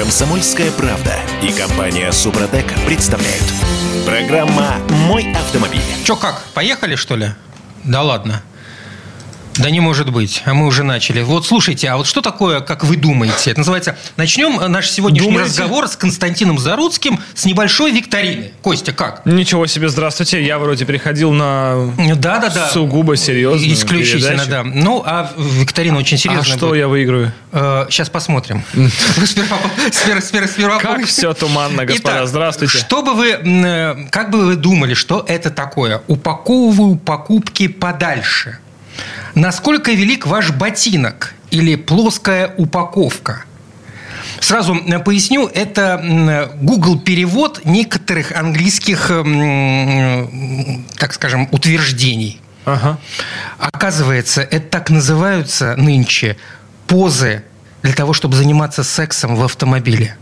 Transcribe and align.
Комсомольская 0.00 0.70
правда 0.70 1.14
и 1.42 1.52
компания 1.52 2.10
Супротек 2.10 2.72
представляют. 2.86 3.44
Программа 4.06 4.78
«Мой 5.06 5.30
автомобиль». 5.34 5.82
Че 6.06 6.16
как, 6.16 6.42
поехали 6.54 6.94
что 6.94 7.16
ли? 7.16 7.28
Да 7.84 8.00
ладно. 8.00 8.42
Да 9.56 9.68
не 9.68 9.80
может 9.80 10.10
быть, 10.10 10.42
а 10.46 10.54
мы 10.54 10.66
уже 10.66 10.84
начали. 10.84 11.22
Вот 11.22 11.44
слушайте, 11.44 11.88
а 11.88 11.96
вот 11.98 12.06
что 12.06 12.22
такое, 12.22 12.60
как 12.60 12.82
вы 12.84 12.96
думаете? 12.96 13.50
Это 13.50 13.60
называется... 13.60 13.96
Начнем 14.16 14.56
наш 14.72 14.88
сегодняшний 14.88 15.26
Думаете? 15.28 15.50
разговор 15.50 15.88
с 15.88 15.96
Константином 15.96 16.58
Заруцким 16.58 17.20
с 17.34 17.44
небольшой 17.44 17.90
викторины. 17.90 18.52
Костя, 18.62 18.92
как? 18.92 19.26
Ничего 19.26 19.66
себе, 19.66 19.88
здравствуйте. 19.88 20.42
Я 20.42 20.58
вроде 20.58 20.86
переходил 20.86 21.32
на 21.32 21.92
Да-да-да. 22.16 22.70
сугубо 22.70 23.16
серьезную 23.16 23.74
Исключительно, 23.74 24.44
передачу. 24.44 24.50
да. 24.50 24.62
Ну, 24.62 25.02
а 25.04 25.30
викторина 25.36 25.98
очень 25.98 26.16
А 26.16 26.20
серьезная 26.20 26.56
что 26.56 26.68
будет. 26.68 26.78
я 26.78 26.88
выиграю? 26.88 27.32
сейчас 27.90 28.08
посмотрим. 28.08 28.62
Сперва, 29.26 30.20
сперва 30.46 30.78
Как 30.78 31.04
все 31.04 31.34
туманно, 31.34 31.84
господа. 31.84 32.24
Здравствуйте. 32.26 32.78
Что 32.78 33.02
бы 33.02 33.14
вы, 33.14 33.30
э, 33.32 34.06
как 34.10 34.30
бы 34.30 34.46
вы 34.46 34.56
думали, 34.56 34.94
что 34.94 35.24
это 35.26 35.50
такое? 35.50 36.02
Упаковываю 36.06 36.96
покупки 36.96 37.66
подальше. 37.68 38.58
Насколько 39.34 39.92
велик 39.92 40.26
ваш 40.26 40.50
ботинок 40.50 41.34
или 41.50 41.76
плоская 41.76 42.54
упаковка? 42.56 43.44
Сразу 44.40 44.74
э, 44.74 44.98
поясню, 45.00 45.46
это 45.46 46.50
Google 46.60 46.98
перевод 47.00 47.60
некоторых 47.64 48.32
английских, 48.32 49.08
так 50.98 51.12
скажем, 51.12 51.48
утверждений. 51.50 52.40
Ага. 52.64 52.98
Оказывается, 53.58 54.42
это 54.42 54.66
так 54.68 54.90
называются 54.90 55.76
нынче 55.76 56.36
позы 56.86 57.42
для 57.82 57.94
того, 57.94 58.12
чтобы 58.12 58.36
заниматься 58.36 58.84
сексом 58.84 59.36
в 59.36 59.44
автомобиле. 59.44 60.16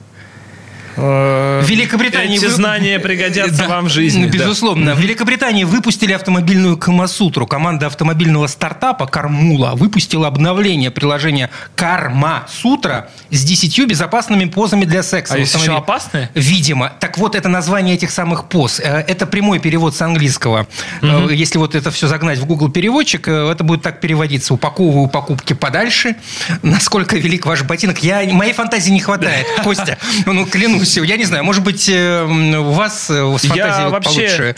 Э, 0.98 1.60
В 1.64 1.68
Великобритании 1.70 2.36
Эти 2.38 2.46
вы- 2.46 2.50
знания 2.50 2.98
пригодятся 2.98 3.54
Да, 3.58 3.68
вам 3.68 3.86
в 3.86 3.90
жизни. 3.90 4.26
да. 4.26 4.38
Безусловно. 4.38 4.94
В 4.94 5.00
Великобритании 5.00 5.64
выпустили 5.64 6.12
автомобильную 6.12 6.76
Камасутру. 6.76 7.46
Команда 7.46 7.86
автомобильного 7.86 8.46
стартапа 8.48 9.06
Кармула 9.06 9.72
выпустила 9.74 10.26
обновление 10.26 10.90
приложения 10.90 11.50
Карма 11.74 12.46
Сутра 12.50 13.08
с 13.30 13.44
10 13.44 13.86
безопасными 13.86 14.46
позами 14.46 14.84
для 14.84 15.02
секса. 15.02 15.34
А 15.34 15.38
есть 15.38 15.54
еще 15.54 15.76
опасные? 15.76 16.30
Видимо. 16.34 16.92
Так 17.00 17.18
вот, 17.18 17.34
это 17.34 17.48
название 17.48 17.94
этих 17.94 18.10
самых 18.10 18.48
поз. 18.48 18.80
Э, 18.80 19.04
Это 19.06 19.26
прямой 19.26 19.58
перевод 19.60 19.94
с 19.94 20.02
английского. 20.02 20.66
Э, 21.02 21.28
Если 21.30 21.58
вот 21.58 21.74
это 21.74 21.90
все 21.90 22.08
загнать 22.08 22.38
в 22.38 22.46
Google 22.46 22.70
переводчик, 22.70 23.28
это 23.28 23.62
будет 23.62 23.82
так 23.82 24.00
переводиться. 24.00 24.54
Упаковываю 24.54 25.08
покупки 25.08 25.52
подальше. 25.52 26.16
Насколько 26.62 27.16
велик 27.16 27.46
ваш 27.46 27.62
ботинок? 27.62 28.02
Я, 28.02 28.22
моей 28.32 28.52
фантазии 28.52 28.90
не 28.90 29.00
хватает, 29.00 29.46
Костя. 29.62 29.98
Ну, 30.26 30.44
клянусь. 30.46 30.87
Я 30.96 31.16
не 31.16 31.24
знаю, 31.24 31.44
может 31.44 31.62
быть, 31.62 31.88
э, 31.88 32.24
у 32.24 32.70
вас 32.72 33.06
э, 33.10 33.36
с 33.38 33.44
Я 33.44 33.48
фантазией 33.50 33.84
вот 33.84 33.92
вообще 33.92 34.10
получше. 34.12 34.56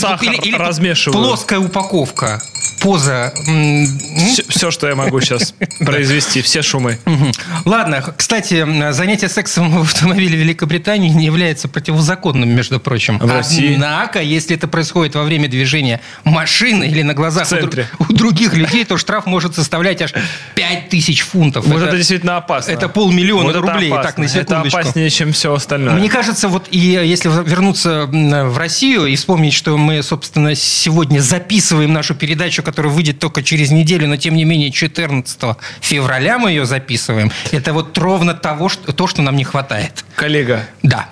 сахар 0.00 0.60
размешиваю. 0.60 1.22
плоская 1.22 1.58
упаковка. 1.58 2.40
Поза. 2.80 3.34
м? 3.46 3.86
Все, 4.48 4.70
что 4.70 4.88
я 4.88 4.94
могу 4.94 5.20
сейчас 5.20 5.54
произвести, 5.80 6.40
все 6.40 6.62
шумы. 6.62 6.98
Ладно, 7.66 8.02
кстати, 8.16 8.66
занятие 8.92 9.28
сексом 9.28 9.70
в 9.70 9.82
автомобиле 9.82 10.36
в 10.38 10.40
Великобритании 10.40 11.10
не 11.10 11.26
является 11.26 11.68
противозаконным, 11.68 12.48
между 12.48 12.80
прочим. 12.80 13.18
В 13.18 13.30
России? 13.30 13.74
Однако, 13.74 14.22
если 14.22 14.56
это 14.56 14.66
происходит 14.66 15.14
во 15.14 15.24
время 15.24 15.46
движения 15.48 16.00
машины 16.24 16.84
или 16.88 17.02
на 17.02 17.12
глазах 17.12 17.46
у, 17.50 17.54
дру- 17.54 17.60
центре. 17.60 17.86
у 17.98 18.04
других 18.14 18.54
людей, 18.54 18.84
то 18.86 18.96
штраф 18.96 19.26
может 19.26 19.54
составлять 19.54 20.00
аж 20.00 20.14
5000 20.54 21.20
фунтов. 21.20 21.66
Вот 21.66 21.82
это, 21.82 21.96
действительно 21.98 22.38
опасно. 22.38 22.70
это 22.70 22.88
полмиллиона 22.88 23.42
Вот 23.44 23.56
это 23.56 23.60
рублей, 23.60 23.90
опасно. 23.90 24.10
так, 24.10 24.18
на 24.18 24.28
секундочку. 24.28 24.78
Это 24.78 24.78
опаснее, 24.88 25.10
чем 25.10 25.32
все 25.32 25.49
остальное. 25.54 25.94
Мне 25.94 26.08
кажется, 26.08 26.48
вот 26.48 26.68
и 26.70 26.78
если 26.78 27.28
вернуться 27.28 28.08
м, 28.12 28.48
в 28.50 28.58
Россию 28.58 29.06
и 29.06 29.16
вспомнить, 29.16 29.52
что 29.52 29.76
мы, 29.76 30.02
собственно, 30.02 30.54
сегодня 30.54 31.20
записываем 31.20 31.92
нашу 31.92 32.14
передачу, 32.14 32.62
которая 32.62 32.92
выйдет 32.92 33.18
только 33.18 33.42
через 33.42 33.70
неделю, 33.70 34.08
но 34.08 34.16
тем 34.16 34.34
не 34.34 34.44
менее 34.44 34.70
14 34.70 35.56
февраля 35.80 36.38
мы 36.38 36.50
ее 36.50 36.66
записываем, 36.66 37.30
это 37.50 37.72
вот 37.72 37.96
ровно 37.98 38.34
того, 38.34 38.68
что, 38.68 38.92
то, 38.92 39.06
что 39.06 39.22
нам 39.22 39.36
не 39.36 39.44
хватает. 39.44 40.04
Коллега, 40.14 40.68
Да. 40.82 41.08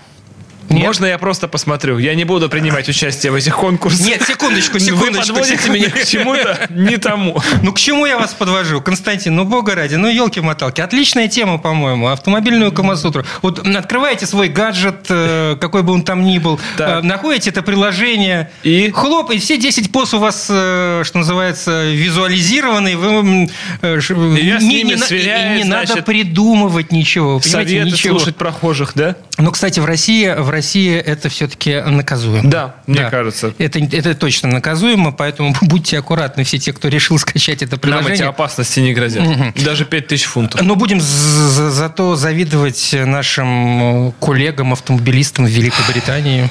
Нет? 0.71 0.85
можно 0.87 1.07
я 1.07 1.19
просто 1.19 1.49
посмотрю? 1.49 1.99
Я 1.99 2.15
не 2.15 2.25
буду 2.25 2.49
принимать 2.49 2.89
участие 2.89 3.33
в 3.33 3.35
этих 3.35 3.57
конкурсах. 3.57 4.07
Нет, 4.07 4.23
секундочку, 4.27 4.75
Вы 4.75 4.81
секундочку. 4.81 5.35
подводите 5.35 5.71
меня 5.71 5.91
к 5.91 6.05
чему-то 6.05 6.67
не 6.71 6.97
тому. 6.99 7.41
Ну, 7.63 7.73
к 7.73 7.79
чему 7.79 8.07
я 8.07 8.19
вас 8.19 8.35
подвожу? 8.35 8.81
Константин, 8.81 9.35
ну, 9.37 9.45
бога 9.45 9.75
ради, 9.75 9.97
ну, 9.97 10.09
елки-моталки. 10.09 10.81
Отличная 10.81 11.29
тема, 11.29 11.59
по-моему, 11.59 12.09
автомобильную 12.09 12.73
Камасутру. 12.73 13.25
Вот 13.43 13.67
открываете 13.67 14.27
свой 14.27 14.49
гаджет, 14.49 15.07
э, 15.09 15.57
какой 15.61 15.83
бы 15.83 15.93
он 15.93 16.03
там 16.03 16.25
ни 16.25 16.39
был, 16.39 16.61
Так. 16.77 17.05
э, 17.05 17.07
находите 17.07 17.51
это 17.51 17.63
приложение, 17.63 18.51
И? 18.63 18.91
хлоп, 18.91 19.31
и 19.33 19.39
все 19.39 19.57
10 19.59 19.91
поз 19.93 20.15
у 20.15 20.19
вас, 20.19 20.47
э, 20.49 21.03
что 21.05 21.19
называется, 21.19 21.91
визуализированы. 21.91 22.97
Вы, 22.97 23.49
я 23.83 24.59
не, 24.59 24.83
ними 24.83 25.59
не 25.59 25.65
надо 25.65 26.03
придумывать 26.03 26.93
ничего. 26.93 27.39
вы 27.39 27.43
Советы 27.43 27.91
ничего. 27.91 28.19
слушать 28.19 28.37
прохожих, 28.37 28.93
да? 28.95 29.17
Но, 29.39 29.51
кстати, 29.51 29.81
в 29.81 29.85
России, 29.85 30.29
в 30.37 30.51
России 30.51 30.58
это 30.61 31.29
все-таки 31.29 31.81
наказуемо. 31.81 32.49
Да, 32.49 32.77
мне 32.87 33.09
кажется. 33.11 33.53
Это, 33.59 33.79
это 33.79 34.15
точно 34.15 34.49
наказуемо, 34.49 35.13
поэтому 35.13 35.55
будьте 35.63 35.99
аккуратны, 35.99 36.45
все 36.45 36.59
те, 36.59 36.73
кто 36.73 36.89
решил 36.89 37.19
скачать 37.19 37.63
это 37.63 37.73
Нам 37.73 37.79
эти 37.79 37.81
приложение. 38.05 38.27
опасности 38.29 38.81
не 38.81 38.93
грозят. 38.95 39.25
Даже 39.65 39.85
5000 39.85 40.25
фунтов. 40.25 40.61
Но 40.63 40.75
будем 40.77 41.01
за- 41.01 41.49
за- 41.49 41.71
зато 41.71 42.17
завидовать 42.17 42.95
нашим 43.05 44.09
э, 44.09 44.13
коллегам, 44.21 44.73
автомобилистам 44.73 45.47
в 45.47 45.51
Великобритании. 45.51 46.51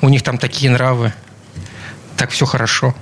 У 0.00 0.08
них 0.08 0.22
там 0.22 0.38
такие 0.38 0.70
нравы. 0.70 1.12
Так 2.16 2.30
все 2.30 2.46
хорошо. 2.46 2.94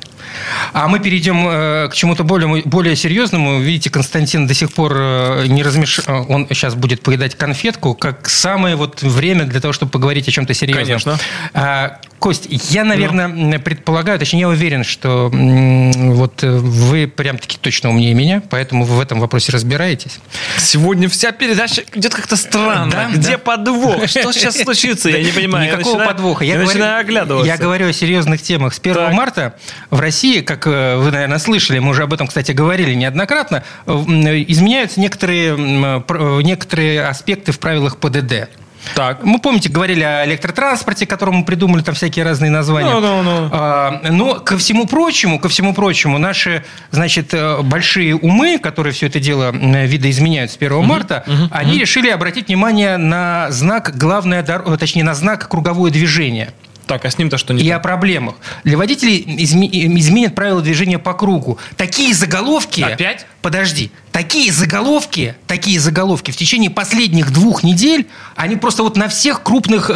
А 0.72 0.88
мы 0.88 0.98
перейдем 1.00 1.46
э, 1.48 1.88
к 1.90 1.94
чему-то 1.94 2.24
более, 2.24 2.62
более 2.64 2.96
серьезному. 2.96 3.60
Видите, 3.60 3.90
Константин 3.90 4.46
до 4.46 4.54
сих 4.54 4.72
пор 4.72 4.92
э, 4.96 5.46
не 5.48 5.62
размеш... 5.62 6.00
э, 6.06 6.12
Он 6.28 6.46
сейчас 6.48 6.74
будет 6.74 7.02
поедать 7.02 7.34
конфетку, 7.36 7.94
как 7.94 8.28
самое 8.28 8.76
вот 8.76 9.02
время 9.02 9.44
для 9.44 9.60
того, 9.60 9.72
чтобы 9.72 9.90
поговорить 9.92 10.28
о 10.28 10.32
чем-то 10.32 10.54
серьезном. 10.54 10.84
Конечно. 10.86 11.18
А, 11.54 11.98
Кость, 12.18 12.46
я, 12.70 12.84
наверное, 12.84 13.58
предполагаю, 13.58 14.16
точнее, 14.16 14.40
я 14.40 14.48
уверен, 14.48 14.84
что 14.84 15.28
вот 15.32 16.42
вы 16.44 17.08
прям-таки 17.08 17.58
точно 17.60 17.88
умнее 17.90 18.14
меня, 18.14 18.40
поэтому 18.48 18.84
вы 18.84 18.94
в 18.96 19.00
этом 19.00 19.18
вопросе 19.18 19.50
разбираетесь. 19.50 20.20
Сегодня 20.56 21.08
вся 21.08 21.32
передача 21.32 21.82
идет 21.94 22.14
как-то 22.14 22.36
странно. 22.36 22.92
Да, 22.92 23.10
Где 23.12 23.32
да. 23.32 23.38
подвох? 23.38 24.06
Что 24.08 24.30
сейчас 24.32 24.56
случится? 24.56 25.08
Я 25.08 25.20
не 25.20 25.32
понимаю. 25.32 25.64
Я 25.64 25.72
Никакого 25.72 25.94
начинаю- 25.94 26.08
подвоха. 26.10 26.44
Я, 26.44 26.54
говорю- 26.54 26.68
начинаю 26.68 27.00
оглядываться. 27.00 27.46
Я 27.48 27.56
говорю 27.56 27.88
о 27.88 27.92
серьезных 27.92 28.40
темах. 28.40 28.74
С 28.74 28.78
1 28.78 28.94
Так. 28.94 29.12
марта 29.14 29.54
в 29.90 29.98
России, 29.98 30.21
как 30.42 30.66
э, 30.66 30.96
вы, 30.96 31.10
наверное, 31.10 31.38
слышали, 31.38 31.78
мы 31.78 31.90
уже 31.90 32.04
об 32.04 32.12
этом, 32.12 32.26
кстати, 32.26 32.52
говорили 32.52 32.94
неоднократно, 32.94 33.64
э, 33.86 33.92
м, 33.92 34.22
изменяются 34.48 35.00
некоторые, 35.00 35.56
э, 35.56 36.42
некоторые 36.42 37.04
аспекты 37.06 37.52
в 37.52 37.58
правилах 37.58 37.98
ПДД. 37.98 38.48
Так. 38.94 39.22
Мы, 39.24 39.38
помните, 39.38 39.68
говорили 39.68 40.02
о 40.02 40.24
электротранспорте, 40.24 41.06
которому 41.06 41.44
придумали 41.44 41.82
там 41.82 41.94
всякие 41.94 42.24
разные 42.24 42.50
названия. 42.50 42.92
Ну, 42.92 43.00
ну, 43.00 43.22
ну. 43.22 43.48
А, 43.52 44.00
Но 44.10 44.34
ко 44.40 44.58
всему 44.58 44.86
прочему, 44.86 45.38
ко 45.38 45.48
всему 45.48 45.72
прочему, 45.74 46.18
наши, 46.18 46.64
значит, 46.90 47.32
э, 47.32 47.62
большие 47.62 48.16
умы, 48.16 48.58
которые 48.58 48.92
все 48.92 49.06
это 49.06 49.20
дело 49.20 49.52
видоизменяют 49.52 50.50
с 50.50 50.56
1 50.56 50.82
марта, 50.84 51.24
они 51.50 51.78
решили 51.78 52.08
обратить 52.10 52.48
внимание 52.48 52.96
на 52.96 53.50
знак 53.50 53.96
дорога, 54.42 54.76
точнее, 54.76 55.04
на 55.04 55.14
знак 55.14 55.48
круговое 55.48 55.90
движение. 55.90 56.52
Так, 56.92 57.06
а 57.06 57.10
с 57.10 57.16
ним-то 57.16 57.38
что 57.38 57.54
не 57.54 57.62
И 57.64 57.68
так? 57.68 57.78
о 57.78 57.80
проблемах. 57.80 58.34
Для 58.64 58.76
водителей 58.76 59.22
изме- 59.22 59.70
изменят 59.98 60.34
правила 60.34 60.60
движения 60.60 60.98
по 60.98 61.14
кругу. 61.14 61.56
Такие 61.78 62.12
заголовки... 62.12 62.82
Опять? 62.82 63.24
Подожди. 63.40 63.90
Такие 64.10 64.52
заголовки, 64.52 65.34
такие 65.46 65.80
заголовки 65.80 66.32
в 66.32 66.36
течение 66.36 66.68
последних 66.68 67.32
двух 67.32 67.64
недель, 67.64 68.08
они 68.36 68.56
просто 68.56 68.82
вот 68.82 68.98
на 68.98 69.08
всех 69.08 69.42
крупных 69.42 69.90
э, 69.90 69.94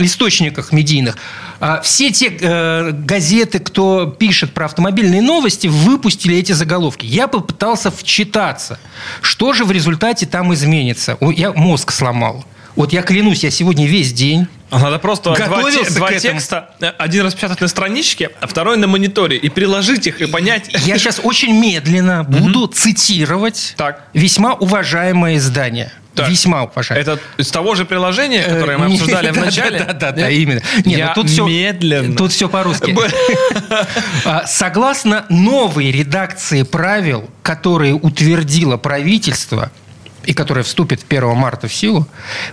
источниках 0.00 0.72
медийных. 0.72 1.16
А, 1.60 1.80
все 1.80 2.10
те 2.10 2.36
э, 2.40 2.90
газеты, 2.90 3.60
кто 3.60 4.06
пишет 4.06 4.52
про 4.52 4.64
автомобильные 4.64 5.22
новости, 5.22 5.68
выпустили 5.68 6.36
эти 6.36 6.50
заголовки. 6.50 7.06
Я 7.06 7.28
попытался 7.28 7.92
вчитаться. 7.92 8.80
Что 9.22 9.52
же 9.52 9.64
в 9.64 9.70
результате 9.70 10.26
там 10.26 10.52
изменится? 10.52 11.16
Я 11.20 11.52
мозг 11.52 11.92
сломал. 11.92 12.44
Вот 12.74 12.92
я 12.92 13.02
клянусь, 13.02 13.44
я 13.44 13.50
сегодня 13.52 13.86
весь 13.86 14.12
день 14.12 14.48
А 14.70 14.78
Надо 14.80 14.98
просто 14.98 15.32
два, 15.34 15.46
Готовился 15.46 15.94
два 15.94 16.10
этому. 16.10 16.20
текста, 16.34 16.70
э, 16.80 16.86
один 16.98 17.24
распечатать 17.24 17.60
на 17.60 17.68
страничке, 17.68 18.30
а 18.40 18.46
второй 18.48 18.76
на 18.76 18.86
мониторе, 18.88 19.36
и 19.36 19.48
приложить 19.48 20.06
их, 20.08 20.20
и 20.20 20.26
понять... 20.26 20.70
Я 20.84 20.98
сейчас 20.98 21.20
очень 21.22 21.52
медленно 21.58 22.24
буду 22.24 22.66
цитировать 22.66 23.74
Так. 23.76 24.02
весьма 24.12 24.54
уважаемое 24.54 25.36
издание. 25.36 25.92
Так. 26.16 26.30
Весьма 26.30 26.64
уважаемое. 26.64 27.02
Это 27.02 27.20
из 27.36 27.50
того 27.50 27.74
же 27.74 27.84
приложения, 27.84 28.42
которое 28.42 28.78
мы 28.78 28.86
Э, 28.86 28.92
обсуждали 28.94 29.30
в 29.32 29.36
начале? 29.36 29.80
Да, 29.80 29.92
да, 29.92 30.12
да, 30.12 30.30
именно. 30.30 30.62
Нет, 30.84 31.10
ну 31.14 31.22
тут 31.22 31.30
все 31.30 31.46
медленно. 31.46 32.16
Тут 32.16 32.32
все 32.32 32.48
по-русски. 32.48 32.96
А, 34.24 34.46
Согласно 34.46 35.26
новой 35.28 35.90
редакции 35.92 36.62
правил, 36.62 37.28
которые 37.42 37.94
утвердило 37.94 38.76
правительство, 38.78 39.70
и 40.26 40.32
которая 40.34 40.64
вступит 40.64 41.04
1 41.08 41.34
марта 41.36 41.68
в 41.68 41.74
силу, 41.74 42.06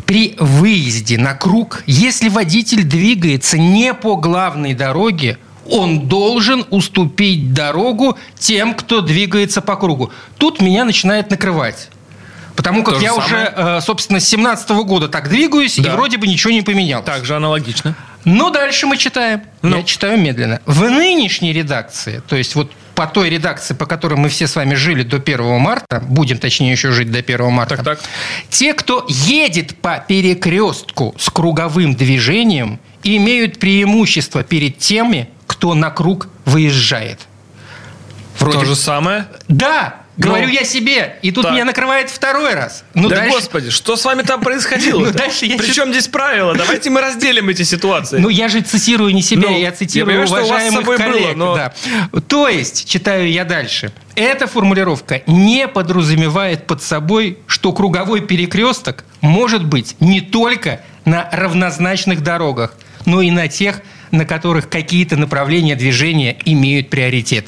при 0.05 0.35
выезде 0.39 1.17
на 1.17 1.33
круг, 1.33 1.83
если 1.87 2.29
водитель 2.29 2.83
двигается 2.83 3.57
не 3.57 3.93
по 3.93 4.15
главной 4.15 4.73
дороге, 4.73 5.37
он 5.69 6.07
должен 6.07 6.65
уступить 6.69 7.53
дорогу 7.53 8.17
тем, 8.37 8.73
кто 8.75 9.01
двигается 9.01 9.61
по 9.61 9.75
кругу. 9.75 10.11
Тут 10.37 10.61
меня 10.61 10.85
начинает 10.85 11.29
накрывать. 11.29 11.89
Потому 12.55 12.83
как 12.83 12.95
То 12.95 12.99
же 12.99 13.05
я 13.05 13.15
уже, 13.15 13.53
э, 13.55 13.81
собственно, 13.81 14.19
с 14.19 14.27
17 14.27 14.83
года 14.83 15.07
так 15.07 15.29
двигаюсь, 15.29 15.79
и 15.79 15.81
Да. 15.81 15.95
вроде 15.95 16.17
бы 16.17 16.27
ничего 16.27 16.53
не 16.53 16.61
поменялось. 16.61 17.05
Также 17.05 17.35
аналогично. 17.35 17.95
Но 18.25 18.51
дальше 18.51 18.85
мы 18.85 18.97
читаем. 18.97 19.41
Ну. 19.63 19.77
Я 19.77 19.83
читаю 19.83 20.19
медленно. 20.19 20.61
В 20.65 20.83
нынешней 20.83 21.51
редакции, 21.51 22.21
то 22.27 22.35
есть 22.35 22.55
вот 22.55 22.71
по 22.95 23.07
той 23.07 23.29
редакции, 23.29 23.73
по 23.73 23.85
которой 23.85 24.15
мы 24.15 24.29
все 24.29 24.47
с 24.47 24.55
вами 24.55 24.75
жили 24.75 25.03
до 25.03 25.17
1 25.17 25.59
марта, 25.59 25.99
будем 26.07 26.37
точнее 26.37 26.71
еще 26.71 26.91
жить 26.91 27.11
до 27.11 27.19
1 27.19 27.51
марта, 27.51 27.77
Так, 27.77 27.85
так. 27.85 27.99
те, 28.49 28.73
кто 28.73 29.05
едет 29.09 29.75
по 29.77 30.03
перекрестку 30.07 31.15
с 31.17 31.29
круговым 31.29 31.95
движением, 31.95 32.79
имеют 33.03 33.59
преимущество 33.59 34.43
перед 34.43 34.77
теми, 34.77 35.29
кто 35.47 35.73
на 35.73 35.89
круг 35.89 36.27
выезжает. 36.45 37.19
Вроде- 38.39 38.59
То 38.59 38.65
же 38.65 38.75
самое. 38.75 39.27
Да, 39.47 39.95
Говорю 40.15 40.47
я 40.49 40.63
себе. 40.63 41.17
И 41.23 41.31
тут 41.31 41.43
Так. 41.43 41.53
меня 41.53 41.65
накрывает 41.65 42.09
второй 42.09 42.53
раз. 42.53 42.83
Ну, 42.93 43.09
да 43.09 43.15
дальше- 43.17 43.35
господи, 43.35 43.69
что 43.71 43.95
с 43.95 44.05
вами 44.05 44.21
там 44.21 44.41
происходило? 44.41 44.99
Ну, 44.99 45.05
я 45.07 45.57
Причем 45.57 45.91
здесь 45.91 46.07
правила? 46.07 46.53
Давайте 46.53 46.89
мы 46.91 47.01
разделим 47.01 47.49
эти 47.49 47.63
ситуации. 47.63 48.19
Ну, 48.19 48.29
я 48.29 48.47
же 48.47 48.61
цитирую 48.61 49.13
не 49.13 49.21
себя, 49.23 49.49
Ну, 49.49 49.53
я 49.57 49.57
я 49.69 49.71
цитирую 49.71 50.07
понимаю, 50.07 50.27
что 50.27 50.35
у 50.35 50.37
вас 50.39 50.47
с 50.47 50.49
уважаемых 50.51 50.85
было, 50.85 50.97
коллег. 50.97 51.35
но- 51.35 51.55
да. 51.55 51.73
То 52.27 52.47
есть, 52.47 52.87
читаю 52.87 53.31
я 53.31 53.43
дальше. 53.43 53.91
Эта 54.15 54.45
формулировка 54.45 55.21
не 55.25 55.67
подразумевает 55.67 56.67
под 56.67 56.83
собой, 56.83 57.39
что 57.47 57.73
круговой 57.73 58.21
перекресток 58.21 59.05
может 59.21 59.65
быть 59.65 59.95
не 59.99 60.21
только 60.21 60.81
на 61.05 61.27
равнозначных 61.31 62.21
дорогах, 62.21 62.75
но 63.05 63.21
и 63.21 63.31
на 63.31 63.47
тех, 63.47 63.81
на 64.11 64.25
которых 64.25 64.69
какие-то 64.69 65.17
направления 65.17 65.75
движения 65.75 66.37
имеют 66.45 66.89
приоритет. 66.91 67.47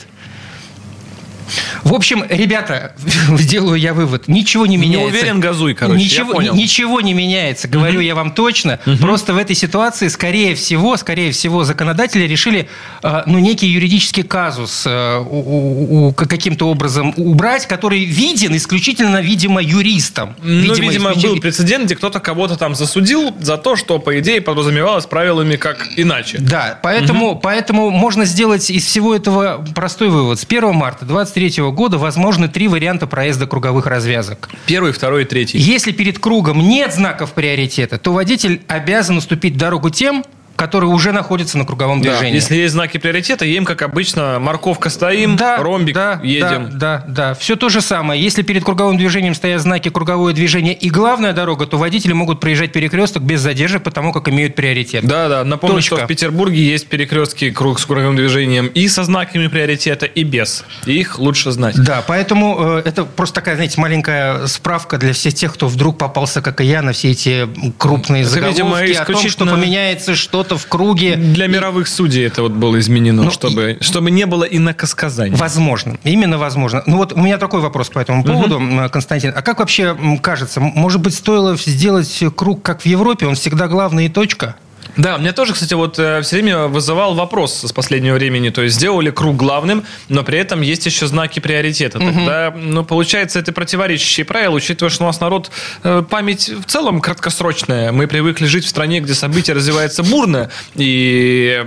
В 1.83 1.93
общем, 1.93 2.23
ребята, 2.29 2.93
сделаю 3.37 3.79
я 3.79 3.93
вывод, 3.93 4.27
ничего 4.27 4.65
не 4.65 4.77
Не 4.77 4.83
меняется. 4.87 5.17
уверен, 5.19 5.39
газуй, 5.39 5.73
короче, 5.73 5.99
я 5.99 6.05
Ничего, 6.05 6.33
понял. 6.33 6.53
ни- 6.55 6.61
ничего 6.61 7.01
не 7.01 7.13
меняется, 7.13 7.67
говорю 7.67 7.99
я 7.99 8.15
вам 8.15 8.31
точно. 8.31 8.79
Просто 8.99 9.33
в 9.33 9.37
этой 9.37 9.55
ситуации, 9.55 10.07
скорее 10.07 10.55
всего, 10.55 10.97
скорее 10.97 11.31
всего, 11.31 11.63
законодатели 11.63 12.23
решили, 12.23 12.67
э, 13.03 13.23
ну, 13.25 13.39
некий 13.39 13.67
юридический 13.67 14.23
казус 14.23 14.83
э, 14.87 16.11
каким-то 16.15 16.67
образом 16.69 17.13
убрать, 17.17 17.67
который 17.67 18.03
виден 18.05 18.55
исключительно, 18.55 19.21
видимо, 19.21 19.61
юристам. 19.61 20.35
Ну, 20.41 20.73
видимо, 20.73 20.91
исключительно- 20.91 21.33
был 21.33 21.39
прецедент, 21.41 21.85
где 21.85 21.95
кто-то 21.95 22.19
кого-то 22.19 22.55
там 22.57 22.75
засудил 22.75 23.33
за 23.39 23.57
то, 23.57 23.75
что, 23.75 23.99
по 23.99 24.19
идее, 24.19 24.41
подразумевалось 24.41 25.05
правилами 25.05 25.55
как 25.55 25.87
иначе. 25.97 26.37
Да, 26.39 26.79
поэтому, 26.81 27.35
поэтому 27.37 27.89
можно 27.89 28.25
сделать 28.25 28.69
из 28.69 28.85
всего 28.85 29.15
этого 29.15 29.65
простой 29.75 30.09
вывод. 30.09 30.39
С 30.39 30.45
1 30.45 30.73
марта 30.73 31.05
2023 31.35 31.71
года 31.71 31.97
возможны 31.97 32.47
три 32.47 32.67
варианта 32.67 33.07
проезда 33.07 33.45
круговых 33.45 33.87
развязок. 33.87 34.49
Первый, 34.65 34.93
второй 34.93 35.23
и 35.23 35.25
третий. 35.25 35.57
Если 35.57 35.91
перед 35.91 36.17
кругом 36.17 36.59
нет 36.59 36.93
знаков 36.93 37.33
приоритета, 37.33 37.97
то 37.97 38.13
водитель 38.13 38.61
обязан 38.67 39.17
уступить 39.17 39.57
дорогу 39.57 39.89
тем, 39.89 40.23
которые 40.55 40.89
уже 40.89 41.11
находятся 41.11 41.57
на 41.57 41.65
круговом 41.65 42.01
Да, 42.01 42.11
движении. 42.11 42.35
Если 42.35 42.55
есть 42.55 42.73
знаки 42.73 42.97
приоритета, 42.97 43.45
едем, 43.45 43.65
как 43.65 43.81
обычно, 43.81 44.37
морковка 44.39 44.89
стоим, 44.89 45.35
да, 45.35 45.57
ромбик 45.57 45.95
да, 45.95 46.19
едем. 46.23 46.69
Да, 46.71 47.03
да, 47.05 47.05
да. 47.07 47.33
Все 47.33 47.55
то 47.55 47.69
же 47.69 47.81
самое. 47.81 48.21
Если 48.21 48.41
перед 48.41 48.63
круговым 48.63 48.97
движением 48.97 49.35
стоят 49.35 49.61
знаки 49.61 49.89
круговое 49.89 50.33
движение 50.33 50.73
и 50.73 50.89
главная 50.89 51.33
дорога, 51.33 51.65
то 51.65 51.77
водители 51.77 52.13
могут 52.13 52.39
проезжать 52.39 52.71
перекресток 52.71 53.23
без 53.23 53.41
задержек, 53.41 53.83
потому 53.83 54.13
как 54.13 54.29
имеют 54.29 54.55
приоритет. 54.55 55.05
Да, 55.05 55.27
да. 55.27 55.43
Напомню, 55.43 55.77
Точка. 55.77 55.95
что 55.97 56.05
в 56.05 56.07
Петербурге 56.07 56.61
есть 56.65 56.87
перекрестки 56.87 57.51
круг 57.51 57.79
с 57.79 57.85
круговым 57.85 58.15
движением 58.15 58.67
и 58.67 58.87
со 58.87 59.03
знаками 59.03 59.47
приоритета, 59.47 60.05
и 60.05 60.23
без. 60.23 60.63
И 60.85 60.93
их 60.93 61.19
лучше 61.19 61.51
знать. 61.51 61.75
Да, 61.75 62.03
поэтому 62.05 62.77
э, 62.77 62.81
это 62.85 63.03
просто 63.05 63.35
такая, 63.35 63.55
знаете, 63.55 63.79
маленькая 63.81 64.47
справка 64.47 64.97
для 64.97 65.13
всех 65.13 65.33
тех, 65.33 65.53
кто 65.53 65.67
вдруг 65.67 65.97
попался, 65.97 66.41
как 66.41 66.61
и 66.61 66.65
я, 66.65 66.81
на 66.81 66.93
все 66.93 67.11
эти 67.11 67.47
крупные 67.77 68.21
Это, 68.21 68.31
заголовки 68.31 68.57
видимо, 68.61 68.77
о 68.77 68.79
том, 68.79 68.87
что 68.87 69.03
исключительно- 69.13 69.51
поменяется 69.51 70.15
что-то 70.45 70.57
в 70.61 70.67
круге. 70.67 71.15
Для 71.15 71.47
мировых 71.47 71.87
судей 71.87 72.25
это 72.25 72.41
вот 72.43 72.51
было 72.51 72.79
изменено, 72.79 73.23
Ну, 73.23 73.31
чтобы, 73.31 73.77
чтобы 73.81 74.11
не 74.11 74.25
было 74.25 74.43
инакосказаний. 74.43 75.35
Возможно, 75.35 75.97
именно 76.03 76.37
возможно. 76.37 76.83
Ну 76.85 76.97
вот 76.97 77.13
у 77.13 77.19
меня 77.19 77.37
такой 77.37 77.61
вопрос 77.61 77.89
по 77.89 77.99
этому 77.99 78.23
поводу, 78.23 78.57
м, 78.59 78.87
Константин. 78.89 79.33
А 79.35 79.41
как 79.41 79.59
вообще 79.59 79.97
кажется, 80.21 80.59
может 80.59 81.01
быть, 81.01 81.15
стоило 81.15 81.55
сделать 81.57 82.23
круг, 82.35 82.61
как 82.61 82.81
в 82.81 82.85
Европе, 82.85 83.25
он 83.25 83.35
всегда 83.35 83.67
главный 83.67 84.05
и 84.05 84.09
точка? 84.09 84.55
Да, 84.97 85.17
меня 85.17 85.33
тоже, 85.33 85.53
кстати, 85.53 85.73
вот 85.73 85.95
все 85.95 86.23
время 86.31 86.67
вызывал 86.67 87.15
вопрос 87.15 87.61
с 87.63 87.71
последнего 87.73 88.15
времени. 88.15 88.49
То 88.49 88.61
есть 88.61 88.75
сделали 88.75 89.11
круг 89.11 89.35
главным, 89.35 89.83
но 90.09 90.23
при 90.23 90.37
этом 90.39 90.61
есть 90.61 90.85
еще 90.85 91.07
знаки 91.07 91.39
приоритета. 91.39 91.99
Тогда, 91.99 92.53
ну, 92.55 92.83
получается, 92.83 93.39
это 93.39 93.51
противоречащие 93.51 94.25
правила, 94.25 94.55
учитывая, 94.55 94.89
что 94.89 95.03
у 95.03 95.07
нас 95.07 95.19
народ 95.19 95.51
э, 95.83 96.03
память 96.09 96.49
в 96.49 96.65
целом 96.65 97.01
краткосрочная. 97.01 97.91
Мы 97.91 98.07
привыкли 98.07 98.45
жить 98.45 98.65
в 98.65 98.69
стране, 98.69 98.99
где 98.99 99.13
события 99.13 99.53
развиваются 99.53 100.03
бурно, 100.03 100.49
и 100.75 101.61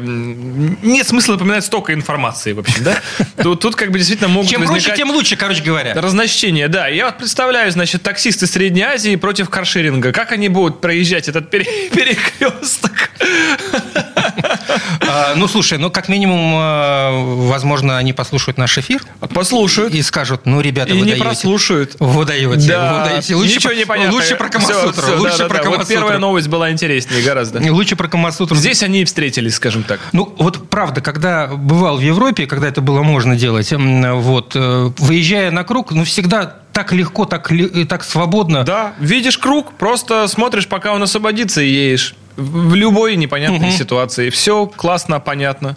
нет 0.82 1.06
смысла 1.06 1.34
напоминать 1.34 1.64
столько 1.64 1.94
информации, 1.94 2.52
в 2.52 2.60
общем, 2.60 2.84
да? 2.84 3.00
Тут, 3.42 3.60
тут 3.60 3.76
как 3.76 3.90
бы 3.90 3.98
действительно 3.98 4.28
могут 4.28 4.50
Чем 4.50 4.64
проще, 4.64 4.94
тем 4.96 5.10
лучше, 5.10 5.36
короче 5.36 5.62
говоря. 5.62 5.94
Разночтение, 5.94 6.68
да. 6.68 6.88
Я 6.88 7.06
вот 7.06 7.18
представляю, 7.18 7.70
значит, 7.70 8.02
таксисты 8.02 8.46
Средней 8.46 8.82
Азии 8.82 9.16
против 9.16 9.48
каршеринга. 9.48 10.12
Как 10.12 10.32
они 10.32 10.48
будут 10.48 10.80
проезжать 10.80 11.28
этот 11.28 11.50
пере- 11.50 11.64
перекресток? 11.92 13.10
А, 15.08 15.34
ну, 15.36 15.48
слушай, 15.48 15.78
ну, 15.78 15.90
как 15.90 16.08
минимум, 16.08 16.54
э, 16.54 17.46
возможно, 17.48 17.98
они 17.98 18.12
послушают 18.12 18.58
наш 18.58 18.76
эфир 18.78 19.02
Послушают. 19.34 19.94
и 19.94 20.02
скажут, 20.02 20.42
ну, 20.44 20.60
ребята, 20.60 20.94
вы 20.94 21.00
не 21.00 21.14
прослушают. 21.14 21.96
Вы 21.98 22.24
даете, 22.24 23.34
ничего 23.34 23.72
не 23.72 23.84
понятно. 23.84 24.14
Лучше 24.14 24.36
про 24.36 24.48
Камасутру. 24.48 25.18
лучше 25.18 25.48
про 25.48 25.58
Камасутру. 25.58 25.86
первая 25.86 26.18
новость 26.18 26.48
была 26.48 26.70
интереснее 26.70 27.22
гораздо. 27.22 27.60
Лучше 27.72 27.96
про 27.96 28.08
Камасутру. 28.08 28.56
Здесь 28.56 28.82
они 28.82 29.02
и 29.02 29.04
встретились, 29.04 29.54
скажем 29.54 29.82
так. 29.82 30.00
Ну, 30.12 30.34
вот 30.38 30.68
правда, 30.68 31.00
когда 31.00 31.46
бывал 31.48 31.98
в 31.98 32.02
Европе, 32.02 32.46
когда 32.46 32.68
это 32.68 32.80
было 32.80 33.02
можно 33.02 33.36
делать, 33.36 33.72
вот, 33.72 34.52
э, 34.54 34.90
выезжая 34.98 35.50
на 35.50 35.64
круг, 35.64 35.92
ну, 35.92 36.04
всегда 36.04 36.56
так 36.72 36.92
легко, 36.92 37.24
так, 37.24 37.50
и 37.50 37.84
так 37.84 38.04
свободно. 38.04 38.62
Да, 38.62 38.92
видишь 39.00 39.38
круг, 39.38 39.72
просто 39.72 40.28
смотришь, 40.28 40.68
пока 40.68 40.92
он 40.92 41.02
освободится, 41.02 41.60
и 41.60 41.68
едешь. 41.68 42.14
В 42.38 42.74
любой 42.76 43.16
непонятной 43.16 43.72
ситуации. 43.72 44.30
Все 44.30 44.66
классно, 44.66 45.18
понятно. 45.18 45.76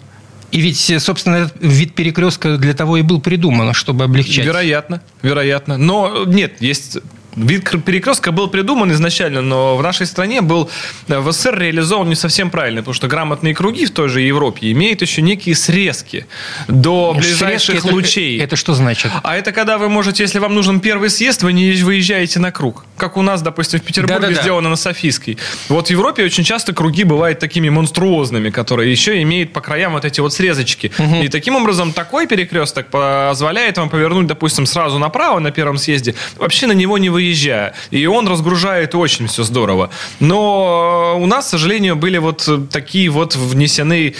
И 0.52 0.60
ведь, 0.60 0.90
э, 0.90 1.00
собственно, 1.00 1.36
этот 1.36 1.56
вид 1.60 1.94
перекрестка 1.94 2.56
для 2.56 2.72
того 2.74 2.98
и 2.98 3.02
был 3.02 3.20
придуман, 3.20 3.72
чтобы 3.72 4.04
облегчать. 4.04 4.44
Вероятно, 4.44 5.02
вероятно. 5.22 5.76
Но 5.76 6.24
нет, 6.26 6.60
есть 6.60 6.98
Вид 7.36 7.64
кр- 7.68 7.80
перекрестка 7.80 8.30
был 8.30 8.48
придуман 8.48 8.92
изначально, 8.92 9.40
но 9.40 9.76
в 9.76 9.82
нашей 9.82 10.06
стране 10.06 10.42
был 10.42 10.68
э, 11.08 11.18
в 11.18 11.32
СССР 11.32 11.58
реализован 11.58 12.08
не 12.08 12.14
совсем 12.14 12.50
правильно, 12.50 12.82
потому 12.82 12.94
что 12.94 13.08
грамотные 13.08 13.54
круги 13.54 13.86
в 13.86 13.90
той 13.90 14.08
же 14.08 14.20
Европе 14.20 14.70
имеют 14.72 15.00
еще 15.02 15.22
некие 15.22 15.54
срезки 15.54 16.26
до 16.68 17.14
ближайших 17.16 17.70
Срезки 17.76 17.86
это- 17.86 17.94
лучей. 17.94 18.38
Это 18.40 18.56
что 18.56 18.74
значит? 18.74 19.10
А 19.22 19.36
это 19.36 19.52
когда 19.52 19.78
вы 19.78 19.88
можете, 19.88 20.22
если 20.24 20.38
вам 20.40 20.54
нужен 20.54 20.80
первый 20.80 21.08
съезд, 21.08 21.42
вы 21.42 21.52
не 21.54 21.72
выезжаете 21.82 22.38
на 22.38 22.52
круг. 22.52 22.84
Как 22.98 23.16
у 23.16 23.22
нас, 23.22 23.40
допустим, 23.42 23.80
в 23.80 23.82
Петербурге 23.82 24.20
Да-да-да. 24.20 24.42
сделано 24.42 24.68
на 24.68 24.76
Софийской. 24.76 25.38
Вот 25.68 25.86
в 25.88 25.90
Европе 25.90 26.24
очень 26.24 26.44
часто 26.44 26.72
круги 26.74 27.04
бывают 27.04 27.38
такими 27.38 27.68
монструозными, 27.70 28.50
которые 28.50 28.90
еще 28.90 29.22
имеют 29.22 29.52
по 29.52 29.60
краям 29.60 29.92
вот 29.94 30.04
эти 30.04 30.20
вот 30.20 30.32
срезочки. 30.34 30.92
И 31.22 31.28
таким 31.28 31.56
образом 31.56 31.92
такой 31.92 32.26
перекресток 32.26 32.88
позволяет 32.88 33.78
вам 33.78 33.88
повернуть, 33.88 34.26
допустим, 34.26 34.66
сразу 34.66 34.98
направо 34.98 35.38
на 35.38 35.50
первом 35.50 35.78
съезде, 35.78 36.14
вообще 36.36 36.66
на 36.66 36.72
него 36.72 36.98
не 36.98 37.08
выезжая. 37.22 37.74
И 37.90 38.06
он 38.06 38.28
разгружает 38.28 38.94
очень 38.94 39.26
все 39.26 39.44
здорово. 39.44 39.90
Но 40.20 41.16
у 41.20 41.26
нас, 41.26 41.46
к 41.46 41.50
сожалению, 41.50 41.96
были 41.96 42.18
вот 42.18 42.48
такие 42.70 43.08
вот 43.10 43.36
внесены 43.36 44.14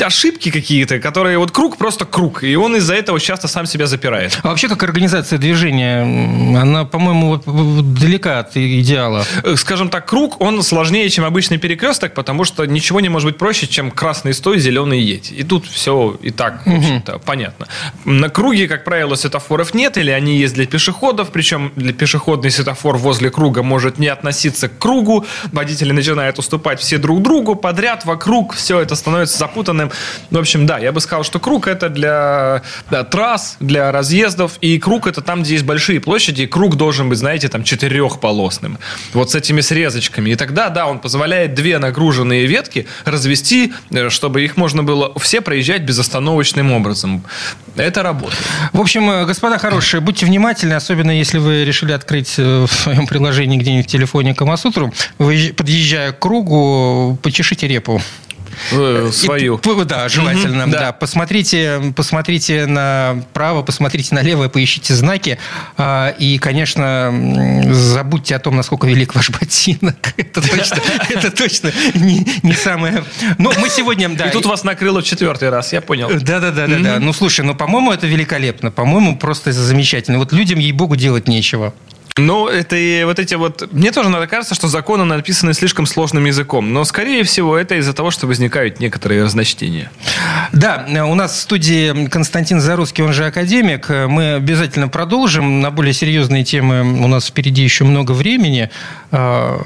ошибки 0.00 0.50
какие-то, 0.50 0.98
которые 0.98 1.38
вот 1.38 1.50
круг 1.50 1.76
просто 1.76 2.04
круг, 2.04 2.44
и 2.44 2.54
он 2.56 2.76
из-за 2.76 2.94
этого 2.94 3.20
часто 3.20 3.48
сам 3.48 3.66
себя 3.66 3.86
запирает. 3.86 4.38
А 4.42 4.48
вообще, 4.48 4.68
как 4.68 4.82
организация 4.82 5.38
движения, 5.38 6.02
она, 6.58 6.84
по-моему, 6.84 7.36
далека 7.82 8.40
от 8.40 8.56
идеала. 8.56 9.24
Э, 9.42 9.56
Скажем 9.56 9.88
так, 9.88 10.06
круг, 10.06 10.40
он 10.40 10.62
сложнее, 10.62 11.08
чем 11.10 11.24
обычный 11.24 11.58
перекресток, 11.58 12.14
потому 12.14 12.44
что 12.44 12.64
ничего 12.64 13.00
не 13.00 13.08
может 13.08 13.28
быть 13.28 13.38
проще, 13.38 13.66
чем 13.66 13.90
красный 13.90 14.34
стой, 14.34 14.58
зеленый 14.58 15.00
едь. 15.00 15.32
И 15.32 15.42
тут 15.42 15.66
все 15.66 16.16
и 16.22 16.30
так, 16.30 16.66
в 16.66 16.74
общем-то, 16.74 17.18
понятно. 17.18 17.66
На 18.04 18.28
круге, 18.28 18.68
как 18.68 18.84
правило, 18.84 19.14
светофоров 19.14 19.74
нет, 19.74 19.96
или 19.96 20.10
они 20.10 20.36
есть 20.36 20.54
для 20.54 20.66
пешеходов, 20.66 21.30
причем 21.30 21.72
для 21.76 21.92
пешеходный 21.92 22.50
светофор 22.50 22.96
возле 22.96 23.30
круга 23.30 23.62
может 23.62 23.98
не 23.98 24.08
относиться 24.08 24.68
к 24.68 24.78
кругу, 24.78 25.24
водители 25.52 25.92
начинают 25.92 26.38
уступать 26.38 26.80
все 26.80 26.98
друг 26.98 27.22
другу 27.22 27.54
подряд, 27.54 28.04
вокруг, 28.04 28.54
все 28.54 28.80
это 28.80 28.96
становится 28.96 29.38
запутанным, 29.38 29.61
В 29.68 30.38
общем, 30.38 30.66
да, 30.66 30.78
я 30.78 30.92
бы 30.92 31.00
сказал, 31.00 31.24
что 31.24 31.40
круг 31.40 31.68
это 31.68 31.88
для 31.88 32.62
да, 32.90 33.04
трасс, 33.04 33.56
для 33.60 33.92
разъездов, 33.92 34.58
и 34.60 34.78
круг 34.78 35.06
это 35.06 35.20
там, 35.20 35.42
где 35.42 35.54
есть 35.54 35.64
большие 35.64 36.00
площади, 36.00 36.42
и 36.42 36.46
круг 36.46 36.76
должен 36.76 37.08
быть, 37.08 37.18
знаете, 37.18 37.48
там 37.48 37.64
четырехполосным. 37.64 38.78
Вот 39.12 39.30
с 39.30 39.34
этими 39.34 39.60
срезочками. 39.60 40.30
И 40.30 40.34
тогда, 40.36 40.68
да, 40.68 40.86
он 40.86 40.98
позволяет 40.98 41.54
две 41.54 41.78
нагруженные 41.78 42.46
ветки 42.46 42.86
развести, 43.04 43.72
э, 43.90 44.10
чтобы 44.10 44.42
их 44.42 44.56
можно 44.56 44.82
было 44.82 45.12
все 45.18 45.40
проезжать 45.40 45.82
безостановочным 45.82 46.72
образом. 46.72 47.24
Это 47.76 48.02
работает. 48.02 48.42
В 48.72 48.80
общем, 48.80 49.10
э, 49.10 49.26
господа 49.26 49.58
хорошие, 49.58 50.00
будьте 50.00 50.26
внимательны, 50.26 50.74
особенно 50.74 51.10
если 51.10 51.38
вы 51.38 51.64
решили 51.64 51.92
открыть 51.92 52.34
э, 52.38 52.66
в 52.68 52.72
своем 52.72 53.06
приложении 53.06 53.58
где-нибудь 53.58 53.86
в 53.86 53.90
телефоне 53.90 54.34
Камасутру, 54.34 54.92
подъезжая 55.18 56.12
к 56.12 56.18
кругу, 56.18 57.18
почешите 57.22 57.68
репу. 57.68 58.00
Э, 58.72 59.10
свою. 59.12 59.56
И, 59.58 59.84
да, 59.84 60.08
желательно. 60.08 60.62
Мгм, 60.64 60.72
да. 60.72 60.78
да. 60.78 60.92
Посмотрите, 60.92 61.92
посмотрите 61.96 62.66
направо, 62.66 63.62
посмотрите 63.62 64.14
налево, 64.14 64.48
поищите 64.48 64.94
знаки. 64.94 65.38
А, 65.76 66.14
И, 66.18 66.38
конечно, 66.38 67.62
забудьте 67.70 68.36
о 68.36 68.38
том, 68.38 68.56
насколько 68.56 68.86
велик 68.86 69.14
ваш 69.14 69.30
ботинок. 69.30 69.96
Это 70.16 70.40
точно, 70.40 70.80
это 71.10 71.30
точно 71.30 71.72
не, 71.94 72.26
не 72.42 72.54
самое... 72.54 73.04
Ну, 73.38 73.52
мы 73.58 73.68
сегодня... 73.68 74.08
Да, 74.08 74.26
И 74.26 74.30
тут 74.30 74.46
вас 74.46 74.64
накрыло 74.64 75.00
в 75.00 75.04
четвертый 75.04 75.50
раз, 75.50 75.72
я 75.72 75.80
понял. 75.80 76.08
да, 76.08 76.40
да, 76.40 76.50
да, 76.50 76.66
да, 76.66 76.78
да. 76.78 76.98
Ну 76.98 77.12
слушай, 77.12 77.44
ну 77.44 77.54
по-моему, 77.54 77.92
это 77.92 78.06
великолепно. 78.06 78.70
По-моему, 78.70 79.16
просто 79.16 79.52
замечательно. 79.52 80.18
Вот 80.18 80.32
людям, 80.32 80.58
ей-богу, 80.58 80.96
делать 80.96 81.28
нечего. 81.28 81.74
Ну, 82.18 82.46
это 82.46 82.76
и 82.76 83.04
вот 83.04 83.18
эти 83.18 83.34
вот... 83.34 83.72
Мне 83.72 83.90
тоже 83.90 84.10
надо 84.10 84.26
кажется, 84.26 84.54
что 84.54 84.68
законы 84.68 85.04
написаны 85.04 85.54
слишком 85.54 85.86
сложным 85.86 86.26
языком. 86.26 86.72
Но, 86.72 86.84
скорее 86.84 87.24
всего, 87.24 87.56
это 87.56 87.76
из-за 87.76 87.94
того, 87.94 88.10
что 88.10 88.26
возникают 88.26 88.80
некоторые 88.80 89.24
разночтения. 89.24 89.90
Да, 90.52 90.86
у 91.08 91.14
нас 91.14 91.32
в 91.32 91.40
студии 91.40 92.06
Константин 92.08 92.60
Зарусский, 92.60 93.02
он 93.02 93.14
же 93.14 93.24
академик. 93.24 93.88
Мы 93.88 94.34
обязательно 94.34 94.88
продолжим. 94.88 95.62
На 95.62 95.70
более 95.70 95.94
серьезные 95.94 96.44
темы 96.44 97.02
у 97.02 97.08
нас 97.08 97.28
впереди 97.28 97.62
еще 97.62 97.84
много 97.84 98.12
времени 98.12 98.68
э, 99.10 99.58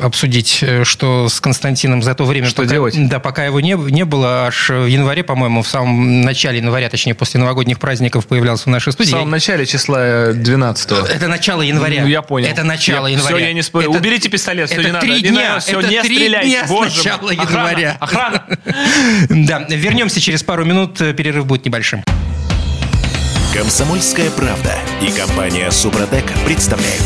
обсудить, 0.00 0.58
э, 0.62 0.82
что 0.82 1.28
с 1.28 1.40
Константином 1.40 2.02
за 2.02 2.14
то 2.16 2.24
время, 2.24 2.48
Что 2.48 2.62
пока, 2.62 2.74
делать? 2.74 3.08
Да, 3.08 3.20
пока 3.20 3.44
его 3.44 3.60
не, 3.60 3.74
не 3.92 4.04
было, 4.04 4.46
аж 4.46 4.70
в 4.70 4.86
январе, 4.86 5.22
по-моему, 5.22 5.62
в 5.62 5.68
самом 5.68 6.22
начале 6.22 6.58
января, 6.58 6.88
точнее, 6.88 7.14
после 7.14 7.38
новогодних 7.38 7.78
праздников 7.78 8.26
появлялся 8.26 8.64
в 8.64 8.72
нашей 8.72 8.90
В 8.90 8.92
студии. 8.94 9.10
самом 9.12 9.30
начале 9.30 9.64
числа 9.64 10.32
12 10.32 10.90
Это 10.90 11.28
начало 11.28 11.62
января. 11.62 11.83
Ну, 11.88 12.06
я 12.06 12.22
понял. 12.22 12.48
Это 12.48 12.64
начало 12.64 13.06
Я- 13.06 13.16
января. 13.16 13.36
Все, 13.36 13.46
я 13.46 13.52
не 13.52 13.62
спорю. 13.62 13.90
Это- 13.90 13.98
Уберите 13.98 14.28
пистолет, 14.28 14.68
все, 14.68 14.76
это 14.80 14.86
не 14.86 14.92
надо. 14.92 15.06
три 15.06 15.14
Не 15.16 15.20
дня. 15.28 15.48
надо, 15.48 15.60
все, 15.60 15.80
это 15.80 15.88
не 15.88 16.00
три 16.02 16.16
стреляйте. 16.16 16.48
дня 16.50 16.66
с 16.66 16.70
Боже 16.70 16.90
мой. 16.90 16.96
начала 16.96 17.30
Охрана, 17.32 17.68
января. 17.68 17.96
Охрана. 18.00 18.44
Да, 19.28 19.58
вернемся 19.68 20.20
через 20.20 20.42
пару 20.42 20.64
минут. 20.64 20.98
Перерыв 20.98 21.46
будет 21.46 21.64
небольшим. 21.64 22.02
Комсомольская 23.54 24.30
правда 24.30 24.74
и 25.00 25.10
компания 25.12 25.70
Супротек 25.70 26.24
представляют. 26.44 27.02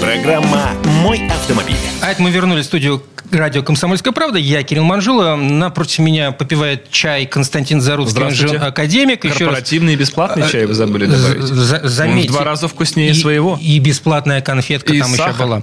Программа 0.00 0.70
«Мой 0.84 1.26
автомобиль». 1.28 1.74
А 2.00 2.10
это 2.12 2.22
мы 2.22 2.30
вернулись 2.30 2.64
в 2.66 2.68
студию 2.68 3.02
радио 3.32 3.62
«Комсомольская 3.62 4.12
правда». 4.12 4.38
Я 4.38 4.62
Кирилл 4.62 4.84
Манжула. 4.84 5.36
Напротив 5.36 5.98
меня 6.00 6.32
попивает 6.32 6.90
чай 6.90 7.26
Константин 7.26 7.80
Заруцкий, 7.80 8.12
Здравствуйте. 8.12 8.56
академик. 8.58 9.24
Еще 9.24 9.30
раз 9.32 9.38
Корпоративный 9.38 9.92
и 9.94 9.96
бесплатный 9.96 10.48
чай 10.48 10.66
вы 10.66 10.74
забыли 10.74 11.06
добавить. 11.06 11.42
За- 11.42 11.88
заметьте. 11.88 12.28
В 12.30 12.32
два 12.32 12.44
раза 12.44 12.68
вкуснее 12.68 13.10
И- 13.10 13.14
своего. 13.14 13.58
И 13.60 13.78
бесплатная 13.78 14.40
конфетка 14.40 14.92
И 14.92 15.00
там 15.00 15.12
еще 15.12 15.22
сахар. 15.22 15.46
была. 15.46 15.62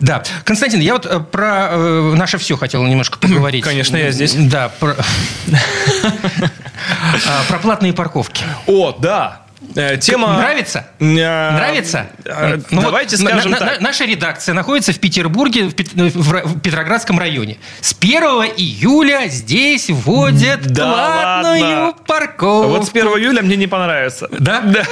Да. 0.00 0.22
Константин, 0.44 0.80
я 0.80 0.94
вот 0.94 1.06
э, 1.06 1.20
про 1.20 1.68
э, 1.72 2.14
наше 2.16 2.38
все 2.38 2.56
хотел 2.56 2.82
немножко 2.84 3.18
поговорить. 3.20 3.64
Конечно, 3.64 3.96
я 3.96 4.10
здесь. 4.10 4.34
Да. 4.34 4.70
Про 4.80 4.96
платные 7.62 7.92
парковки. 7.92 8.44
О, 8.66 8.96
да. 8.98 9.42
Э, 9.74 9.96
Тема... 9.98 10.36
Нравится? 10.38 10.86
Э, 10.98 11.04
Нравится? 11.04 12.06
э, 12.24 12.58
Ну 12.70 12.76
вот 12.80 12.84
Давайте 12.86 13.16
на- 13.22 13.30
скажем 13.30 13.50
на- 13.52 13.58
так. 13.58 13.80
на- 13.80 13.88
Наша 13.88 14.04
редакция 14.04 14.54
находится 14.54 14.92
в 14.92 14.98
Петербурге, 14.98 15.64
в 15.64 15.74
Пет- 15.74 15.92
в 15.94 16.32
Ра- 16.34 16.46
в 16.46 16.60
Петроградском 16.60 17.18
районе. 17.18 17.58
С 17.80 17.92
1 17.94 18.44
июля 18.56 19.28
здесь 19.28 19.88
вводят 19.90 20.60
Да 20.66 20.84
платную 20.92 21.62
ладно? 21.62 21.94
парковку. 22.06 22.68
Вот 22.68 22.86
с 22.86 22.90
1 22.90 23.06
июля 23.18 23.42
мне 23.42 23.56
не 23.56 23.66
понравится. 23.66 24.28
Да? 24.38 24.60
Да. 24.64 24.84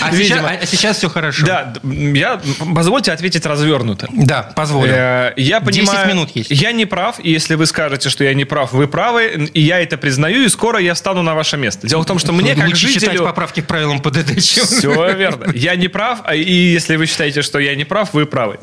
А 0.00 0.10
сейчас, 0.16 0.42
а 0.44 0.66
сейчас 0.66 0.96
все 0.96 1.08
хорошо. 1.08 1.46
Да, 1.46 1.74
я, 1.84 2.40
позвольте 2.74 3.12
ответить 3.12 3.46
развернуто. 3.46 4.08
Да, 4.12 4.42
позволю. 4.42 4.90
Э, 4.92 5.32
Я 5.36 5.60
10 5.60 5.86
понимаю, 5.86 6.08
минут 6.08 6.30
есть. 6.34 6.50
Я 6.50 6.72
не 6.72 6.86
прав, 6.86 7.16
и 7.22 7.30
если 7.30 7.54
вы 7.54 7.66
скажете, 7.66 8.08
что 8.10 8.24
я 8.24 8.34
не 8.34 8.44
прав, 8.44 8.72
вы 8.72 8.88
правы, 8.88 9.48
и 9.54 9.60
я 9.60 9.80
это 9.80 9.96
признаю, 9.98 10.42
и 10.44 10.48
скоро 10.48 10.80
я 10.80 10.94
встану 10.94 11.22
на 11.22 11.34
ваше 11.34 11.56
место. 11.56 11.86
Дело 11.86 12.02
в 12.02 12.06
том, 12.06 12.18
что 12.18 12.32
мне 12.32 12.54
как 12.56 12.74
жителю... 12.74 13.22
поправки 13.24 13.60
к 13.60 13.66
правилам 13.66 14.00
ПДД, 14.02 14.40
чем... 14.42 14.66
Все 14.66 15.14
верно. 15.14 15.46
Я 15.54 15.74
не 15.76 15.88
прав, 15.88 16.20
а 16.24 16.34
и 16.34 16.52
если 16.52 16.96
вы 16.96 17.06
считаете, 17.06 17.42
что 17.42 17.58
я 17.58 17.74
не 17.74 17.84
прав, 17.84 18.12
вы 18.12 18.26
правы. 18.26 18.58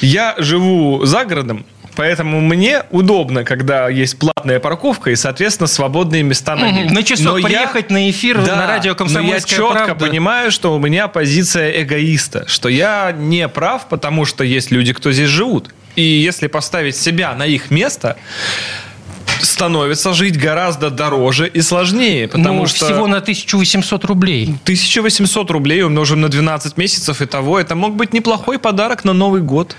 Я 0.00 0.34
живу 0.38 1.04
за 1.04 1.24
городом, 1.24 1.64
поэтому 1.94 2.40
мне 2.40 2.82
удобно, 2.90 3.44
когда 3.44 3.88
есть 3.88 4.18
платная 4.18 4.58
парковка 4.60 5.10
и, 5.10 5.16
соответственно, 5.16 5.66
свободные 5.66 6.22
места 6.22 6.56
на 6.56 6.70
ней. 6.70 6.84
Мгм. 6.84 6.94
Ну, 6.94 7.02
часов 7.02 7.26
Но 7.26 7.38
я- 7.38 7.46
приехать 7.46 7.90
на 7.90 8.10
эфир 8.10 8.42
Да, 8.44 8.56
на 8.56 8.66
радио 8.66 8.90
но 8.90 8.92
я 8.92 8.94
«Комсомольская 8.94 9.58
четко 9.58 9.84
правда». 9.84 10.06
понимаю, 10.06 10.50
что 10.50 10.74
у 10.74 10.78
меня 10.78 11.08
позиция 11.08 11.82
эгоиста, 11.82 12.44
что 12.48 12.68
я 12.68 13.12
не 13.16 13.48
прав, 13.48 13.88
потому 13.88 14.24
что 14.24 14.44
есть 14.44 14.70
люди, 14.70 14.92
кто 14.92 15.12
здесь 15.12 15.28
живут. 15.28 15.74
И 15.96 16.02
если 16.02 16.46
поставить 16.46 16.96
себя 16.96 17.34
на 17.34 17.44
их 17.44 17.70
место, 17.72 18.16
становится 19.42 20.12
жить 20.14 20.38
гораздо 20.38 20.90
дороже 20.90 21.48
и 21.48 21.60
сложнее, 21.60 22.28
потому 22.28 22.60
ну, 22.60 22.66
что... 22.66 22.84
всего 22.86 23.06
на 23.06 23.18
1800 23.18 24.04
рублей. 24.04 24.54
1800 24.62 25.50
рублей 25.50 25.82
умножим 25.82 26.20
на 26.20 26.28
12 26.28 26.76
месяцев, 26.76 27.22
и 27.22 27.26
того 27.26 27.58
это 27.58 27.74
мог 27.74 27.96
быть 27.96 28.12
неплохой 28.12 28.58
подарок 28.58 29.04
на 29.04 29.12
Новый 29.12 29.42
год. 29.42 29.76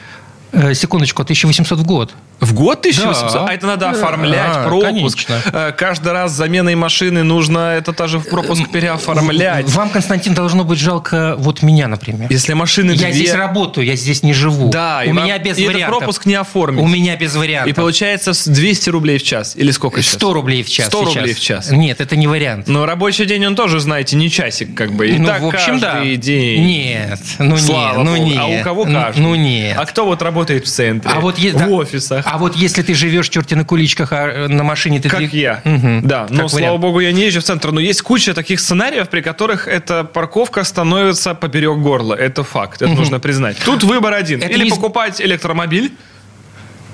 Э, 0.51 0.74
секундочку, 0.74 1.22
1800 1.22 1.80
в 1.80 1.86
год. 1.86 2.13
В 2.39 2.53
год 2.53 2.79
1800? 2.79 3.34
Да. 3.34 3.46
А 3.48 3.53
это 3.53 3.67
надо 3.67 3.86
Да. 3.86 3.91
оформлять, 3.91 4.39
А, 4.55 4.63
пропуск. 4.67 5.27
конечно. 5.27 5.41
Э, 5.53 5.72
Каждый 5.72 6.12
раз 6.13 6.31
заменой 6.31 6.75
машины 6.75 7.24
нужно 7.24 7.75
это 7.77 7.91
тоже 7.93 8.19
в 8.19 8.29
пропуск 8.29 8.69
переоформлять. 8.72 9.69
Вам, 9.74 9.89
Константин, 9.89 10.34
должно 10.34 10.63
быть 10.63 10.79
жалко 10.79 11.36
вот 11.38 11.62
меня, 11.62 11.88
например. 11.88 12.27
Если 12.29 12.53
машины 12.53 12.91
Я 12.91 12.98
две- 12.98 13.13
здесь 13.13 13.34
работаю, 13.34 13.86
я 13.86 13.96
здесь 13.96 14.24
не 14.24 14.34
живу. 14.34 14.69
Да, 14.69 15.01
у 15.05 15.10
и 15.10 15.12
меня 15.12 15.34
вам- 15.36 15.43
без 15.43 15.58
и 15.58 15.63
этот 15.63 15.74
вариантов. 15.75 15.98
пропуск 16.00 16.25
не 16.25 16.36
оформить. 16.36 16.81
У 16.84 16.88
меня 16.88 17.15
без 17.17 17.36
вариантов. 17.36 17.72
И 17.72 17.74
получается 17.74 18.34
с 18.34 18.48
200 18.48 18.89
рублей 18.89 19.17
в 19.17 19.24
час. 19.24 19.55
Или 19.55 19.72
сколько 19.72 20.01
сейчас? 20.01 20.13
100 20.15 20.34
рублей 20.34 20.63
в 20.63 20.69
час 20.69 20.88
100 20.88 21.03
сейчас. 21.05 21.15
рублей 21.15 21.34
в 21.34 21.39
час. 21.39 21.72
Нет, 21.72 22.01
это 22.01 22.15
не 22.15 22.27
вариант. 22.27 22.67
Но 22.67 22.86
рабочий 22.86 23.25
день, 23.25 23.46
он 23.46 23.55
тоже, 23.55 23.79
знаете, 23.79 24.15
не 24.15 24.29
часик, 24.29 24.74
как 24.75 24.91
бы. 24.91 25.10
И 25.10 25.17
ну, 25.17 25.25
так 25.27 25.41
в 25.41 25.48
общем, 25.48 25.79
да. 25.79 25.91
каждый 25.93 26.15
день. 26.17 26.65
Нет, 26.65 27.19
ну 27.39 27.58
Слава 27.58 27.98
нет, 27.98 28.05
ну 28.05 28.15
богу. 28.17 28.25
нет. 28.29 28.38
А 28.39 28.48
у 28.48 28.63
кого 28.63 28.86
Ну, 28.86 29.00
каждый? 29.00 29.19
Ну 29.22 29.36
нет. 29.36 29.77
А 29.77 29.86
кто 29.86 30.05
вот 30.05 30.22
работает 30.22 30.65
в 30.65 30.69
центре? 30.69 31.12
А 31.13 31.19
вот 31.19 31.38
е- 31.38 31.51
в 31.51 31.58
да. 31.58 31.67
офисах? 31.67 32.25
А 32.31 32.38
вот 32.38 32.55
если 32.55 32.83
ты 32.83 32.93
живешь 32.93 33.27
черти 33.29 33.55
на 33.55 33.65
куличках, 33.65 34.09
а 34.12 34.48
на 34.48 34.63
машине 34.63 35.00
ты... 35.01 35.09
Как 35.09 35.19
двиг- 35.21 35.36
я. 35.36 35.62
Мгм. 35.63 36.07
Да, 36.07 36.27
но, 36.29 36.41
Как 36.43 36.50
слава 36.51 36.63
вариант. 36.65 36.81
богу, 36.81 37.00
я 37.00 37.12
не 37.12 37.24
езжу 37.25 37.39
в 37.41 37.43
центр. 37.43 37.71
Но 37.71 37.79
есть 37.79 38.01
куча 38.03 38.33
таких 38.36 38.59
сценариев, 38.59 39.09
при 39.09 39.21
которых 39.21 39.67
эта 39.67 40.03
парковка 40.03 40.63
становится 40.63 41.33
поперек 41.33 41.77
горла. 41.79 42.13
Это 42.13 42.43
факт, 42.43 42.81
это 42.83 42.91
нужно 42.93 43.19
признать. 43.19 43.57
Тут 43.65 43.83
выбор 43.83 44.13
один. 44.13 44.41
Это 44.43 44.51
Или 44.53 44.65
не 44.65 44.69
покупать 44.69 45.19
электромобиль, 45.19 45.91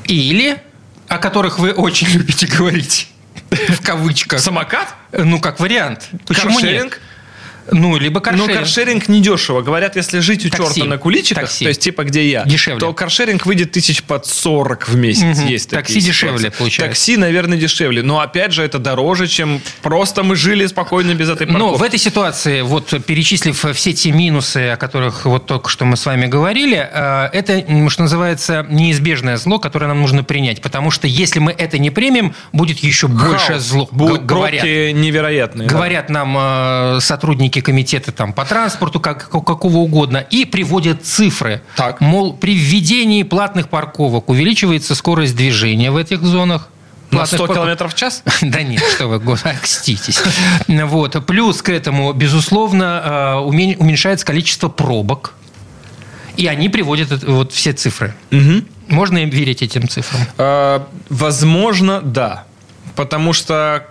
Или, 0.05 0.57
о 1.07 1.17
которых 1.17 1.59
вы 1.59 1.71
очень 1.71 2.07
любите 2.07 2.47
говорить, 2.47 3.09
в 3.49 3.81
кавычках. 3.83 4.39
самокат, 4.39 4.93
Ну, 5.11 5.39
как 5.39 5.59
вариант. 5.59 6.09
Почему 6.27 6.53
каршеринг. 6.53 6.83
нет? 6.93 7.01
Ну, 7.71 7.97
либо 7.97 8.19
Но 8.19 8.21
каршеринг. 8.21 8.53
каршеринг 8.59 9.07
недешево. 9.07 9.61
Говорят, 9.61 9.95
если 9.95 10.19
жить 10.19 10.45
у 10.45 10.49
Такси. 10.49 10.75
черта 10.75 10.89
на 10.89 10.97
куличиках, 10.97 11.43
Такси. 11.45 11.65
то 11.65 11.69
есть 11.69 11.81
типа 11.81 12.03
где 12.03 12.27
я, 12.29 12.43
Дешевле. 12.45 12.79
то 12.79 12.93
каршеринг 12.93 13.45
выйдет 13.45 13.71
тысяч 13.71 14.03
под 14.03 14.25
40 14.25 14.87
в 14.87 14.95
месяц. 14.95 15.39
Мгм. 15.39 15.47
Есть 15.47 15.69
Такси 15.71 15.93
такие 15.95 16.05
дешевле 16.05 16.37
ситуации. 16.37 16.57
получается. 16.57 16.89
Такси, 16.89 17.17
наверное, 17.17 17.57
дешевле. 17.57 18.03
Но 18.03 18.19
опять 18.19 18.51
же, 18.53 18.63
это 18.63 18.77
дороже, 18.79 19.27
чем 19.27 19.61
просто 19.81 20.23
мы 20.23 20.35
жили 20.35 20.65
спокойно 20.67 21.13
без 21.15 21.29
этой 21.29 21.47
парковки. 21.47 21.71
Но 21.71 21.75
в 21.75 21.83
этой 21.83 21.99
ситуации, 21.99 22.61
вот 22.61 22.93
перечислив 23.05 23.65
все 23.73 23.93
те 23.93 24.11
минусы, 24.11 24.69
о 24.69 24.77
которых 24.77 25.25
вот 25.25 25.45
только 25.47 25.69
что 25.69 25.85
мы 25.85 25.97
с 25.97 26.05
вами 26.05 26.27
говорили, 26.27 26.77
э, 26.91 27.29
это, 27.33 27.63
что 27.89 28.03
называется, 28.03 28.65
неизбежное 28.69 29.37
зло, 29.37 29.59
которое 29.59 29.87
нам 29.87 30.01
нужно 30.01 30.23
принять. 30.23 30.61
Потому 30.61 30.91
что 30.91 31.07
если 31.07 31.39
мы 31.39 31.51
это 31.51 31.77
не 31.77 31.89
примем, 31.89 32.33
будет 32.53 32.79
еще 32.79 33.07
Хаос. 33.09 33.63
зло. 33.63 33.87
Будут 33.91 34.25
говорят. 34.25 34.63
невероятные. 34.63 35.67
да. 35.67 35.75
Говорят 35.75 36.09
нам 36.09 36.35
э, 36.37 36.99
сотрудники 37.55 37.61
комитета 37.61 38.11
там, 38.11 38.33
по 38.33 38.45
транспорту, 38.45 38.99
как, 38.99 39.29
как- 39.29 39.45
какого 39.45 39.77
угодно, 39.77 40.17
и 40.17 40.45
приводят 40.45 41.05
цифры. 41.05 41.61
Так. 41.75 42.01
Мол, 42.01 42.33
при 42.33 42.55
введении 42.55 43.23
платных 43.23 43.69
парковок 43.69 44.29
увеличивается 44.29 44.95
скорость 44.95 45.35
движения 45.35 45.91
в 45.91 45.97
этих 45.97 46.21
зонах. 46.21 46.69
На 47.11 47.19
Платных 47.19 47.37
100 47.39 47.47
парков- 47.47 47.55
километров 47.55 47.93
в 47.93 47.95
час? 47.95 48.23
Да 48.41 48.61
нет, 48.63 48.81
что 48.95 49.07
вы, 49.07 49.37
окститесь. 49.43 50.21
Вот. 50.67 51.25
Плюс 51.25 51.61
к 51.61 51.69
этому, 51.69 52.13
безусловно, 52.13 53.41
умен- 53.45 53.77
уменьшается 53.77 54.25
количество 54.25 54.69
пробок. 54.69 55.33
И 56.37 56.47
они 56.47 56.67
приводят 56.69 57.23
вот 57.23 57.53
все 57.53 57.71
цифры. 57.73 58.13
Можно 58.89 59.19
им 59.19 59.29
верить 59.29 59.61
этим 59.61 59.87
цифрам? 59.87 60.21
А, 60.37 60.87
Возможно, 61.09 62.01
да. 62.01 62.43
Потому 62.95 63.33
что 63.33 63.85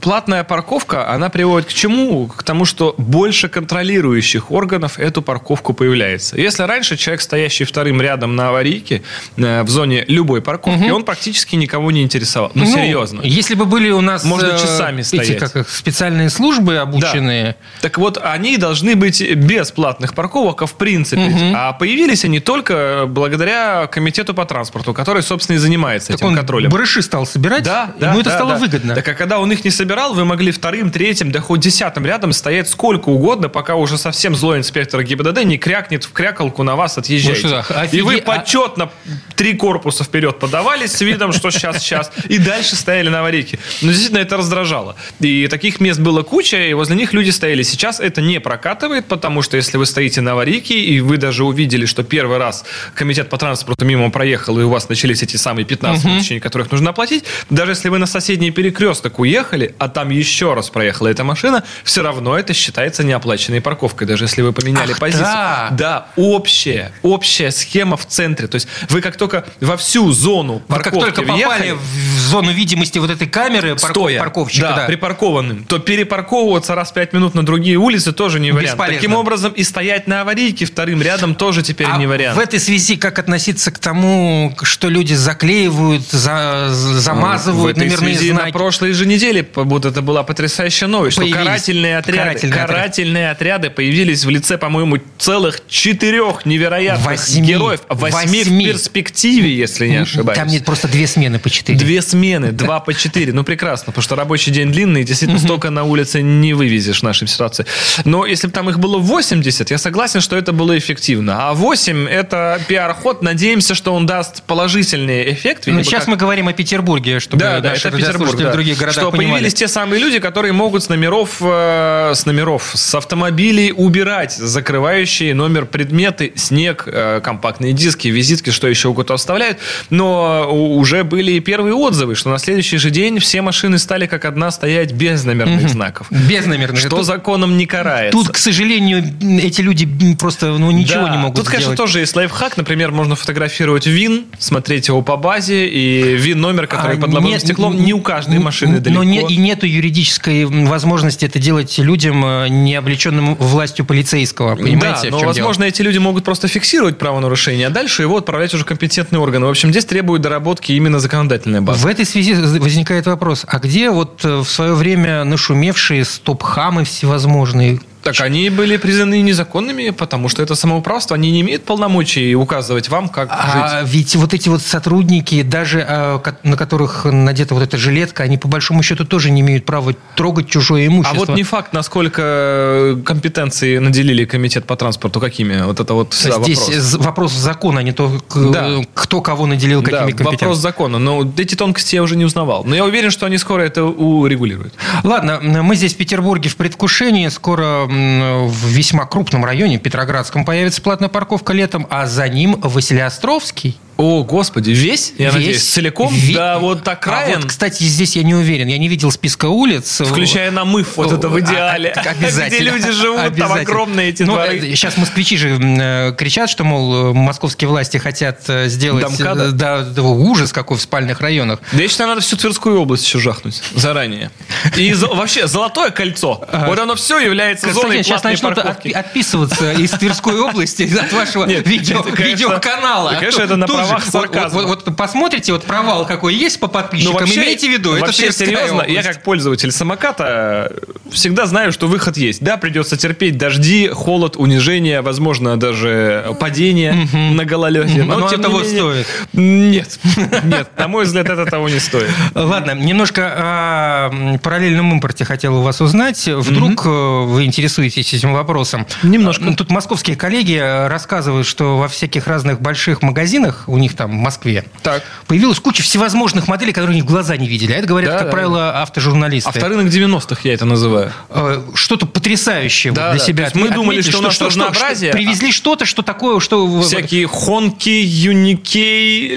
платная 0.00 0.44
парковка, 0.44 1.08
она 1.10 1.28
приводит 1.28 1.68
к 1.68 1.72
чему? 1.72 2.26
К 2.26 2.42
тому, 2.42 2.64
что 2.64 2.94
больше 2.98 3.48
контролирующих 3.48 4.50
органов 4.50 4.98
эту 4.98 5.22
парковку 5.22 5.72
появляется. 5.74 6.40
Если 6.40 6.62
раньше 6.62 6.96
человек, 6.96 7.20
стоящий 7.20 7.64
вторым 7.64 8.00
рядом 8.00 8.36
на 8.36 8.48
аварийке 8.48 9.02
э, 9.36 9.62
в 9.62 9.68
зоне 9.68 10.04
любой 10.08 10.40
парковки, 10.42 10.90
он 10.90 11.04
практически 11.04 11.56
никого 11.56 11.90
не 11.90 12.02
интересовал. 12.02 12.50
Ну, 12.54 12.66
серьезно. 12.66 13.20
Если 13.22 13.54
бы 13.54 13.66
были 13.66 13.90
у 13.90 14.00
нас 14.00 14.24
Можно 14.24 14.48
э, 14.48 14.58
часами 14.58 15.00
эти 15.00 15.06
стоять. 15.06 15.38
как 15.38 15.56
их, 15.56 15.68
специальные 15.68 16.30
службы 16.30 16.76
обученные, 16.78 17.56
Так 17.80 17.98
вот, 17.98 18.18
они 18.22 18.56
должны 18.56 18.96
быть 18.96 19.22
без 19.34 19.70
платных 19.70 20.14
парковок, 20.14 20.62
а 20.62 20.66
в 20.66 20.74
принципе. 20.74 21.52
А 21.54 21.72
появились 21.72 22.24
они 22.24 22.40
только 22.40 23.04
благодаря 23.06 23.86
комитету 23.86 24.34
по 24.34 24.44
транспорту, 24.44 24.94
который, 24.94 25.22
собственно, 25.22 25.56
и 25.56 25.58
занимается 25.58 26.08
так 26.08 26.16
этим 26.16 26.28
он 26.28 26.36
контролем. 26.36 26.70
барыши 26.70 27.02
стал 27.02 27.26
собирать, 27.26 27.64
Да, 27.64 27.94
ему 28.00 28.14
да, 28.14 28.20
это 28.20 28.29
да, 28.30 28.36
стало 28.36 28.52
да. 28.54 28.58
выгодно. 28.58 28.94
Так 28.94 29.08
а 29.08 29.14
когда 29.14 29.38
он 29.38 29.50
их 29.52 29.64
не 29.64 29.70
собирал, 29.70 30.14
вы 30.14 30.24
могли 30.24 30.52
вторым, 30.52 30.90
третьим, 30.90 31.30
да 31.32 31.40
хоть 31.40 31.60
десятым 31.60 32.06
рядом 32.06 32.32
стоять 32.32 32.68
сколько 32.68 33.08
угодно, 33.08 33.48
пока 33.48 33.74
уже 33.74 33.98
совсем 33.98 34.34
злой 34.34 34.58
инспектор 34.58 35.02
ГИБДД 35.02 35.44
не 35.44 35.58
крякнет 35.58 36.04
в 36.04 36.12
крякалку 36.12 36.62
на 36.62 36.76
вас 36.76 36.98
отъезжаете. 36.98 37.46
Ну 37.48 37.62
что, 37.62 37.88
И 37.92 38.00
вы 38.02 38.14
офиге- 38.14 38.22
а- 38.26 38.38
почетно 38.38 38.90
три 39.36 39.54
корпуса 39.54 40.04
вперед 40.04 40.38
подавались 40.38 40.92
с 40.92 41.00
видом, 41.00 41.32
что 41.32 41.50
сейчас, 41.50 41.78
сейчас, 41.82 42.10
и 42.28 42.38
дальше 42.38 42.76
стояли 42.76 43.08
на 43.08 43.20
аварийке. 43.20 43.58
Но 43.82 43.88
действительно 43.88 44.18
это 44.20 44.36
раздражало. 44.36 44.96
И 45.20 45.46
таких 45.48 45.80
мест 45.80 46.00
было 46.00 46.22
куча, 46.22 46.56
и 46.66 46.72
возле 46.74 46.96
них 46.96 47.12
люди 47.12 47.30
стояли. 47.30 47.62
Сейчас 47.62 48.00
это 48.00 48.20
не 48.20 48.40
прокатывает, 48.40 49.06
потому 49.06 49.42
что 49.42 49.56
если 49.56 49.76
вы 49.78 49.86
стоите 49.86 50.20
на 50.20 50.32
аварийке, 50.32 50.74
и 50.78 51.00
вы 51.00 51.16
даже 51.16 51.44
увидели, 51.44 51.86
что 51.86 52.02
первый 52.02 52.38
раз 52.38 52.64
комитет 52.94 53.28
по 53.28 53.38
транспорту 53.38 53.84
мимо 53.84 54.10
проехал, 54.10 54.58
и 54.58 54.62
у 54.62 54.68
вас 54.68 54.88
начались 54.88 55.22
эти 55.22 55.36
самые 55.36 55.64
15 55.64 56.04
минут, 56.04 56.20
в 56.20 56.22
течение 56.22 56.40
которых 56.40 56.70
нужно 56.70 56.90
оплатить, 56.90 57.24
даже 57.48 57.72
если 57.72 57.88
вы 57.88 57.98
на 57.98 58.06
соседний 58.20 58.50
перекресток 58.50 59.18
уехали, 59.18 59.74
а 59.78 59.88
там 59.88 60.10
еще 60.10 60.54
раз 60.54 60.68
проехала 60.70 61.08
эта 61.08 61.24
машина, 61.24 61.64
все 61.84 62.02
равно 62.02 62.38
это 62.38 62.52
считается 62.54 63.02
неоплаченной 63.02 63.60
парковкой, 63.60 64.06
даже 64.06 64.24
если 64.24 64.42
вы 64.42 64.52
поменяли 64.52 64.92
Ах, 64.92 64.98
позицию. 64.98 65.24
да. 65.24 65.68
Да, 65.72 66.06
общая, 66.16 66.92
общая 67.02 67.50
схема 67.50 67.96
в 67.96 68.06
центре. 68.06 68.46
То 68.46 68.56
есть 68.56 68.68
вы 68.88 69.00
как 69.00 69.16
только 69.16 69.44
во 69.60 69.76
всю 69.76 70.12
зону 70.12 70.60
парковки 70.68 70.98
как 71.06 71.14
только 71.16 71.22
попали 71.22 71.34
въехали, 71.34 71.70
в 71.72 72.18
зону 72.18 72.52
видимости 72.52 72.98
вот 72.98 73.10
этой 73.10 73.26
камеры 73.26 73.70
парко- 73.74 73.90
стоя, 73.90 74.18
парковщика, 74.20 74.68
да, 74.68 74.76
да. 74.76 74.86
припаркованным, 74.86 75.64
то 75.64 75.78
перепарковываться 75.78 76.74
раз 76.74 76.90
в 76.90 76.94
пять 76.94 77.12
минут 77.12 77.34
на 77.34 77.44
другие 77.44 77.76
улицы 77.76 78.12
тоже 78.12 78.38
не 78.40 78.52
вариант. 78.52 78.72
Бесполезно. 78.74 78.96
Таким 79.00 79.14
образом, 79.14 79.52
и 79.52 79.62
стоять 79.64 80.06
на 80.06 80.20
аварийке 80.22 80.64
вторым 80.66 81.00
рядом 81.02 81.34
тоже 81.34 81.62
теперь 81.62 81.86
А 81.90 81.96
не 81.96 82.06
вариант. 82.06 82.36
в 82.36 82.40
этой 82.40 82.60
связи 82.60 82.96
как 82.96 83.18
относиться 83.18 83.70
к 83.70 83.78
тому, 83.78 84.54
что 84.62 84.88
люди 84.88 85.14
заклеивают, 85.14 86.02
за- 86.10 86.68
замазывают 86.70 87.76
в 87.76 87.78
этой 87.78 87.88
номерные 87.88 88.09
связи 88.16 88.30
знаки? 88.32 88.46
на 88.46 88.52
прошлой 88.52 88.92
же 88.92 89.06
неделе 89.06 89.42
будто 89.42 89.88
это 89.88 90.02
была 90.02 90.22
потрясающая 90.22 90.88
новость, 90.88 91.12
что 91.14 91.22
Появились 91.22 91.44
карательные 91.44 91.98
отряды, 91.98 92.18
карательные 92.18 92.52
отряды. 92.62 92.72
карательные 92.72 93.30
отряды 93.30 93.70
появились 93.70 94.24
в 94.24 94.30
лице, 94.30 94.58
по-моему, 94.58 94.98
целых 95.18 95.60
четырех 95.68 96.44
невероятных 96.46 97.06
Восьми. 97.06 97.46
героев. 97.48 97.80
Восьми, 97.88 98.38
Восьми. 98.40 98.64
в 98.66 98.72
перспективе, 98.72 99.54
если 99.54 99.86
не 99.88 99.96
ошибаюсь. 99.96 100.38
Там 100.38 100.48
нет 100.48 100.64
просто 100.64 100.88
две 100.88 101.06
смены 101.06 101.38
по 101.38 101.50
четыре. 101.50 101.78
Две 101.78 102.02
смены, 102.02 102.52
два 102.52 102.80
по 102.80 102.94
четыре. 102.94 103.32
Ну, 103.32 103.44
прекрасно, 103.44 103.86
потому 103.86 104.02
что 104.02 104.16
рабочий 104.16 104.50
день 104.50 104.72
длинный, 104.72 105.04
действительно, 105.04 105.38
столько 105.40 105.70
на 105.70 105.84
улице 105.84 106.22
не 106.22 106.54
вывезешь 106.54 107.00
в 107.00 107.02
нашей 107.02 107.28
ситуации. 107.28 107.66
Но 108.04 108.26
если 108.26 108.46
бы 108.46 108.52
там 108.52 108.68
их 108.70 108.78
было 108.78 108.98
80, 108.98 109.70
я 109.70 109.78
согласен, 109.78 110.20
что 110.20 110.36
это 110.36 110.52
было 110.52 110.76
эффективно. 110.76 111.48
А 111.48 111.54
8– 111.54 112.08
это 112.10 112.60
пиар-ход. 112.68 113.22
Надеемся, 113.22 113.74
что 113.74 113.94
он 113.94 114.06
даст 114.06 114.42
положительный 114.44 115.32
эффект. 115.32 115.64
Ну, 115.66 115.82
сейчас 115.82 116.00
как- 116.00 116.08
мы 116.08 116.16
говорим 116.16 116.48
о 116.48 116.52
Петербурге, 116.52 117.20
чтобы 117.20 117.40
да, 117.40 117.60
да, 117.60 117.74
это 117.74 117.90
Петербург. 118.00 118.20
радиослушатели 118.32 118.44
да. 118.44 118.50
в 118.50 118.52
других 118.54 118.78
городах 118.78 119.02
что 119.02 119.10
понимали. 119.10 119.30
появились 119.32 119.54
те 119.54 119.68
самые 119.68 120.00
люди, 120.00 120.18
которые 120.18 120.52
могут 120.52 120.82
с 120.82 120.88
номеров, 120.88 121.36
э, 121.40 122.12
с 122.14 122.26
номеров, 122.26 122.70
с 122.74 122.94
автомобилей 122.94 123.72
убирать 123.76 124.32
закрывающие 124.32 125.34
номер 125.34 125.66
предметы, 125.66 126.32
снег, 126.36 126.84
э, 126.86 127.20
компактные 127.22 127.72
диски, 127.72 128.08
визитки, 128.08 128.50
что 128.50 128.68
еще 128.68 128.88
угодно 128.88 129.14
оставляют. 129.14 129.58
Но 129.90 130.48
у- 130.50 130.76
уже 130.78 131.04
были 131.04 131.32
и 131.32 131.40
первые 131.40 131.74
отзывы, 131.74 132.14
что 132.14 132.30
на 132.30 132.38
следующий 132.38 132.78
же 132.78 132.90
день 132.90 133.18
все 133.18 133.42
машины 133.42 133.78
стали 133.78 134.06
как 134.06 134.24
одна 134.24 134.50
стоять 134.50 134.92
без 134.92 135.24
номерных 135.24 135.68
знаков. 135.68 136.06
Без 136.10 136.46
номерных. 136.46 136.80
Что 136.80 136.88
Тут- 136.90 137.06
законом 137.06 137.56
не 137.56 137.66
карается. 137.66 138.16
Тут, 138.16 138.28
к 138.30 138.36
сожалению, 138.36 139.04
эти 139.42 139.60
люди 139.60 139.88
просто 140.18 140.46
ну, 140.58 140.70
ничего 140.70 141.04
Да, 141.06 141.10
не 141.10 141.18
могут 141.18 141.36
Тут, 141.36 141.46
конечно, 141.46 141.74
сделать. 141.74 141.78
тоже 141.78 142.00
есть 142.00 142.14
лайфхак. 142.16 142.56
Например, 142.56 142.90
можно 142.90 143.16
фотографировать 143.16 143.86
ВИН, 143.86 144.26
смотреть 144.38 144.88
его 144.88 145.02
по 145.02 145.16
базе, 145.16 145.66
и 145.68 146.14
ВИН-номер, 146.16 146.66
который 146.66 146.96
А 146.96 147.00
под 147.00 147.12
лобовым 147.12 147.38
стеклом, 147.38 147.82
не 147.84 147.89
у 147.92 148.00
каждой 148.00 148.38
машины 148.38 148.76
н- 148.76 148.82
далеко. 148.82 149.02
Но 149.02 149.04
не, 149.04 149.22
и 149.22 149.36
нету 149.36 149.66
юридической 149.66 150.44
возможности 150.44 151.24
это 151.24 151.38
делать 151.38 151.78
людям, 151.78 152.24
э, 152.24 152.48
не 152.48 152.74
облеченным 152.74 153.34
властью 153.36 153.84
полицейского. 153.84 154.56
Понимаете, 154.56 155.10
да, 155.10 155.18
но, 155.18 155.24
возможно, 155.24 155.64
эти 155.64 155.82
люди 155.82 155.98
могут 155.98 156.24
просто 156.24 156.48
фиксировать 156.48 156.98
правонарушение, 156.98 157.66
а 157.66 157.70
дальше 157.70 158.02
его 158.02 158.18
отправлять 158.18 158.54
уже 158.54 158.64
компетентные 158.64 159.20
органы. 159.20 159.46
В 159.46 159.50
общем, 159.50 159.70
здесь 159.70 159.84
требует 159.84 160.22
доработки 160.22 160.72
именно 160.72 160.98
законодательная 160.98 161.60
дело? 161.60 161.72
база. 161.72 161.86
В 161.86 161.86
этой 161.86 162.04
связи 162.04 162.34
возникает 162.34 163.06
вопрос, 163.06 163.44
а 163.46 163.58
где 163.58 163.90
вот 163.90 164.24
э, 164.24 164.38
в 164.38 164.48
свое 164.48 164.74
время 164.74 165.24
нашумевшие 165.24 166.04
стоп-хамы 166.04 166.84
всевозможные? 166.84 167.80
Так 168.02 168.20
они 168.20 168.48
были 168.50 168.76
признаны 168.76 169.20
незаконными, 169.20 169.90
потому 169.90 170.28
что 170.28 170.42
это 170.42 170.54
самоуправство. 170.54 171.14
Они 171.16 171.30
не 171.30 171.40
имеют 171.42 171.64
полномочий 171.64 172.34
указывать 172.34 172.88
вам, 172.88 173.08
как 173.08 173.28
А 173.30 173.80
жить. 173.82 173.92
ведь 173.92 174.16
вот 174.16 174.32
эти 174.34 174.48
вот 174.48 174.62
сотрудники, 174.62 175.42
даже 175.42 175.84
э, 175.86 176.18
на 176.42 176.56
которых 176.56 177.04
надета 177.04 177.54
вот 177.54 177.62
эта 177.62 177.76
жилетка, 177.76 178.22
они 178.22 178.38
по 178.38 178.48
большому 178.48 178.82
счету 178.82 179.04
тоже 179.04 179.30
не 179.30 179.40
имеют 179.42 179.64
права 179.66 179.94
трогать 180.16 180.48
чужое 180.48 180.84
А 180.84 180.86
имущество. 180.86 181.18
вот 181.18 181.28
не 181.36 181.42
факт, 181.42 181.72
насколько 181.72 182.98
компетенции 183.04 183.78
наделили 183.78 184.24
комитет 184.24 184.64
по 184.64 184.76
транспорту, 184.76 185.20
какими. 185.20 185.62
Вот 185.62 185.80
это 185.80 185.94
вот 185.94 186.14
Здесь 186.14 186.58
вопрос. 186.58 186.74
з- 186.74 186.98
вопрос 186.98 187.32
закона, 187.32 187.80
а 187.80 187.82
не 187.82 187.92
то, 187.92 188.10
Да. 188.34 188.76
кто 188.94 189.20
кого 189.20 189.46
наделил 189.46 189.82
Да, 189.82 189.90
какими 189.90 190.10
компетенциями. 190.12 190.40
вопрос 190.40 190.58
закона. 190.58 190.98
Но 190.98 191.30
эти 191.36 191.54
тонкости 191.54 191.94
я 191.96 192.02
уже 192.02 192.16
не 192.16 192.24
узнавал. 192.24 192.64
Но 192.64 192.74
я 192.74 192.84
уверен, 192.84 193.10
что 193.10 193.26
они 193.26 193.38
скоро 193.38 193.62
это 193.62 193.84
урегулируют. 193.84 194.74
Ладно, 195.04 195.40
мы 195.42 195.76
здесь 195.76 195.94
в 195.94 195.96
Петербурге 195.96 196.48
в 196.48 196.56
предвкушении. 196.56 197.28
Скоро 197.28 197.86
в 197.90 198.66
весьма 198.68 199.04
крупном 199.04 199.44
районе, 199.44 199.78
Петроградском, 199.78 200.44
появится 200.44 200.80
платная 200.80 201.08
парковка 201.08 201.52
летом, 201.52 201.86
а 201.90 202.06
за 202.06 202.28
ним 202.28 202.56
Василиостровский. 202.60 203.78
О, 204.00 204.24
господи, 204.24 204.70
весь? 204.70 205.12
Я 205.18 205.26
Весь. 205.26 205.34
надеюсь, 205.34 205.62
целиком? 205.62 206.14
Ве- 206.14 206.34
Да, 206.34 206.58
вот 206.58 206.82
так 206.84 207.06
А 207.06 207.10
Райан. 207.10 207.42
вот, 207.42 207.50
кстати, 207.50 207.82
здесь 207.82 208.16
я 208.16 208.22
не 208.22 208.34
уверен. 208.34 208.66
Я 208.66 208.78
не 208.78 208.88
видел 208.88 209.10
списка 209.10 209.46
улиц. 209.46 210.00
Включая 210.04 210.50
намыв, 210.50 210.96
вот 210.96 211.12
это 211.12 211.28
в 211.28 211.38
идеале. 211.40 211.90
А, 211.94 212.00
Обязательно. 212.10 212.48
Где 212.48 212.58
люди 212.70 212.90
живут, 212.92 213.36
там 213.36 213.52
огромные 213.52 214.08
эти 214.08 214.22
Ну, 214.22 214.32
дворы. 214.32 214.56
э, 214.58 214.60
Сейчас 214.74 214.96
москвичи 214.96 215.36
же 215.36 215.58
э, 215.60 216.14
кричат, 216.16 216.48
что, 216.48 216.64
мол, 216.64 217.10
э, 217.10 217.12
московские 217.12 217.68
власти 217.68 217.98
хотят 217.98 218.40
э, 218.48 218.68
сделать... 218.68 219.02
Домкада? 219.04 219.44
э, 219.48 219.50
Да, 219.50 219.82
да, 219.82 220.02
ужас 220.02 220.52
какой 220.52 220.78
в 220.78 220.80
спальных 220.80 221.20
районах. 221.20 221.60
Да 221.72 221.82
я 221.82 221.88
считаю, 221.88 222.08
надо 222.08 222.22
всю 222.22 222.36
Тверскую 222.38 222.80
область 222.80 223.04
еще 223.06 223.18
жахнуть 223.18 223.62
заранее. 223.74 224.30
И 224.78 224.94
вообще, 224.94 225.46
золотое 225.46 225.90
кольцо. 225.90 226.42
Вот 226.66 226.78
оно 226.78 226.94
все 226.94 227.18
является 227.18 227.70
зоной 227.74 228.02
сейчас 228.02 228.22
начнут 228.24 228.56
отписываться 228.58 229.72
из 229.72 229.90
Тверской 229.90 230.40
области 230.40 230.90
от 230.98 231.12
вашего 231.12 231.44
видеоканала. 231.46 233.14
конечно, 233.18 233.42
А 233.42 233.44
это 233.46 233.56
на 233.56 233.66
тут 233.90 234.04
же 234.04 234.10
правах 234.10 234.52
вот-. 234.52 234.66
Вот, 234.66 234.86
вот 234.86 234.96
посмотрите, 234.96 235.52
вот 235.52 235.64
провал 235.64 236.06
какой 236.06 236.34
есть 236.34 236.60
по 236.60 236.68
подписчикам, 236.68 237.24
имейте 237.24 237.68
в 237.68 237.72
виду, 237.72 237.90
это 237.90 238.00
Ну, 238.00 238.06
вообще 238.06 238.22
Тверская 238.22 238.46
серьезно, 238.46 238.82
я 238.82 239.02
как 239.02 239.22
пользователь 239.22 239.72
самоката 239.72 240.70
э, 240.70 241.10
всегда 241.10 241.46
знаю, 241.46 241.72
что 241.72 241.86
выход 241.86 242.16
есть. 242.16 242.42
Да, 242.42 242.56
придется 242.56 242.96
терпеть 242.96 243.38
дожди, 243.38 243.88
холод, 243.88 244.36
унижение, 244.36 245.00
возможно, 245.00 245.58
даже 245.58 246.36
падение 246.40 247.08
на 247.12 247.44
гололеде. 247.44 248.02
Но 248.02 248.14
тем 248.14 248.24
оно 248.24 248.30
не 248.36 248.42
того 248.42 248.60
менее- 248.60 248.76
стоит. 248.76 249.06
Нет, 249.32 249.98
нет, 250.44 250.68
на 250.76 250.88
мой 250.88 251.04
взгляд, 251.04 251.28
это 251.28 251.46
того 251.46 251.68
не 251.68 251.78
стоит. 251.78 252.10
Ладно, 252.34 252.72
немножко 252.72 253.32
о 253.36 254.38
параллельном 254.42 254.92
импорте 254.92 255.24
хотел 255.24 255.56
у 255.56 255.62
вас 255.62 255.80
узнать. 255.80 256.26
Вдруг 256.26 256.86
э, 256.86 256.88
вы 256.88 257.44
интересуетесь 257.44 258.12
этим 258.12 258.32
вопросом? 258.32 258.86
Немножко. 259.02 259.44
Ну, 259.44 259.54
Тут 259.54 259.70
московские 259.70 260.16
коллеги 260.16 260.56
э, 260.56 260.88
рассказывают, 260.88 261.46
что 261.46 261.78
во 261.78 261.88
всяких 261.88 262.26
разных 262.26 262.60
больших 262.60 263.02
магазинах, 263.02 263.64
у 263.66 263.78
них 263.80 263.96
там 263.96 264.10
в 264.10 264.20
Москве, 264.20 264.64
Так. 264.82 265.02
появилась 265.26 265.58
куча 265.60 265.82
всевозможных 265.82 266.46
моделей, 266.48 266.72
которые 266.72 266.92
они 266.94 267.02
в 267.02 267.06
глаза 267.06 267.36
не 267.36 267.48
видели. 267.48 267.72
А 267.72 267.76
это 267.76 267.86
говорят, 267.86 268.10
Да, 268.10 268.18
как 268.18 268.26
да, 268.26 268.32
правило, 268.32 268.82
автожурналисты. 268.82 269.48
Авторынок 269.48 269.86
90-х 269.86 270.40
я 270.44 270.54
это 270.54 270.64
называю. 270.64 271.12
Э, 271.30 271.62
Что-то 271.74 272.06
потрясающее 272.06 272.92
вот 272.92 272.96
Да, 272.96 273.10
для 273.12 273.18
да. 273.20 273.26
себя. 273.26 273.50
То 273.50 273.56
есть 273.58 273.68
мы 273.68 273.74
думали, 273.74 273.98
отметили, 273.98 274.10
что 274.10 274.20
у 274.20 274.22
нас 274.22 274.40
разнообразие, 274.40 275.12
Привезли 275.12 275.52
что-то, 275.52 275.84
что 275.84 276.02
такое, 276.02 276.40
что... 276.40 276.80
Всякие 276.82 277.26
Хонки, 277.26 277.88
Юникей, 277.88 279.34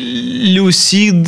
Люсид, 0.53 1.27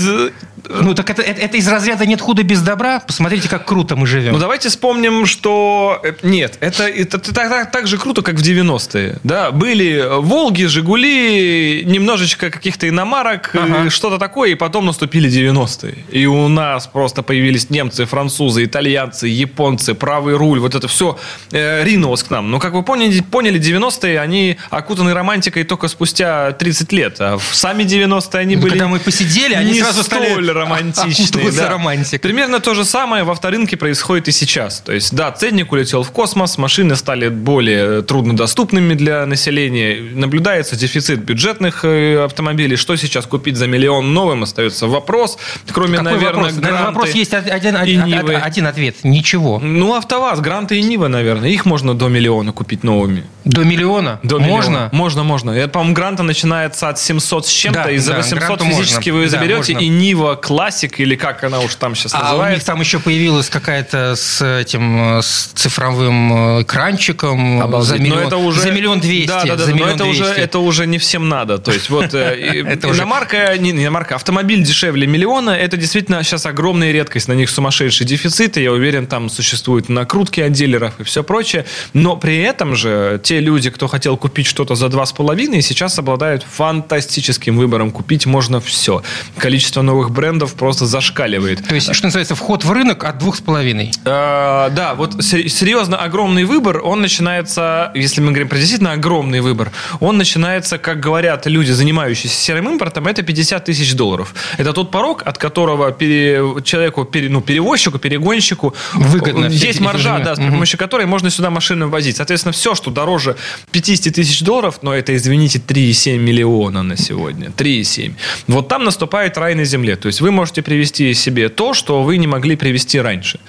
Ну, 0.69 0.93
так 0.93 1.09
это, 1.09 1.21
это, 1.21 1.41
это 1.41 1.57
из 1.57 1.67
разряда 1.67 2.05
нет 2.05 2.21
худа 2.21 2.43
без 2.43 2.61
добра. 2.61 2.99
Посмотрите, 2.99 3.47
как 3.49 3.65
круто 3.65 3.95
мы 3.95 4.07
живем. 4.07 4.33
Ну, 4.33 4.39
давайте 4.39 4.69
вспомним, 4.69 5.25
что... 5.25 5.99
э, 6.03 6.13
Нет, 6.23 6.57
это, 6.59 6.83
это, 6.87 7.17
это 7.17 7.33
так, 7.33 7.49
так- 7.49 7.71
так 7.71 7.87
же 7.87 7.97
круто, 7.97 8.21
как 8.21 8.35
в 8.35 8.41
90-е. 8.41 9.19
Да, 9.23 9.51
были 9.51 10.03
Волги, 10.19 10.65
Жигули, 10.65 11.83
немножечко 11.85 12.49
каких-то 12.49 12.87
иномарок, 12.89 13.51
э, 13.53 13.59
Ага. 13.59 13.89
что-то 13.89 14.17
такое, 14.17 14.51
и 14.51 14.55
потом 14.55 14.85
наступили 14.85 15.29
90-е. 15.29 15.95
И 16.11 16.25
у 16.25 16.47
нас 16.47 16.87
просто 16.87 17.21
появились 17.23 17.69
немцы, 17.69 18.05
французы, 18.05 18.63
итальянцы, 18.65 19.27
японцы, 19.27 19.93
правый 19.93 20.35
руль, 20.35 20.59
вот 20.59 20.75
это 20.75 20.87
все 20.87 21.17
ринулось 21.51 22.23
к 22.23 22.29
нам. 22.31 22.51
Но, 22.51 22.59
как 22.59 22.73
вы 22.73 22.83
поняли, 22.83 23.21
поняли 23.21 23.59
90-е, 23.59 24.19
они 24.19 24.57
окутаны 24.69 25.13
романтикой 25.13 25.63
только 25.63 25.87
спустя 25.87 26.51
30 26.51 26.91
лет. 26.93 27.17
А 27.19 27.37
в 27.37 27.55
сами 27.55 27.83
90-е 27.83 28.39
они 28.41 28.55
Ну, 28.55 28.61
были... 28.61 28.71
когда 28.71 28.87
мы 28.87 28.99
посидели, 28.99 29.53
они 29.53 29.79
сразу 29.79 30.03
стали 30.03 30.33
столь 30.63 30.63
романтичные. 30.63 31.25
окутываться 31.27 31.61
да. 31.61 31.69
романтикой. 31.69 32.19
Примерно 32.19 32.59
то 32.59 32.73
же 32.73 32.85
самое 32.85 33.23
во 33.23 33.33
авторынке 33.33 33.77
происходит 33.77 34.27
и 34.27 34.31
сейчас. 34.31 34.79
То 34.79 34.93
есть, 34.93 35.13
да, 35.13 35.31
ценник 35.31 35.71
улетел 35.71 36.03
в 36.03 36.11
космос, 36.11 36.57
машины 36.57 36.95
стали 36.95 37.27
более 37.29 38.01
труднодоступными 38.01 38.93
для 38.93 39.25
населения, 39.25 39.99
наблюдается 40.13 40.75
дефицит 40.75 41.19
бюджетных 41.23 41.83
э, 41.83 42.23
автомобилей. 42.23 42.75
Что 42.75 42.95
сейчас 42.95 43.25
купить 43.25 43.57
за 43.57 43.67
миллион 43.67 44.13
новым, 44.13 44.43
остается 44.43 44.87
вопрос. 44.87 45.37
Кроме, 45.71 45.97
Какой 45.97 46.13
наверное, 46.13 46.43
вопрос? 46.43 46.53
Гранты 46.55 46.83
вопрос 46.85 47.09
есть 47.11 47.33
один, 47.33 47.75
один, 47.75 48.01
один 48.03 48.67
ответ. 48.67 48.95
Ничего. 49.03 49.59
Ну, 49.59 49.95
АвтоВАЗ, 49.95 50.39
Гранты 50.39 50.79
и 50.79 50.83
Нива, 50.83 51.07
наверное. 51.07 51.49
Их 51.49 51.65
можно 51.65 51.93
до 51.93 52.07
миллиона 52.07 52.51
купить 52.51 52.83
новыми. 52.83 53.25
До 53.43 53.63
миллиона? 53.63 54.19
До 54.23 54.39
Можно? 54.39 54.69
миллиона. 54.69 54.89
Можно, 54.91 55.23
можно. 55.23 55.51
Это, 55.51 55.69
по-моему, 55.69 55.93
Гранта 55.93 56.23
начинается 56.23 56.89
от 56.89 56.99
700 56.99 57.45
с 57.45 57.49
чем-то, 57.49 57.83
Да, 57.83 57.91
и 57.91 57.97
за 57.97 58.11
да, 58.13 58.17
800 58.17 58.39
Гранту 58.39 58.65
физически 58.65 59.09
можно. 59.11 59.13
вы 59.13 59.25
Да, 59.25 59.29
заберете, 59.29 59.73
можно. 59.73 59.85
и 59.85 59.89
Нива 59.89 60.35
Классик, 60.45 60.99
или 60.99 61.15
как 61.15 61.43
она 61.43 61.59
уж 61.59 61.73
там 61.73 61.95
сейчас 61.95 62.13
А 62.13 62.17
у 62.17 62.19
них 62.19 62.29
называется. 62.31 62.67
там 62.67 62.79
еще 62.81 62.99
появилась 62.99 63.49
какая-то 63.49 64.13
с 64.15 64.41
этим 64.61 65.17
с 65.23 65.47
цифровым 65.55 66.59
э, 66.59 66.61
экранчиком 66.61 67.63
Обалдеть. 67.63 67.89
за 67.89 67.97
миллион, 67.99 68.19
Но 68.21 68.27
это 68.27 68.37
уже... 68.37 68.61
за 68.61 68.71
миллион 68.71 68.99
двести. 68.99 69.27
Да, 69.27 69.43
да, 69.43 69.55
да, 69.55 69.65
за 69.65 69.75
но 69.75 69.87
это 69.87 70.05
уже, 70.05 70.23
двести. 70.25 70.39
это 70.41 70.59
уже 70.59 70.85
не 70.85 70.99
всем 70.99 71.29
надо. 71.29 71.57
То 71.57 71.71
есть 71.71 71.89
вот 71.89 72.13
э, 72.13 72.61
уже- 72.83 72.99
иномарка, 73.01 73.57
не 73.57 73.71
иномарка, 73.71 74.13
автомобиль 74.15 74.61
дешевле 74.63 75.07
миллиона, 75.07 75.49
это 75.49 75.77
действительно 75.77 76.21
сейчас 76.23 76.45
огромная 76.45 76.91
редкость. 76.91 77.27
На 77.27 77.33
них 77.33 77.49
сумасшедший 77.49 78.05
дефицит, 78.05 78.57
и 78.57 78.61
я 78.61 78.71
уверен, 78.71 79.07
там 79.07 79.29
существуют 79.31 79.89
накрутки 79.89 80.41
от 80.41 80.51
дилеров 80.51 80.93
и 80.99 81.03
все 81.03 81.23
прочее. 81.23 81.65
Но 81.93 82.17
при 82.17 82.37
этом 82.37 82.75
же 82.75 83.19
те 83.23 83.39
люди, 83.39 83.71
кто 83.71 83.87
хотел 83.87 84.15
купить 84.15 84.45
что-то 84.45 84.75
за 84.75 84.85
2,5, 84.87 85.61
сейчас 85.61 85.97
обладают 85.97 86.43
фантастическим 86.47 87.57
выбором. 87.57 87.89
Купить 87.89 88.27
можно 88.27 88.59
все. 88.61 89.01
Количество 89.39 89.81
новых 89.81 90.11
брендов 90.11 90.34
просто 90.39 90.85
зашкаливает. 90.85 91.67
То 91.67 91.75
есть, 91.75 91.93
что 91.93 92.05
называется, 92.07 92.35
вход 92.35 92.63
в 92.63 92.71
рынок 92.71 93.03
от 93.03 93.17
двух 93.17 93.35
с 93.37 93.41
половиной. 93.41 93.91
Э, 94.05 94.69
Да, 94.71 94.93
вот 94.95 95.23
сер- 95.23 95.49
серьезно 95.49 95.97
огромный 95.97 96.43
выбор, 96.43 96.81
он 96.83 97.01
начинается, 97.01 97.91
если 97.95 98.21
мы 98.21 98.27
говорим 98.31 98.47
про 98.49 98.57
действительно 98.57 98.91
огромный 98.93 99.41
выбор, 99.41 99.71
он 99.99 100.17
начинается, 100.17 100.77
как 100.77 100.99
говорят 100.99 101.45
люди, 101.47 101.71
занимающиеся 101.71 102.35
серым 102.35 102.67
импортом, 102.69 103.07
это 103.07 103.21
50 103.23 103.65
тысяч 103.65 103.93
долларов. 103.95 104.33
Это 104.57 104.73
тот 104.73 104.91
порог, 104.91 105.21
от 105.25 105.37
которого 105.37 105.91
пере- 105.91 106.41
человеку, 106.63 107.05
пере- 107.05 107.29
ну, 107.29 107.41
перевозчику, 107.41 107.99
перегонщику 107.99 108.73
Выгодно 108.93 109.49
все 109.49 109.67
есть 109.67 109.79
маржа, 109.79 110.19
да, 110.19 110.35
с 110.35 110.39
помощью 110.39 110.79
которой 110.79 111.05
можно 111.05 111.29
сюда 111.29 111.49
машины 111.49 111.87
возить. 111.87 112.17
Соответственно, 112.17 112.51
все, 112.51 112.75
что 112.75 112.91
дороже 112.91 113.35
50 113.71 114.13
тысяч 114.13 114.41
долларов, 114.41 114.79
но 114.81 114.93
это, 114.93 115.15
извините, 115.15 115.59
3,7 115.59 116.17
миллиона 116.17 116.83
на 116.83 116.97
сегодня. 116.97 117.51
3,7. 117.51 118.13
Вот 118.47 118.67
там 118.67 118.83
наступает 118.83 119.37
рай 119.37 119.55
на 119.55 119.65
земле. 119.65 119.95
То 119.95 120.07
есть 120.07 120.21
вы 120.25 120.31
можете 120.31 120.63
привезти 120.63 121.13
себе 121.13 121.49
то, 121.49 121.75
что 121.75 122.01
вы 122.01 122.17
не 122.17 122.25
могли 122.25 122.55
привезти 122.55 122.99
раньше. 122.99 123.39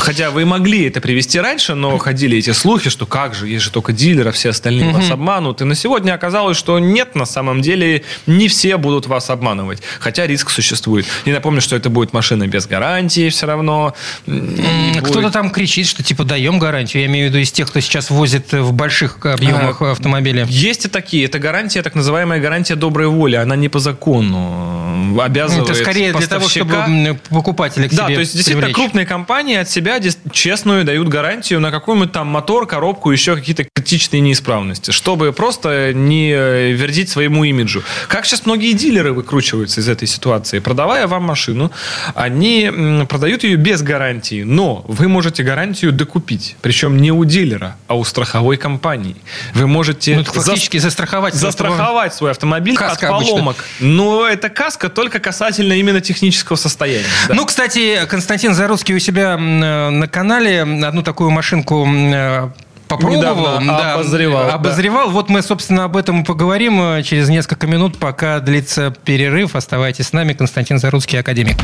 Хотя 0.00 0.32
вы 0.32 0.44
могли 0.44 0.88
это 0.88 1.00
привезти 1.00 1.38
раньше, 1.38 1.76
но 1.76 1.98
ходили 1.98 2.36
эти 2.36 2.50
слухи, 2.50 2.90
что 2.90 3.06
как 3.06 3.32
же, 3.36 3.46
есть 3.46 3.62
же 3.62 3.70
только 3.70 3.92
дилеры, 3.92 4.32
все 4.32 4.48
остальные 4.48 4.90
вас 4.90 5.08
обманут. 5.08 5.60
И 5.60 5.64
на 5.64 5.76
сегодня 5.76 6.14
оказалось, 6.14 6.56
что 6.56 6.80
нет, 6.80 7.14
на 7.14 7.26
самом 7.26 7.62
деле 7.62 8.02
не 8.26 8.48
все 8.48 8.76
будут 8.76 9.06
вас 9.06 9.30
обманывать. 9.30 9.80
Хотя 10.00 10.26
риск 10.26 10.50
существует. 10.50 11.06
И 11.24 11.30
напомню, 11.30 11.60
что 11.60 11.76
это 11.76 11.90
будет 11.90 12.12
машина 12.12 12.48
без 12.48 12.66
гарантии 12.66 13.28
все 13.28 13.46
равно. 13.46 13.94
Кто-то 14.26 15.30
там 15.30 15.50
кричит, 15.50 15.86
что 15.86 16.02
типа 16.02 16.24
даем 16.24 16.58
гарантию. 16.58 17.02
Я 17.02 17.08
имею 17.08 17.26
в 17.26 17.30
виду 17.30 17.38
из 17.38 17.52
тех, 17.52 17.68
кто 17.68 17.78
сейчас 17.78 18.10
возит 18.10 18.50
в 18.50 18.72
больших 18.72 19.24
объемах 19.24 19.80
А, 19.80 19.92
автомобиля. 19.92 20.44
Есть 20.48 20.86
и 20.86 20.88
такие. 20.88 21.26
Это 21.26 21.38
гарантия, 21.38 21.82
так 21.82 21.94
называемая 21.94 22.40
гарантия 22.40 22.74
доброй 22.74 23.06
воли. 23.06 23.36
Она 23.36 23.54
не 23.54 23.68
по 23.68 23.78
закону 23.78 25.14
э, 25.16 25.22
обязывает 25.22 25.67
Это 25.72 25.82
скорее 25.82 26.12
для 26.12 26.26
того, 26.26 26.48
чтобы 26.48 27.18
покупателя 27.30 27.88
к 27.88 27.92
Да, 27.92 28.04
себе 28.06 28.14
то 28.14 28.20
есть 28.20 28.32
действительно 28.34 28.66
привлечь. 28.66 28.76
крупные 28.76 29.06
компании 29.06 29.56
от 29.56 29.68
себя 29.70 29.98
честную 30.32 30.84
дают 30.84 31.08
гарантию 31.08 31.60
на 31.60 31.70
какой-нибудь 31.70 32.12
там 32.12 32.26
мотор, 32.28 32.66
коробку, 32.66 33.10
еще 33.10 33.34
какие-то 33.36 33.64
критичные 33.74 34.20
неисправности, 34.20 34.90
чтобы 34.90 35.32
просто 35.32 35.92
не 35.92 36.32
э, 36.32 36.72
вердить 36.72 37.08
своему 37.08 37.44
имиджу. 37.44 37.82
Как 38.08 38.24
сейчас 38.26 38.46
многие 38.46 38.72
дилеры 38.72 39.12
выкручиваются 39.12 39.80
из 39.80 39.88
этой 39.88 40.06
ситуации? 40.08 40.58
Продавая 40.58 41.06
вам 41.06 41.22
машину, 41.24 41.70
они 42.14 42.70
продают 43.08 43.44
ее 43.44 43.56
без 43.56 43.82
гарантии, 43.82 44.42
но 44.42 44.84
вы 44.88 45.08
можете 45.08 45.42
гарантию 45.42 45.92
докупить. 45.92 46.56
Причем 46.62 46.96
не 46.98 47.12
у 47.12 47.24
дилера, 47.24 47.76
а 47.86 47.96
у 47.96 48.04
страховой 48.04 48.56
компании. 48.56 49.16
Вы 49.54 49.66
можете 49.66 50.16
Ну, 50.16 50.24
фактически 50.24 50.78
застраховать. 50.78 51.34
свой 51.34 51.48
автомобиль. 51.50 51.76
застраховать 51.76 52.14
свой 52.14 52.30
автомобиль 52.30 52.76
Каска 52.76 53.08
от 53.08 53.14
обычно. 53.14 53.32
поломок. 53.32 53.56
Но 53.80 54.26
эта 54.26 54.48
каска 54.48 54.88
только 54.88 55.18
касательно 55.58 55.72
именно 55.72 56.00
технического 56.00 56.56
состояния. 56.56 57.06
да. 57.28 57.34
Ну, 57.34 57.44
кстати, 57.44 58.06
Константин 58.08 58.54
Заруцкий 58.54 58.94
у 58.94 58.98
себя 58.98 59.34
э, 59.34 59.90
на 59.90 60.06
канале 60.06 60.62
одну 60.62 61.02
такую 61.02 61.30
машинку 61.30 61.86
э, 61.86 62.50
попробовал. 62.86 63.18
Недавно 63.60 63.94
обозревал, 63.94 64.46
да. 64.46 64.54
Обозревал. 64.54 65.10
Вот 65.10 65.28
мы, 65.28 65.42
собственно, 65.42 65.84
об 65.84 65.96
этом 65.96 66.22
и 66.22 66.24
поговорим 66.24 66.80
э, 66.80 67.02
через 67.02 67.28
несколько 67.28 67.66
минут, 67.66 67.98
пока 67.98 68.38
длится 68.38 68.94
перерыв. 69.04 69.56
Оставайтесь 69.56 70.08
с 70.08 70.12
нами. 70.12 70.32
Константин 70.32 70.78
Заруцкий, 70.78 71.18
академик. 71.18 71.56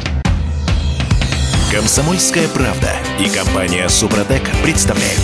Комсомольская 1.70 2.48
правда 2.48 2.90
и 3.20 3.28
компания 3.28 3.88
Супротек 3.88 4.42
представляют. 4.62 5.20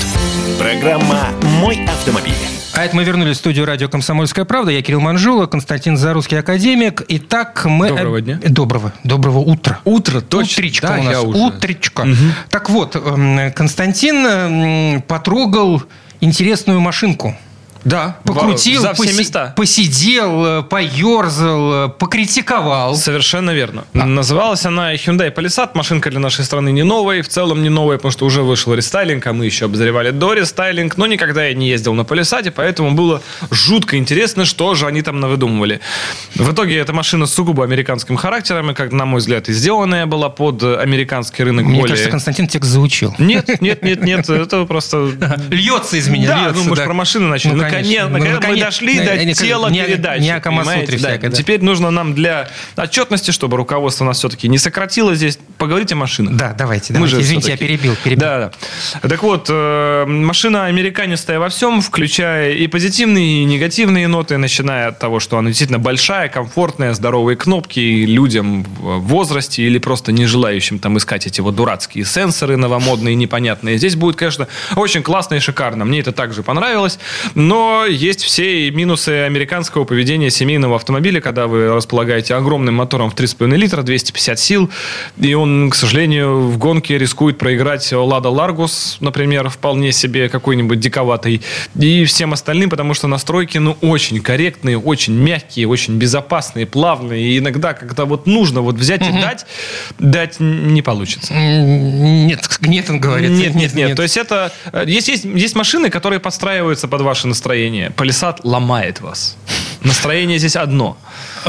Программа 0.58 1.28
«Мой 1.60 1.84
автомобиль». 1.86 2.59
А 2.80 2.84
это 2.84 2.96
мы 2.96 3.04
вернулись 3.04 3.36
в 3.36 3.40
студию 3.40 3.66
радио 3.66 3.90
«Комсомольская 3.90 4.46
правда». 4.46 4.70
Я 4.70 4.80
Кирилл 4.80 5.02
Манжула, 5.02 5.44
Константин 5.44 5.98
Зарусский, 5.98 6.38
академик. 6.38 7.02
Итак, 7.08 7.66
мы... 7.66 7.88
Доброго 7.88 8.16
э, 8.16 8.22
дня. 8.22 8.40
Доброго. 8.42 8.94
Доброго 9.04 9.40
утра. 9.40 9.80
Утро, 9.84 10.22
точно. 10.22 10.62
Утречко 10.62 10.86
Да, 10.86 10.98
у 10.98 11.02
нас. 11.02 11.24
уже. 11.24 11.38
Утречко. 11.38 12.08
Так 12.48 12.70
вот, 12.70 12.96
эм, 12.96 13.52
Константин 13.52 14.24
эм, 14.24 15.02
потрогал 15.02 15.82
интересную 16.22 16.80
машинку. 16.80 17.36
Да, 17.84 18.18
Покрутил, 18.24 18.82
за 18.82 18.92
все 18.94 19.04
поси- 19.04 19.18
места. 19.18 19.54
посидел, 19.56 20.44
э, 20.44 20.62
поерзал, 20.62 21.86
э, 21.86 21.88
покритиковал. 21.88 22.94
Совершенно 22.96 23.52
верно. 23.52 23.84
А. 23.94 24.06
Называлась 24.06 24.66
она 24.66 24.94
Hyundai 24.94 25.34
Palisade. 25.34 25.70
Машинка 25.74 26.10
для 26.10 26.20
нашей 26.20 26.44
страны 26.44 26.72
не 26.72 26.82
новая, 26.82 27.22
в 27.22 27.28
целом 27.28 27.62
не 27.62 27.68
новая, 27.70 27.96
потому 27.96 28.12
что 28.12 28.26
уже 28.26 28.42
вышел 28.42 28.74
рестайлинг, 28.74 29.26
а 29.26 29.32
мы 29.32 29.46
еще 29.46 29.64
обозревали 29.66 30.10
до 30.10 30.34
рестайлинг, 30.34 30.96
но 30.96 31.06
никогда 31.06 31.46
я 31.46 31.54
не 31.54 31.68
ездил 31.68 31.94
на 31.94 32.02
Palisade, 32.02 32.52
поэтому 32.54 32.92
было 32.92 33.22
жутко 33.50 33.96
интересно, 33.96 34.44
что 34.44 34.74
же 34.74 34.86
они 34.86 35.02
там 35.02 35.20
навыдумывали. 35.20 35.80
В 36.34 36.52
итоге 36.52 36.76
эта 36.76 36.92
машина 36.92 37.26
с 37.26 37.34
сугубо 37.34 37.64
американским 37.64 38.16
характером, 38.16 38.70
и, 38.70 38.74
как 38.74 38.92
на 38.92 39.04
мой 39.06 39.20
взгляд, 39.20 39.48
и 39.48 39.52
сделанная 39.52 40.06
была 40.06 40.28
под 40.28 40.62
американский 40.62 41.44
рынок 41.44 41.64
Мне 41.64 41.80
более... 41.80 41.94
кажется, 41.94 42.10
Константин 42.10 42.46
текст 42.48 42.70
заучил. 42.70 43.14
Нет, 43.18 43.60
нет, 43.60 43.82
нет, 43.82 44.02
нет, 44.02 44.28
это 44.28 44.64
просто... 44.66 45.10
Льется 45.50 45.96
из 45.96 46.08
меня, 46.08 46.28
Да, 46.28 46.42
льется, 46.42 46.62
ну 46.62 46.70
мы 46.70 46.76
же 46.76 46.84
про 46.84 46.94
машины 46.94 47.28
начали. 47.28 47.52
Ну, 47.52 47.56
наконец, 47.58 47.69
конечно. 47.70 48.08
Ну, 48.08 48.12
наконец 48.12 48.28
мы 48.34 48.40
наконец. 48.40 48.64
дошли 48.64 48.94
Не- 48.98 49.04
до 49.04 49.24
не- 49.24 49.34
тела 49.34 49.68
не 49.68 49.82
передачи. 49.84 50.22
не 50.22 50.30
о 50.30 50.40
Камасутре 50.40 50.98
всякой, 50.98 51.28
да. 51.30 51.36
Теперь 51.36 51.62
нужно 51.62 51.90
нам 51.90 52.14
для 52.14 52.48
отчетности, 52.76 53.30
чтобы 53.30 53.56
руководство 53.56 54.04
нас 54.04 54.18
все-таки 54.18 54.48
не 54.48 54.58
сократило 54.58 55.14
здесь, 55.14 55.38
поговорить 55.58 55.92
о 55.92 55.96
машинах. 55.96 56.34
Да, 56.36 56.54
давайте, 56.56 56.92
Мы 56.92 57.00
давайте. 57.00 57.16
же 57.16 57.22
Извините, 57.22 57.50
я 57.52 57.56
перебил. 57.56 57.96
перебил. 58.02 58.20
Да, 58.20 58.52
да. 59.02 59.08
Так 59.08 59.22
вот, 59.22 59.46
э, 59.50 60.04
машина 60.06 60.66
американистая 60.66 61.38
во 61.38 61.48
всем, 61.48 61.80
включая 61.82 62.52
и 62.52 62.66
позитивные, 62.66 63.42
и 63.42 63.44
негативные 63.44 64.08
ноты, 64.08 64.36
начиная 64.38 64.88
от 64.88 64.98
того, 64.98 65.20
что 65.20 65.38
она 65.38 65.48
действительно 65.50 65.78
большая, 65.78 66.28
комфортная, 66.28 66.94
здоровые 66.94 67.36
кнопки 67.36 67.80
людям 68.06 68.64
в 68.64 69.00
возрасте 69.00 69.62
или 69.62 69.78
просто 69.78 70.12
не 70.12 70.26
желающим 70.26 70.78
там 70.78 70.96
искать 70.98 71.26
эти 71.26 71.40
вот 71.40 71.54
дурацкие 71.56 72.04
сенсоры 72.04 72.56
новомодные, 72.56 73.14
непонятные. 73.14 73.78
Здесь 73.78 73.96
будет, 73.96 74.16
конечно, 74.16 74.48
очень 74.76 75.02
классно 75.02 75.34
и 75.34 75.40
шикарно. 75.40 75.84
Мне 75.84 76.00
это 76.00 76.12
также 76.12 76.42
понравилось. 76.42 76.98
Но 77.34 77.59
Но 77.60 77.84
есть 77.84 78.22
все 78.22 78.68
и 78.68 78.70
минусы 78.70 79.24
американского 79.26 79.84
поведения 79.84 80.30
семейного 80.30 80.76
автомобиля, 80.76 81.20
когда 81.20 81.46
вы 81.46 81.68
располагаете 81.68 82.34
огромным 82.34 82.76
мотором 82.76 83.10
в 83.10 83.14
3,5 83.14 83.54
литра, 83.54 83.82
250 83.82 84.38
сил, 84.38 84.70
и 85.20 85.34
он, 85.34 85.68
к 85.68 85.74
сожалению, 85.74 86.40
в 86.48 86.56
гонке 86.56 86.96
рискует 86.96 87.36
проиграть 87.36 87.92
Лада 87.92 88.30
Ларгус, 88.30 88.96
например, 89.00 89.50
вполне 89.50 89.92
себе 89.92 90.30
какой-нибудь 90.30 90.80
диковатый, 90.80 91.42
и 91.78 92.06
всем 92.06 92.32
остальным, 92.32 92.70
потому 92.70 92.94
что 92.94 93.08
настройки, 93.08 93.58
ну, 93.58 93.76
очень 93.82 94.22
корректные, 94.22 94.78
очень 94.78 95.12
мягкие, 95.12 95.68
очень 95.68 95.98
безопасные, 95.98 96.64
плавные, 96.64 97.22
и 97.24 97.38
иногда, 97.38 97.74
когда 97.74 98.06
вот 98.06 98.26
нужно 98.26 98.62
вот 98.62 98.76
взять 98.76 99.02
угу. 99.02 99.18
и 99.18 99.20
дать, 99.20 99.44
дать 99.98 100.40
не 100.40 100.80
получится. 100.80 101.34
Нет, 101.34 102.40
нет, 102.62 102.88
он 102.88 103.00
говорит. 103.00 103.30
Нет, 103.32 103.54
нет, 103.54 103.74
нет. 103.74 103.88
нет. 103.88 103.96
То 103.98 104.02
есть 104.02 104.16
это... 104.16 104.50
Э, 104.72 104.84
есть, 104.86 105.08
есть, 105.08 105.26
есть 105.26 105.54
машины, 105.54 105.90
которые 105.90 106.20
подстраиваются 106.20 106.88
под 106.88 107.02
ваше 107.02 107.26
настроение. 107.26 107.49
Полисад 107.96 108.40
ломает 108.44 109.00
вас. 109.00 109.36
Настроение 109.82 110.38
здесь 110.38 110.56
одно. 110.56 110.98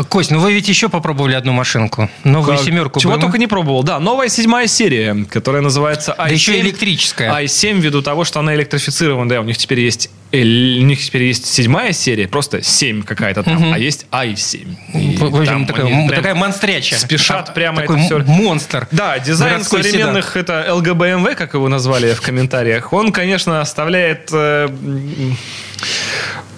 Кость, 0.08 0.32
ну 0.32 0.40
вы 0.40 0.54
ведь 0.54 0.70
еще 0.70 0.88
попробовали 0.88 1.34
одну 1.34 1.52
машинку. 1.52 2.10
Новую 2.24 2.58
как, 2.58 2.66
семерку. 2.66 3.00
Чего 3.00 3.16
BMW? 3.16 3.22
только 3.22 3.38
не 3.38 3.48
пробовал. 3.48 3.84
Да, 3.84 4.00
новая 4.00 4.30
седьмая 4.30 4.68
серия, 4.68 5.26
которая 5.30 5.62
называется 5.62 6.16
i7. 6.18 6.28
Да 6.28 6.34
еще 6.34 6.60
электрическая. 6.62 7.44
i7 7.44 7.80
ввиду 7.80 8.02
того, 8.02 8.24
что 8.24 8.40
она 8.40 8.56
электрифицирована. 8.56 9.30
Да, 9.30 9.42
у 9.42 9.44
них 9.44 9.58
теперь 9.58 9.82
есть 9.82 10.10
у 10.34 10.38
них 10.38 11.04
теперь 11.04 11.24
есть 11.24 11.46
седьмая 11.46 11.92
серия, 11.92 12.26
просто 12.26 12.62
7 12.62 13.04
какая-то 13.04 13.44
там, 13.44 13.58
угу. 13.58 13.74
а 13.74 13.78
есть 13.78 14.06
i7. 14.12 14.78
И 14.94 15.18
в 15.18 15.36
общем, 15.36 15.66
такая, 15.66 16.10
такая 16.10 16.36
монстряча. 16.36 16.98
Спешат 16.98 17.50
а, 17.50 17.52
прямо 17.52 17.82
такой 17.82 17.98
это 17.98 18.06
все. 18.06 18.32
монстр. 18.32 18.88
Да, 18.92 19.20
дизайн 19.20 19.64
современных, 19.64 20.32
седан. 20.34 20.62
это 20.62 20.66
LGBMV, 20.70 21.36
как 21.36 21.54
его 21.54 21.68
назвали 21.68 22.14
в 22.14 22.22
комментариях, 22.22 22.94
он, 22.94 23.12
конечно, 23.12 23.60
оставляет... 23.60 24.30
Э, 24.32 24.70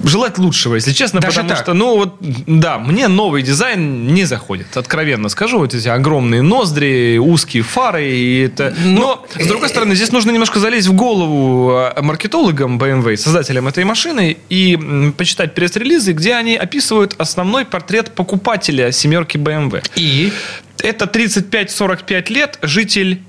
желать 0.04 0.38
лучшего, 0.38 0.76
если 0.76 0.92
честно, 0.92 1.20
Даже 1.20 1.36
потому 1.36 1.50
так? 1.50 1.60
что, 1.60 1.74
ну 1.74 1.96
вот, 1.96 2.16
да, 2.20 2.78
мне 2.78 3.08
новый 3.08 3.42
дизайн 3.42 4.08
не 4.08 4.26
заходит, 4.26 4.76
откровенно 4.76 5.30
скажу, 5.30 5.60
вот 5.60 5.74
эти 5.74 5.88
огромные 5.88 6.42
ноздри, 6.42 7.18
узкие 7.18 7.64
фары, 7.64 8.10
и 8.10 8.42
это... 8.42 8.74
Ну, 8.84 9.00
Но, 9.00 9.26
с 9.40 9.48
другой 9.48 9.70
стороны, 9.70 9.96
здесь 9.96 10.12
нужно 10.12 10.32
немножко 10.32 10.60
залезть 10.60 10.88
в 10.88 10.94
голову 10.94 11.72
а, 11.72 12.02
маркетологам 12.02 12.78
BMW, 12.78 13.16
создателям 13.16 13.68
этой 13.68 13.84
машины, 13.86 14.38
и 14.50 15.14
почитать 15.18 15.56
пресс-релизы, 15.56 16.12
где 16.14 16.36
они 16.36 16.56
описывают 16.56 17.16
основной 17.18 17.66
портрет 17.66 18.14
покупателя 18.14 18.92
семерки 18.92 19.38
BMW. 19.38 19.84
И? 19.96 20.34
Это 20.80 21.06
35-45 21.06 22.34
лет, 22.34 22.60
житель 22.62 23.22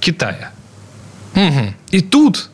Китая. 0.00 0.50
Угу. 1.34 1.74
И 1.90 2.00
тут 2.00 2.50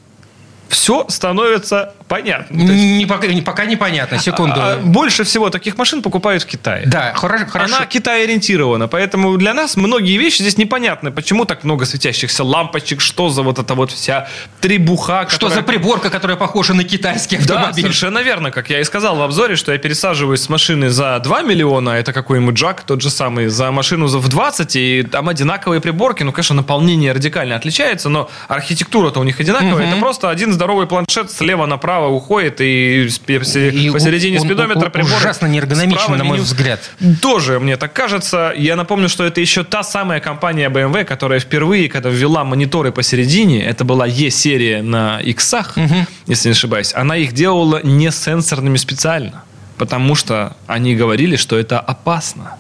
все 0.69 1.07
становится 1.09 1.95
понятно. 2.09 2.55
Не, 2.57 3.07
пока, 3.07 3.27
не, 3.27 3.43
пока 3.43 3.65
непонятно, 3.65 4.19
секунду. 4.19 4.61
А, 4.61 4.75
а, 4.75 4.77
больше 4.79 5.25
всего 5.25 5.51
таких 5.51 5.77
машин 5.77 6.03
покупают 6.03 6.43
в 6.43 6.47
Китае. 6.47 6.87
Да, 6.87 7.13
хорошо. 7.15 7.47
Она 7.55 7.87
Китай 7.87 8.25
ориентирована, 8.25 8.89
поэтому 8.89 9.37
для 9.37 9.55
нас 9.55 9.77
многие 9.77 10.17
вещи 10.17 10.43
здесь 10.43 10.59
непонятны. 10.59 11.11
Почему 11.11 11.45
так 11.45 11.65
много 11.65 11.85
светящихся 11.85 12.45
лампочек, 12.45 13.01
что 13.01 13.29
за 13.29 13.43
вот 13.43 13.59
эта 13.59 13.75
вот 13.75 13.93
вся 13.93 14.29
требуха. 14.61 15.25
Которая... 15.25 15.29
Что 15.31 15.49
за 15.51 15.63
приборка, 15.63 16.11
которая 16.11 16.37
похожа 16.37 16.75
на 16.75 16.85
китайский 16.85 17.37
автомобиль. 17.37 17.75
Да, 17.75 17.81
совершенно 17.81 18.19
верно. 18.21 18.51
Как 18.51 18.71
я 18.71 18.81
и 18.81 18.85
сказал 18.85 19.17
в 19.17 19.23
обзоре, 19.23 19.57
что 19.57 19.73
я 19.73 19.79
пересаживаюсь 19.79 20.41
с 20.41 20.49
машины 20.49 20.89
за 20.91 21.19
2 21.19 21.43
миллиона, 21.43 21.91
это 21.91 22.13
какой-нибудь 22.13 22.55
Джак, 22.55 22.83
тот 22.83 23.03
же 23.03 23.11
самый, 23.11 23.49
за 23.49 23.71
машину 23.71 24.07
в 24.07 24.29
20, 24.29 24.77
и 24.77 25.03
там 25.03 25.29
одинаковые 25.29 25.81
приборки. 25.81 26.23
Ну, 26.23 26.33
конечно, 26.33 26.55
наполнение 26.55 27.13
радикально 27.13 27.57
отличается, 27.57 28.09
но 28.09 28.31
архитектура-то 28.49 29.21
у 29.21 29.25
них 29.25 29.39
одинаковая. 29.41 29.85
Угу. 29.85 29.93
Это 29.93 29.97
просто 30.01 30.31
один 30.31 30.53
здоровый 30.53 30.87
планшет 30.87 31.31
слева 31.31 31.67
направо 31.67 31.98
уходит, 32.07 32.61
и, 32.61 33.05
и 33.05 33.91
посередине 33.91 34.39
он, 34.39 34.47
спидометра 34.47 34.87
он, 34.87 34.91
прибор... 34.91 35.13
Ужасно 35.19 35.47
неэргономичен, 35.47 36.17
на 36.17 36.25
мой 36.25 36.39
взгляд. 36.39 36.91
Тоже, 37.21 37.59
мне 37.59 37.77
так 37.77 37.93
кажется. 37.93 38.53
Я 38.57 38.77
напомню, 38.77 39.09
что 39.09 39.25
это 39.25 39.41
еще 39.41 39.65
та 39.65 39.83
самая 39.83 40.21
компания 40.21 40.69
BMW, 40.69 41.05
которая 41.05 41.41
впервые, 41.41 41.89
когда 41.89 42.11
ввела 42.11 42.45
мониторы 42.45 42.93
посередине, 42.93 43.65
это 43.65 43.85
была 43.85 44.07
E-серия 44.07 44.83
на 44.83 45.21
X, 45.21 45.55
угу. 45.55 46.07
если 46.27 46.49
не 46.49 46.53
ошибаюсь, 46.53 46.93
она 46.95 47.17
их 47.17 47.33
делала 47.33 47.81
не 47.83 48.11
сенсорными 48.11 48.77
специально, 48.77 49.45
потому 49.77 50.15
что 50.15 50.57
они 50.67 50.95
говорили, 50.95 51.37
что 51.37 51.59
это 51.59 51.81
опасно. 51.81 52.57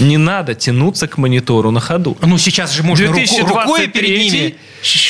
Не 0.00 0.16
надо 0.16 0.54
тянуться 0.54 1.06
к 1.06 1.18
монитору 1.18 1.70
на 1.70 1.80
ходу. 1.80 2.16
Ну, 2.20 2.38
сейчас 2.38 2.72
же 2.72 2.82
можно 2.82 3.06
2023 3.06 3.54
рукой 3.54 3.88
перед 3.88 4.18
ними. 4.18 4.56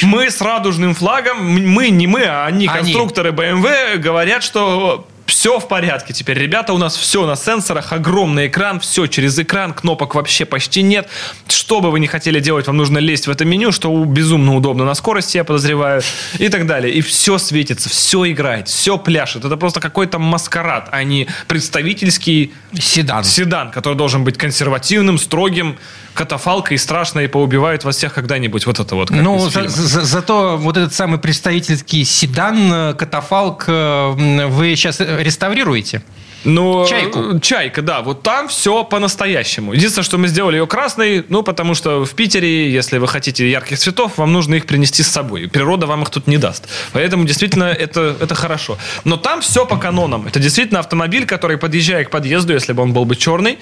Мы 0.03 0.31
с 0.31 0.41
радужным 0.41 0.95
флагом, 0.95 1.45
мы, 1.45 1.91
не 1.91 2.07
мы, 2.07 2.25
а 2.25 2.47
они, 2.47 2.67
они. 2.67 2.93
конструкторы 2.93 3.31
BMW, 3.31 3.99
говорят, 3.99 4.43
что 4.43 5.07
все 5.31 5.59
в 5.59 5.69
порядке 5.69 6.13
теперь. 6.13 6.39
Ребята, 6.39 6.73
у 6.73 6.79
нас 6.79 6.97
все 6.97 7.25
на 7.25 7.37
сенсорах, 7.37 7.93
огромный 7.93 8.49
экран, 8.49 8.81
все 8.81 9.07
через 9.07 9.39
экран, 9.39 9.73
кнопок 9.73 10.15
вообще 10.15 10.45
почти 10.45 10.83
нет. 10.83 11.09
Что 11.49 11.81
бы 11.81 11.91
вы 11.91 12.01
ни 12.01 12.07
хотели 12.07 12.41
делать, 12.41 12.67
вам 12.67 12.77
нужно 12.77 12.99
лезть 12.99 13.27
в 13.27 13.31
это 13.31 13.45
меню, 13.45 13.73
что 13.73 14.05
безумно 14.05 14.57
удобно 14.57 14.85
на 14.85 14.95
скорости, 14.95 15.37
я 15.37 15.45
подозреваю, 15.45 16.03
и 16.39 16.49
так 16.49 16.67
далее. 16.67 16.93
И 16.93 17.01
все 17.01 17.39
светится, 17.39 17.89
все 17.89 18.31
играет, 18.31 18.69
все 18.69 18.99
пляшет. 18.99 19.45
Это 19.45 19.57
просто 19.57 19.81
какой-то 19.81 20.19
маскарад, 20.19 20.89
а 20.91 21.05
не 21.05 21.29
представительский 21.47 22.53
седан, 22.75 23.25
седан 23.25 23.71
который 23.71 23.95
должен 23.95 24.25
быть 24.25 24.37
консервативным, 24.37 25.17
строгим, 25.17 25.79
катафалка 26.15 26.75
и 26.75 26.77
страшно, 26.77 27.21
и 27.21 27.29
поубивают 27.29 27.85
вас 27.85 27.97
всех 27.97 28.15
когда-нибудь. 28.15 28.67
Вот 28.67 28.81
это 28.81 28.95
вот. 28.95 29.11
Ну, 29.11 29.39
за, 29.49 29.69
за, 29.69 30.03
зато 30.03 30.57
вот 30.57 30.77
этот 30.77 30.93
самый 30.93 31.19
представительский 31.19 32.05
седан, 32.05 32.73
э, 32.73 32.95
катафалк, 32.95 33.65
э, 33.69 34.47
вы 34.49 34.75
сейчас 34.77 35.01
реставрируете? 35.23 36.03
Ну, 36.45 36.87
Чайку. 36.89 37.39
Чайка, 37.41 37.83
да. 37.83 38.01
Вот 38.01 38.23
там 38.23 38.49
все 38.49 38.85
по-настоящему. 38.85 39.73
Единственное, 39.73 40.05
что 40.05 40.19
мы 40.19 40.29
сделали 40.29 40.57
ее 40.57 40.67
красной, 40.67 41.25
ну, 41.29 41.43
потому 41.43 41.75
что 41.75 42.05
в 42.05 42.15
Питере, 42.15 42.73
если 42.73 42.99
вы 42.99 43.09
хотите 43.09 43.51
ярких 43.51 43.79
цветов, 43.79 44.17
вам 44.17 44.33
нужно 44.33 44.55
их 44.55 44.67
принести 44.67 45.03
с 45.03 45.09
собой. 45.09 45.49
Природа 45.49 45.87
вам 45.87 46.03
их 46.03 46.11
тут 46.11 46.27
не 46.27 46.39
даст. 46.39 46.69
Поэтому 46.93 47.25
действительно 47.25 47.65
это, 47.65 48.17
это 48.21 48.35
хорошо. 48.35 48.79
Но 49.05 49.17
там 49.17 49.43
все 49.43 49.67
по 49.67 49.77
канонам. 49.77 50.27
Это 50.27 50.41
действительно 50.41 50.81
автомобиль, 50.81 51.27
который, 51.27 51.59
подъезжая 51.59 52.05
к 52.05 52.11
подъезду, 52.11 52.55
если 52.55 52.73
бы 52.73 52.83
он 52.83 52.93
был 52.93 53.05
бы 53.05 53.17
черный, 53.17 53.59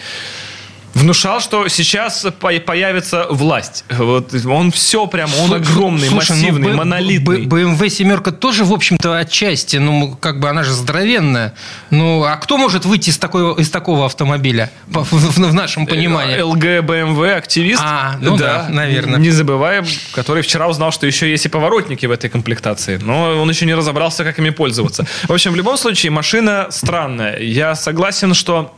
внушал, 0.95 1.41
что 1.41 1.69
сейчас 1.69 2.27
появится 2.41 3.27
власть. 3.31 3.85
Вот 3.91 4.35
он 4.47 4.71
все 4.71 5.07
прям, 5.07 5.31
он 5.41 5.55
огромный, 5.55 6.09
Слушай, 6.09 6.31
ну, 6.31 6.37
массивный, 6.37 6.71
ну, 6.71 6.77
монолитный. 6.77 7.45
BMW 7.45 7.89
семерка 7.89 8.33
тоже, 8.33 8.65
в 8.65 8.73
общем-то, 8.73 9.17
отчасти, 9.17 9.77
ну, 9.77 10.17
как 10.21 10.41
бы 10.41 10.49
она 10.49 10.65
же 10.65 10.73
здоровенная. 10.73 11.55
Ну, 11.91 12.25
а 12.25 12.37
кто 12.37 12.59
может 12.59 12.85
выйти 12.85 13.11
из, 13.11 13.19
такой, 13.19 13.61
из 13.61 13.71
такого 13.71 14.07
автомобиля 14.07 14.71
в, 14.87 15.05
в, 15.05 15.37
в 15.37 15.55
нашем 15.55 15.87
понимании? 15.87 16.39
LG 16.39 16.85
BMW 16.85 17.33
активист. 17.35 17.83
А, 17.85 18.17
ну 18.21 18.37
да, 18.37 18.65
да, 18.65 18.69
наверное. 18.69 19.19
Не 19.19 19.31
забываем, 19.31 19.85
который 20.13 20.43
вчера 20.43 20.69
узнал, 20.69 20.93
что 20.93 21.07
еще 21.07 21.31
есть 21.31 21.47
и 21.47 21.49
поворотники 21.49 22.07
в 22.07 22.11
этой 22.11 22.31
комплектации. 22.31 22.99
Но 23.03 23.41
он 23.41 23.49
еще 23.49 23.67
не 23.67 23.75
разобрался, 23.75 24.25
как 24.25 24.39
ими 24.39 24.51
пользоваться. 24.51 25.07
В 25.27 25.33
общем, 25.33 25.53
в 25.53 25.57
любом 25.57 25.77
случае, 25.77 26.11
машина 26.11 26.69
странная. 26.71 27.39
Я 27.39 27.75
согласен, 27.75 28.35
что 28.35 28.59
Э, 28.59 28.78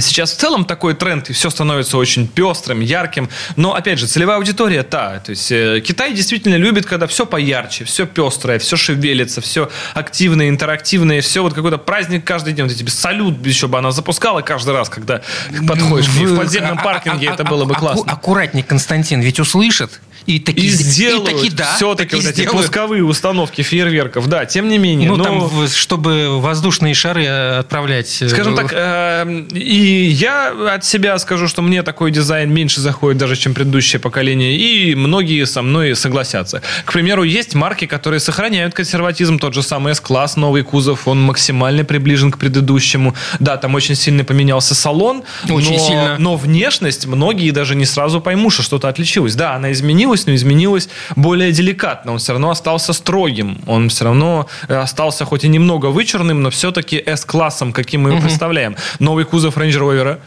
сейчас 0.00 0.32
в 0.32 0.36
целом 0.36 0.64
такой 0.64 0.94
тренд, 0.94 1.30
и 1.30 1.32
все 1.32 1.50
становится 1.50 1.96
очень 1.96 2.26
пестрым, 2.26 2.80
ярким. 2.80 3.28
Но, 3.56 3.74
опять 3.74 3.98
же, 3.98 4.06
целевая 4.06 4.38
аудитория 4.38 4.82
та. 4.82 5.20
То 5.20 5.30
есть 5.30 5.50
э, 5.52 5.80
Китай 5.84 6.12
действительно 6.12 6.56
любит, 6.56 6.86
когда 6.86 7.06
все 7.06 7.26
поярче, 7.26 7.84
все 7.84 8.06
пестрое, 8.06 8.58
все 8.58 8.76
шевелится, 8.76 9.40
все 9.40 9.70
активное, 9.94 10.48
интерактивное, 10.48 11.20
все 11.20 11.42
вот 11.42 11.54
какой-то 11.54 11.78
праздник 11.78 12.24
каждый 12.24 12.52
день. 12.52 12.66
Вот 12.66 12.74
тебе 12.74 12.90
салют 12.90 13.44
еще 13.46 13.68
бы 13.68 13.78
она 13.78 13.90
запускала 13.90 14.40
каждый 14.40 14.74
раз, 14.74 14.88
когда 14.88 15.22
подходишь. 15.66 16.08
В, 16.08 16.22
в 16.22 16.36
подземном 16.36 16.78
а, 16.78 16.80
а, 16.80 16.84
паркинге 16.84 17.30
а, 17.30 17.34
это 17.34 17.44
было 17.44 17.64
бы 17.64 17.74
классно. 17.74 18.10
Аккуратней, 18.10 18.62
Константин, 18.62 19.20
ведь 19.20 19.40
услышит 19.40 20.00
и 20.26 20.40
такие, 20.40 20.66
и 20.66 20.70
сделают 20.70 21.28
и 21.28 21.34
таки, 21.34 21.50
да, 21.50 21.74
все-таки 21.76 22.16
вот 22.16 22.24
эти 22.24 22.46
пусковые 22.46 23.04
установки 23.04 23.62
фейерверков. 23.62 24.26
Да, 24.26 24.44
тем 24.44 24.68
не 24.68 24.78
менее. 24.78 25.08
Ну, 25.08 25.16
но... 25.16 25.24
там, 25.24 25.68
чтобы 25.68 26.40
воздушные 26.40 26.94
шары 26.94 27.24
э, 27.24 27.58
отправлять. 27.58 28.22
Э, 28.22 28.28
Скажем 28.28 28.56
так, 28.56 28.72
э, 28.72 29.46
и 29.76 30.06
я 30.06 30.54
от 30.74 30.84
себя 30.86 31.18
скажу, 31.18 31.48
что 31.48 31.60
мне 31.60 31.82
такой 31.82 32.10
дизайн 32.10 32.50
меньше 32.50 32.80
заходит 32.80 33.18
даже, 33.18 33.36
чем 33.36 33.52
предыдущее 33.52 34.00
поколение, 34.00 34.56
и 34.56 34.94
многие 34.94 35.44
со 35.44 35.60
мной 35.60 35.94
согласятся. 35.94 36.62
К 36.86 36.92
примеру, 36.92 37.24
есть 37.24 37.54
марки, 37.54 37.86
которые 37.86 38.20
сохраняют 38.20 38.72
консерватизм, 38.72 39.38
тот 39.38 39.52
же 39.52 39.62
самый 39.62 39.92
S-класс, 39.92 40.36
новый 40.36 40.62
кузов, 40.62 41.06
он 41.06 41.20
максимально 41.20 41.84
приближен 41.84 42.30
к 42.30 42.38
предыдущему. 42.38 43.14
Да, 43.38 43.58
там 43.58 43.74
очень 43.74 43.96
сильно 43.96 44.24
поменялся 44.24 44.74
салон, 44.74 45.24
очень 45.50 45.72
но, 45.72 45.78
сильно. 45.78 46.16
но 46.18 46.36
внешность 46.36 47.06
многие 47.06 47.50
даже 47.50 47.74
не 47.74 47.84
сразу 47.84 48.22
поймут, 48.22 48.54
что 48.54 48.62
что-то 48.62 48.88
отличилось. 48.88 49.34
Да, 49.34 49.54
она 49.54 49.72
изменилась, 49.72 50.26
но 50.26 50.34
изменилось 50.34 50.88
более 51.16 51.52
деликатно. 51.52 52.12
Он 52.12 52.18
все 52.18 52.32
равно 52.32 52.48
остался 52.48 52.94
строгим. 52.94 53.58
Он 53.66 53.90
все 53.90 54.04
равно 54.04 54.48
э, 54.68 54.74
остался 54.74 55.26
хоть 55.26 55.44
и 55.44 55.48
немного 55.48 55.86
вычурным, 55.86 56.42
но 56.42 56.48
все-таки 56.48 56.96
S-классом, 57.04 57.74
каким 57.74 58.02
мы 58.02 58.10
его 58.10 58.18
угу. 58.18 58.26
представляем. 58.26 58.76
Новый 59.00 59.26
кузов 59.26 59.58
Range 59.66 59.78
Rover 59.78 60.18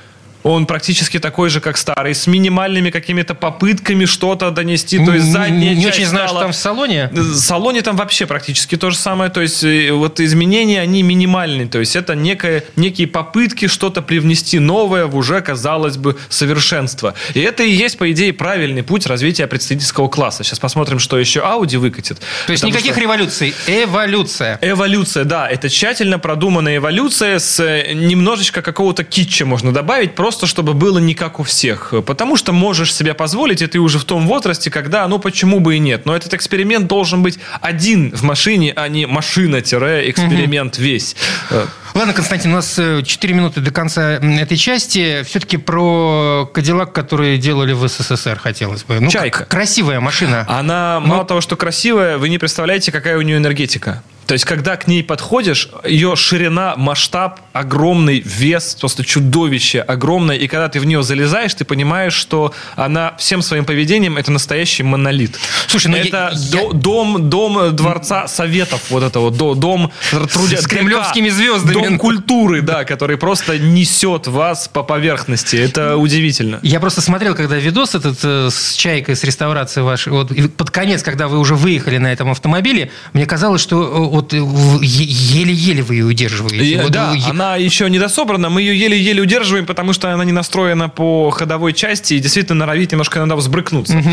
Он 0.43 0.65
практически 0.65 1.19
такой 1.19 1.49
же, 1.49 1.59
как 1.59 1.75
старый, 1.77 2.15
с 2.15 2.25
минимальными 2.25 2.91
какими-то 2.91 3.35
попытками 3.35 4.05
что-то 4.05 4.51
донести. 4.51 5.03
То 5.03 5.13
есть 5.13 5.25
задняя 5.31 5.75
Не 5.75 5.83
часть 5.83 5.97
очень 5.97 6.07
знаю, 6.07 6.27
стала- 6.29 6.39
что 6.39 6.43
там 6.45 6.51
в 6.53 6.55
салоне. 6.55 7.09
в 7.11 7.35
салоне 7.35 7.81
там 7.81 7.97
вообще 7.97 8.25
практически 8.25 8.77
то 8.77 8.89
же 8.89 8.95
самое. 8.97 9.29
То 9.29 9.41
есть 9.41 9.63
э, 9.63 9.91
вот 9.91 10.19
изменения, 10.21 10.79
они 10.79 11.03
минимальные. 11.03 11.67
То 11.67 11.79
есть 11.79 11.95
это 11.97 12.15
некое, 12.15 12.63
некие 12.77 13.07
попытки 13.07 13.67
что-то 13.67 14.01
привнести 14.01 14.59
новое 14.59 15.07
в 15.07 15.15
уже, 15.17 15.41
казалось 15.41 15.97
бы, 15.97 16.15
совершенство. 16.29 17.15
И 17.33 17.41
это 17.41 17.63
и 17.63 17.71
есть, 17.71 17.97
по 17.97 18.09
идее, 18.11 18.31
правильный 18.31 18.83
путь 18.83 19.07
развития 19.07 19.45
представительского 19.47 20.07
класса. 20.07 20.43
Сейчас 20.45 20.59
посмотрим, 20.59 20.99
что 20.99 21.19
еще 21.19 21.41
Audi 21.41 21.77
выкатит. 21.77 22.19
То 22.45 22.51
есть 22.53 22.61
Потому 22.63 22.71
никаких 22.73 22.93
что- 22.93 23.01
революций. 23.01 23.53
Эволюция. 23.67 24.57
Эволюция, 24.61 25.25
да, 25.25 25.49
это 25.49 25.69
тщательно 25.69 26.17
продуманная 26.19 26.77
эволюция 26.77 27.39
с 27.39 27.59
э, 27.59 27.93
немножечко 27.93 28.61
какого-то 28.61 29.03
китча 29.03 29.45
можно 29.45 29.73
добавить, 29.73 30.15
просто 30.15 30.28
чтобы 30.47 30.73
было 30.73 30.99
не 30.99 31.13
как 31.13 31.39
у 31.39 31.43
всех. 31.43 31.93
Потому 32.05 32.35
что 32.35 32.51
можешь 32.53 32.93
себе 32.93 33.13
позволить, 33.13 33.61
и 33.61 33.67
ты 33.67 33.79
уже 33.79 33.99
в 33.99 34.05
том 34.05 34.27
возрасте, 34.27 34.69
когда, 34.69 35.07
ну 35.07 35.19
почему 35.19 35.59
бы 35.59 35.75
и 35.75 35.79
нет. 35.79 36.05
Но 36.05 36.15
этот 36.15 36.33
эксперимент 36.33 36.87
должен 36.87 37.23
быть 37.23 37.39
один 37.61 38.11
в 38.11 38.23
машине, 38.23 38.73
а 38.75 38.87
не 38.87 39.05
машина-эксперимент 39.05 40.77
весь. 40.77 41.15
Э, 41.49 41.65
Ладно, 41.95 42.13
Константин, 42.13 42.51
у 42.51 42.55
нас 42.55 42.79
4 43.03 43.33
минуты 43.33 43.61
до 43.61 43.71
конца 43.71 44.13
этой 44.13 44.57
части. 44.57 45.23
Все-таки 45.23 45.57
про 45.57 46.49
Кадиллак, 46.53 46.93
который 46.93 47.37
делали 47.37 47.73
в 47.73 47.87
СССР, 47.87 48.39
хотелось 48.39 48.83
бы. 48.83 48.99
Ну, 48.99 49.09
Чайка. 49.09 49.45
красивая 49.45 49.99
машина. 49.99 50.45
Она, 50.47 50.99
мало 50.99 51.25
того, 51.25 51.41
что 51.41 51.55
красивая, 51.55 52.17
вы 52.17 52.29
не 52.29 52.37
представляете, 52.37 52.91
какая 52.91 53.17
у 53.17 53.21
нее 53.21 53.37
энергетика. 53.37 54.03
То 54.29 54.33
есть, 54.33 54.45
когда 54.45 54.77
к 54.77 54.85
ней 54.87 55.03
подходишь, 55.03 55.69
ее 55.83 56.15
ширина, 56.15 56.75
масштаб, 56.77 57.39
огромный 57.51 58.19
вес, 58.23 58.75
просто 58.79 59.03
чудовище 59.03 59.81
огромное. 59.81 60.35
И 60.35 60.47
когда 60.47 60.69
ты 60.69 60.79
в 60.79 60.85
нее 60.85 61.01
залезаешь, 61.01 61.51
ты 61.55 61.65
понимаешь, 61.65 62.13
что 62.13 62.53
она 62.75 63.15
всем 63.17 63.41
своим 63.41 63.65
поведением 63.65 64.17
это 64.17 64.31
настоящий 64.31 64.83
монолит. 64.83 65.35
Слушай, 65.65 65.87
ну 65.87 65.97
я- 65.97 66.03
это 66.03 66.31
я- 66.35 66.51
до- 66.51 66.73
дом, 66.73 67.27
дом 67.27 67.75
дворца 67.75 68.27
советов, 68.27 68.83
вот 68.91 69.01
это 69.01 69.19
вот, 69.19 69.35
до- 69.35 69.55
дом 69.55 69.91
трудя- 70.11 70.61
С 70.61 70.67
кремлевскими 70.67 71.29
звездами. 71.29 71.73
Дом 71.73 71.97
культуры, 71.97 72.61
да, 72.61 72.83
который 72.85 73.17
просто 73.17 73.57
несет 73.57 74.27
вас 74.27 74.67
по 74.67 74.83
поверхности. 74.83 75.55
Это 75.55 75.97
удивительно. 75.97 76.59
Я 76.61 76.79
просто 76.79 77.01
смотрел, 77.01 77.33
когда 77.33 77.55
видос 77.55 77.95
этот 77.95 78.19
э, 78.23 78.49
с 78.51 78.73
чайкой, 78.75 79.15
с 79.15 79.23
реставрацией 79.23 79.83
вашей, 79.83 80.13
вот 80.13 80.31
и 80.31 80.47
под 80.47 80.69
конец, 80.69 81.01
когда 81.01 81.27
вы 81.27 81.39
уже 81.39 81.55
выехали 81.55 81.97
на 81.97 82.13
этом 82.13 82.29
автомобиле, 82.29 82.91
мне 83.13 83.25
казалось, 83.25 83.61
что 83.63 83.81
э, 83.81 84.18
вот 84.19 84.33
э, 84.33 84.37
еле-еле 84.81 85.81
вы 85.81 85.95
ее 85.95 86.05
удерживаете. 86.05 86.63
И, 86.65 86.77
Вот 86.77 86.91
да, 86.91 87.11
вы- 87.11 87.19
она 87.29 87.55
еще 87.55 87.89
не 87.89 87.99
дособрана, 87.99 88.49
мы 88.49 88.61
ее 88.61 88.77
еле-еле 88.77 89.21
удерживаем, 89.21 89.65
потому 89.65 89.93
что 89.93 90.11
она 90.13 90.25
не 90.25 90.31
настроена 90.31 90.89
по 90.89 91.29
ходовой 91.29 91.73
части 91.73 92.15
и 92.15 92.19
действительно 92.19 92.65
норовит 92.65 92.91
немножко 92.91 93.19
иногда 93.19 93.35
взбрыкнуться. 93.35 94.03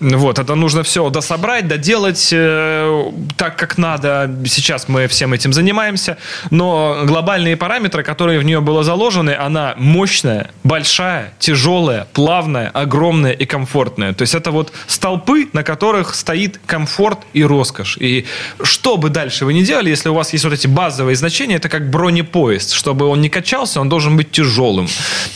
Вот, 0.00 0.38
это 0.38 0.54
нужно 0.54 0.82
все 0.82 1.08
дособрать, 1.10 1.66
доделать 1.68 2.28
э, 2.32 3.12
так, 3.36 3.56
как 3.56 3.78
надо. 3.78 4.30
Сейчас 4.46 4.88
мы 4.88 5.06
всем 5.06 5.32
этим 5.32 5.52
занимаемся, 5.52 6.16
но 6.50 7.02
глобальные 7.04 7.56
параметры, 7.56 8.02
которые 8.02 8.38
в 8.38 8.42
нее 8.44 8.60
было 8.60 8.84
заложены, 8.84 9.34
она 9.34 9.74
мощная, 9.78 10.50
большая, 10.64 11.32
тяжелая, 11.38 12.06
плавная, 12.12 12.68
огромная 12.68 13.32
и 13.32 13.46
комфортная. 13.46 14.12
То 14.12 14.22
есть 14.22 14.34
это 14.34 14.50
вот 14.50 14.72
столпы, 14.86 15.48
на 15.52 15.62
которых 15.62 16.14
стоит 16.14 16.60
комфорт 16.66 17.20
и 17.32 17.42
роскошь. 17.44 17.96
И 18.00 18.26
что 18.62 18.96
бы 18.96 19.08
дальше 19.08 19.44
вы 19.44 19.53
ни 19.54 19.62
делали, 19.62 19.90
если 19.90 20.08
у 20.08 20.14
вас 20.14 20.32
есть 20.32 20.44
вот 20.44 20.52
эти 20.52 20.66
базовые 20.66 21.16
значения, 21.16 21.56
это 21.56 21.68
как 21.68 21.88
бронепоезд. 21.90 22.72
Чтобы 22.72 23.06
он 23.06 23.20
не 23.20 23.28
качался, 23.28 23.80
он 23.80 23.88
должен 23.88 24.16
быть 24.16 24.30
тяжелым. 24.30 24.88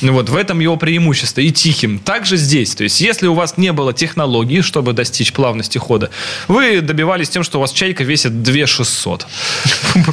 Вот 0.03 0.29
в 0.29 0.37
этом 0.37 0.61
его 0.61 0.77
преимущество. 0.77 1.41
И 1.41 1.51
тихим. 1.51 1.99
Также 1.99 2.37
здесь. 2.37 2.75
То 2.75 2.85
есть 2.85 3.01
если 3.01 3.27
у 3.27 3.35
вас 3.35 3.57
не 3.57 3.73
было 3.73 3.93
технологии, 3.93 4.61
чтобы 4.61 4.93
достичь 4.93 5.33
плавности 5.33 5.79
хода, 5.79 6.11
вы 6.49 6.81
добивались 6.81 7.29
тем, 7.31 7.43
что 7.45 7.59
у 7.59 7.61
вас 7.61 7.73
чайка 7.73 8.05
весит 8.05 8.43
2600. 8.43 9.27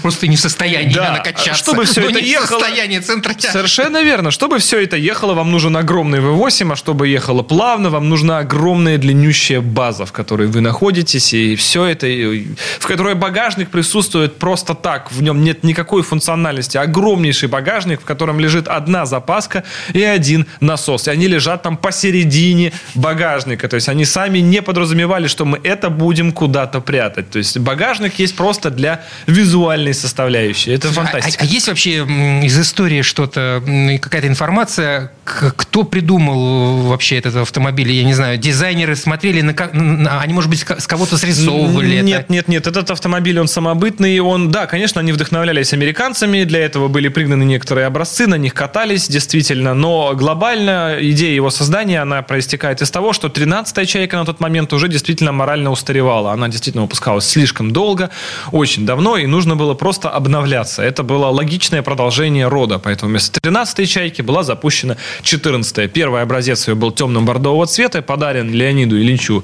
просто 0.02 0.28
не 0.28 0.36
в 0.36 0.40
состоянии 0.40 0.94
Да, 0.94 1.12
накачаться. 1.14 1.54
чтобы 1.64 1.86
всё 1.86 2.02
Но 2.02 2.10
это 2.10 2.22
не 2.22 2.30
ехало- 2.30 2.64
центра 3.02 3.34
тяжести. 3.34 3.52
Совершенно 3.54 4.02
верно. 4.04 4.32
Чтобы 4.32 4.60
все 4.60 4.82
это 4.84 4.98
ехало, 4.98 5.34
вам 5.34 5.52
нужен 5.52 5.76
огромный 5.76 6.20
V8, 6.20 6.74
а 6.74 6.76
чтобы 6.76 7.08
ехало 7.08 7.42
плавно, 7.44 7.90
вам 7.90 8.10
нужна 8.10 8.40
огромная 8.40 8.98
длиннющая 8.98 9.62
база, 9.62 10.06
в 10.06 10.12
которой 10.12 10.48
вы 10.48 10.62
находитесь, 10.62 11.34
и 11.34 11.56
все 11.56 11.86
это, 11.86 12.08
в 12.08 12.86
которой 12.88 13.16
багажник 13.16 13.70
присутствует 13.70 13.95
просто 14.02 14.74
так, 14.74 15.12
в 15.12 15.22
нем 15.22 15.44
нет 15.44 15.64
никакой 15.64 16.02
функциональности. 16.04 16.78
Огромнейший 16.78 17.50
багажник, 17.50 18.02
в 18.02 18.06
котором 18.06 18.40
лежит 18.40 18.68
одна 18.68 19.06
запаска 19.06 19.64
и 19.94 20.02
один 20.04 20.46
насос. 20.60 21.08
И 21.08 21.12
они 21.12 21.28
лежат 21.28 21.64
там 21.64 21.78
посередине 21.78 22.72
багажника. 22.96 23.68
То 23.68 23.76
есть 23.76 23.90
они 23.90 24.06
сами 24.06 24.40
не 24.40 24.62
подразумевали, 24.62 25.28
что 25.28 25.46
мы 25.46 25.60
это 25.64 25.90
будем 25.90 26.32
куда-то 26.32 26.82
прятать. 26.82 27.30
То 27.30 27.38
есть 27.40 27.58
багажник 27.58 28.20
есть 28.20 28.36
просто 28.36 28.70
для 28.70 29.04
визуальной 29.28 29.94
составляющей. 29.94 30.72
Это 30.72 30.90
А- 30.90 30.92
фантастика. 30.92 31.44
А, 31.44 31.48
а 31.48 31.48
есть 31.48 31.68
вообще 31.68 32.06
из 32.44 32.60
истории 32.60 33.02
что-то, 33.02 33.62
какая-то 34.02 34.28
информация, 34.28 35.12
кто 35.24 35.84
придумал 35.84 36.82
э, 36.86 36.90
вообще 36.90 37.18
этот 37.18 37.36
автомобиль? 37.36 37.92
Я 37.92 38.04
не 38.04 38.14
знаю, 38.14 38.38
дизайнеры 38.38 38.96
смотрели 38.96 39.42
на, 39.42 40.20
они, 40.22 40.34
может 40.34 40.50
быть, 40.50 40.60
с 40.60 40.64
ко- 40.64 40.80
с 40.80 40.88
кого-то 40.88 41.18
срисовывали 41.18 42.02
Нет, 42.02 42.22
это? 42.22 42.34
нет, 42.34 42.48
нет. 42.48 42.68
Этот 42.68 42.92
автомобиль, 42.92 43.40
он 43.40 43.48
самобытный. 43.76 44.20
Он, 44.20 44.52
да, 44.52 44.66
конечно, 44.66 45.02
они 45.02 45.12
вдохновлялись 45.12 45.74
американцами. 45.74 46.44
Для 46.46 46.60
этого 46.60 46.88
были 46.88 47.10
пригнаны 47.10 47.44
некоторые 47.44 47.88
образцы, 47.88 48.28
на 48.28 48.38
них 48.38 48.54
катались, 48.54 49.08
действительно. 49.08 49.74
Но 49.74 50.14
глобально 50.16 50.98
идея 51.00 51.36
его 51.36 51.50
создания, 51.50 52.02
она 52.02 52.22
проистекает 52.22 52.82
из 52.82 52.92
того, 52.92 53.14
что 53.14 53.28
13-я 53.28 53.86
«Чайка» 53.86 54.18
на 54.18 54.26
тот 54.26 54.40
момент 54.40 54.74
уже 54.74 54.88
действительно 54.88 55.32
морально 55.32 55.72
устаревала. 55.72 56.32
Она 56.32 56.48
действительно 56.48 56.84
выпускалась 56.84 57.28
слишком 57.28 57.72
долго, 57.72 58.10
очень 58.52 58.86
давно, 58.86 59.18
и 59.18 59.28
нужно 59.28 59.56
было 59.56 59.74
просто 59.74 60.10
обновляться. 60.10 60.82
Это 60.82 61.04
было 61.04 61.28
логичное 61.28 61.82
продолжение 61.82 62.48
рода. 62.48 62.80
Поэтому 62.80 63.10
вместо 63.12 63.40
13-й 63.40 63.86
«Чайки» 63.86 64.22
была 64.22 64.44
запущена 64.44 64.96
14-я. 65.24 65.88
Первый 65.88 66.22
образец 66.22 66.68
ее 66.68 66.76
был 66.76 66.92
темно-бордового 66.92 67.66
цвета, 67.66 68.02
подарен 68.02 68.54
Леониду 68.54 68.96
Ильичу 68.98 69.44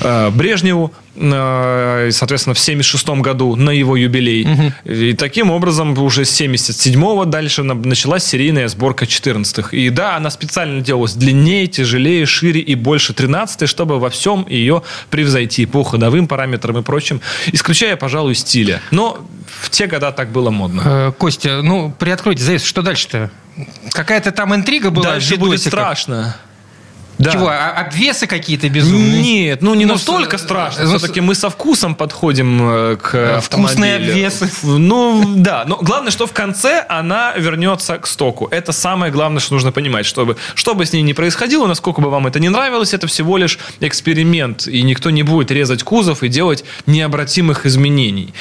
э, 0.00 0.30
Брежневу 0.30 0.92
соответственно, 1.20 2.54
в 2.54 2.58
76 2.58 3.08
году 3.20 3.54
на 3.56 3.70
его 3.70 3.96
юбилей. 3.96 4.46
И 4.84 5.12
таким 5.14 5.50
образом 5.50 5.96
уже 5.98 6.24
с 6.24 6.40
77-го 6.40 7.24
дальше 7.26 7.62
на- 7.62 7.74
началась 7.74 8.24
серийная 8.24 8.68
сборка 8.68 9.04
14-х. 9.04 9.76
И 9.76 9.90
да, 9.90 10.16
она 10.16 10.30
специально 10.30 10.80
делалась 10.80 11.12
длиннее, 11.14 11.66
тяжелее, 11.66 12.26
шире 12.26 12.60
и 12.60 12.74
больше 12.74 13.12
13-й, 13.12 13.66
чтобы 13.66 13.98
во 13.98 14.08
всем 14.10 14.46
ее 14.48 14.82
превзойти 15.10 15.66
по 15.66 15.84
ходовым 15.84 16.26
параметрам 16.26 16.78
и 16.78 16.82
прочим, 16.82 17.20
исключая, 17.52 17.96
пожалуй, 17.96 18.34
стиля. 18.34 18.80
Но 18.90 19.18
в 19.60 19.70
те 19.70 19.86
года 19.86 20.12
так 20.12 20.30
было 20.30 20.50
модно. 20.50 20.82
Э, 20.84 21.12
Костя, 21.16 21.60
ну, 21.62 21.94
приоткройте 21.98 22.42
завесу, 22.42 22.66
что 22.66 22.82
дальше-то? 22.82 23.30
Какая-то 23.90 24.30
там 24.32 24.54
интрига 24.54 24.90
была? 24.90 25.04
Дальше 25.10 25.36
будет 25.36 25.60
страшно. 25.60 26.36
Да. 27.20 27.32
Чего, 27.32 27.48
а- 27.48 27.70
обвесы 27.86 28.26
какие-то 28.26 28.68
безумные? 28.68 29.22
Нет, 29.22 29.62
ну 29.62 29.74
не 29.74 29.84
Ну, 29.84 29.92
настолько 29.92 30.38
с- 30.38 30.42
страшно. 30.42 30.84
ну, 30.84 30.98
Все-таки 30.98 31.20
мы 31.20 31.34
со 31.34 31.50
вкусом 31.50 31.94
подходим 31.94 32.58
э, 32.62 32.96
к 32.96 33.14
Э, 33.14 33.40
вкусные 33.40 33.94
автомобилю. 33.96 34.12
обвесы. 34.12 34.50
Ну, 34.62 35.34
да. 35.36 35.64
Но 35.66 35.76
главное, 35.76 36.10
что 36.10 36.26
в 36.26 36.32
конце 36.32 36.84
она 36.88 37.34
вернется 37.36 37.98
к 37.98 38.06
стоку. 38.06 38.48
Это 38.50 38.72
самое 38.72 39.12
главное, 39.12 39.40
что 39.40 39.52
нужно 39.54 39.70
понимать. 39.70 40.06
Чтобы, 40.06 40.36
что 40.54 40.74
бы 40.74 40.86
с 40.86 40.92
ней 40.92 41.02
ни 41.02 41.12
происходило, 41.12 41.66
насколько 41.66 42.00
бы 42.00 42.08
вам 42.10 42.26
это 42.26 42.40
не 42.40 42.48
нравилось, 42.48 42.94
это 42.94 43.06
всего 43.06 43.36
лишь 43.36 43.58
эксперимент. 43.80 44.66
И 44.66 44.82
никто 44.82 45.10
не 45.10 45.22
будет 45.22 45.50
резать 45.50 45.82
кузов 45.82 46.22
и 46.22 46.28
делать 46.28 46.64
необратимых 46.86 47.66
изменений. 47.66 48.32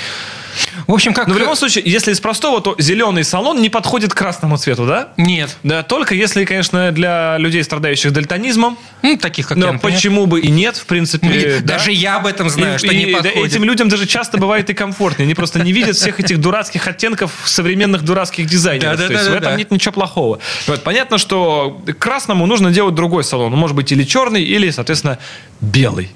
В 0.88 0.94
общем, 0.94 1.14
как... 1.14 1.28
Но 1.28 1.34
в 1.34 1.38
любом 1.38 1.56
случае, 1.56 1.84
если 1.86 2.12
из 2.12 2.20
простого, 2.20 2.62
то 2.62 2.76
зеленый 2.80 3.24
салон 3.24 3.62
не 3.62 3.70
подходит 3.70 4.14
к 4.14 4.18
красному 4.18 4.58
цвету, 4.58 4.86
да? 4.86 5.10
Нет. 5.18 5.56
Да, 5.64 5.84
только 5.84 6.16
если, 6.16 6.46
конечно, 6.46 6.92
для 6.92 7.38
людей, 7.38 7.64
страдающих 7.64 8.12
дальтонизмом, 8.12 8.78
Ну, 9.02 9.18
таких, 9.18 9.48
как 9.48 9.58
но 9.58 9.74
я, 9.74 9.78
почему 9.78 10.26
бы 10.26 10.40
и 10.42 10.50
нет, 10.50 10.78
в 10.78 10.86
принципе. 10.86 11.60
Да. 11.60 11.76
Даже 11.76 11.92
я 11.92 12.18
об 12.18 12.28
этом 12.28 12.50
знаю, 12.50 12.76
И- 12.76 12.78
что 12.78 12.88
и 12.88 13.06
не 13.06 13.12
подходит. 13.14 13.52
Этим 13.52 13.64
людям 13.64 13.90
даже 13.90 14.06
часто 14.06 14.38
бывает 14.38 14.70
и 14.70 14.74
комфортнее. 14.74 15.26
Они 15.26 15.36
просто 15.36 15.60
не 15.60 15.72
видят 15.72 15.96
всех 15.96 16.20
этих 16.20 16.40
дурацких 16.40 16.88
оттенков 16.88 17.32
современных 17.46 18.04
дурацких 18.04 18.46
дизайнеров. 18.48 18.98
Да, 18.98 19.04
да, 19.04 19.08
То 19.08 19.14
есть 19.14 19.26
да, 19.26 19.32
в 19.32 19.36
этом 19.36 19.58
нет 19.58 19.72
ничего 19.72 19.92
плохого. 19.92 20.40
Вот, 20.68 20.84
понятно, 20.84 21.18
что 21.18 21.82
красному 22.00 22.46
нужно 22.46 22.72
делать 22.72 22.96
другой 22.96 23.24
салон. 23.24 23.54
Он 23.54 23.60
может 23.60 23.76
быть 23.76 23.92
или 23.92 24.04
черный, 24.04 24.44
или, 24.44 24.70
соответственно, 24.70 25.20
белый. 25.62 26.10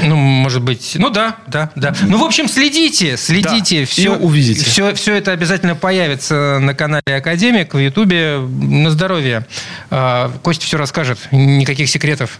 Ну, 0.00 0.16
может 0.16 0.62
быть. 0.62 0.96
Ну 0.98 1.10
да, 1.10 1.36
да, 1.46 1.70
да. 1.74 1.94
Ну, 2.02 2.18
в 2.18 2.24
общем, 2.24 2.48
следите, 2.48 3.16
следите. 3.16 3.80
Да, 3.80 3.86
все, 3.86 4.10
увидите. 4.16 4.64
Все, 4.64 4.94
все 4.94 5.14
это 5.14 5.32
обязательно 5.32 5.74
появится 5.74 6.58
на 6.60 6.74
канале 6.74 7.16
Академик 7.16 7.74
в 7.74 7.78
Ютубе. 7.78 8.38
На 8.38 8.90
здоровье. 8.90 9.46
А, 9.90 10.32
Костя 10.42 10.64
все 10.66 10.76
расскажет. 10.76 11.18
Никаких 11.32 11.88
секретов. 11.88 12.38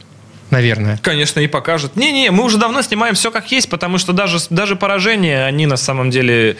Наверное. 0.50 0.98
Конечно, 1.02 1.40
и 1.40 1.46
покажет. 1.46 1.96
Не-не, 1.96 2.30
мы 2.30 2.44
уже 2.44 2.58
давно 2.58 2.82
снимаем 2.82 3.14
все 3.14 3.30
как 3.30 3.50
есть, 3.52 3.68
потому 3.68 3.98
что 3.98 4.12
даже, 4.12 4.38
даже 4.50 4.76
поражения, 4.76 5.44
они 5.44 5.66
на 5.66 5.76
самом 5.76 6.10
деле... 6.10 6.56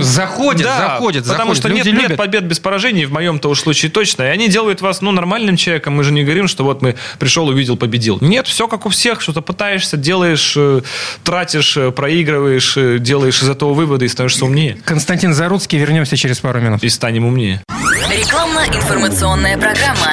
Заходят, 0.00 0.62
Да, 0.62 0.78
заходят, 0.78 1.24
Потому 1.24 1.54
заходят. 1.54 1.58
что 1.58 1.68
Люди 1.68 1.88
нет, 2.00 2.08
нет 2.10 2.18
побед 2.18 2.44
без 2.44 2.60
поражений, 2.60 3.04
в 3.06 3.12
моем-то 3.12 3.48
уж 3.48 3.60
случае 3.60 3.90
точно. 3.90 4.22
И 4.24 4.26
они 4.26 4.48
делают 4.48 4.80
вас, 4.80 5.00
ну, 5.00 5.10
нормальным 5.10 5.56
человеком. 5.56 5.94
Мы 5.94 6.04
же 6.04 6.12
не 6.12 6.24
говорим, 6.24 6.48
что 6.48 6.64
вот 6.64 6.82
мы 6.82 6.96
пришел, 7.18 7.46
увидел, 7.48 7.76
победил. 7.76 8.18
Нет, 8.20 8.46
все 8.46 8.68
как 8.68 8.86
у 8.86 8.88
всех. 8.88 9.20
Что-то 9.20 9.40
пытаешься, 9.42 9.96
делаешь, 9.96 10.54
э, 10.56 10.82
тратишь, 11.22 11.76
э, 11.76 11.90
проигрываешь, 11.90 12.76
э, 12.76 12.98
делаешь 12.98 13.42
из 13.42 13.48
этого 13.48 13.74
выводы 13.74 14.04
и 14.06 14.08
становишься 14.08 14.44
умнее. 14.44 14.78
Константин 14.84 15.34
Заруцкий, 15.34 15.78
вернемся 15.78 16.16
через 16.16 16.38
пару 16.40 16.60
минут. 16.60 16.82
И 16.82 16.88
станем 16.88 17.24
умнее. 17.26 17.62
Рекламно-информационная 18.10 19.58
программа. 19.58 20.12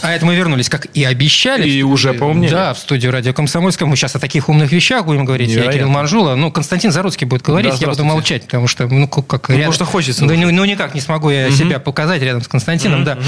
А 0.00 0.12
это 0.12 0.24
мы 0.26 0.36
вернулись, 0.36 0.68
как 0.68 0.86
и 0.94 1.02
обещали. 1.02 1.68
И 1.68 1.82
уже 1.82 2.12
поумнели. 2.14 2.52
Да, 2.52 2.72
в 2.72 2.78
студию 2.78 3.10
радио 3.10 3.32
Комсомольского. 3.32 3.88
Мы 3.88 3.96
сейчас 3.96 4.14
о 4.14 4.20
таких 4.20 4.48
умных 4.48 4.70
вещах 4.70 5.04
будем 5.04 5.24
говорить. 5.24 5.48
Я 5.48 5.54
Невероятно. 5.56 5.78
Кирилл 5.78 5.90
Манжула. 5.90 6.34
Ну, 6.36 6.52
Константин 6.52 6.92
Заруцкий 6.92 7.26
будет 7.26 7.42
говорить, 7.42 7.72
Да, 7.72 7.76
я 7.80 7.88
буду 7.88 8.04
молчать, 8.04 8.42
потому 8.44 8.68
что, 8.68 8.86
ну, 8.86 9.08
как 9.08 9.48
Ну, 9.48 9.54
рядом- 9.56 9.72
потому 9.72 9.72
что 9.72 9.84
хочется 9.86 10.20
Да, 10.24 10.34
уже. 10.34 10.36
ну, 10.46 10.52
ну, 10.52 10.64
никак 10.64 10.94
не 10.94 11.00
смогу 11.00 11.30
я 11.30 11.50
себя 11.50 11.80
показать 11.80 12.22
рядом 12.22 12.42
с 12.42 12.48
Константином, 12.48 13.02
да. 13.04 13.18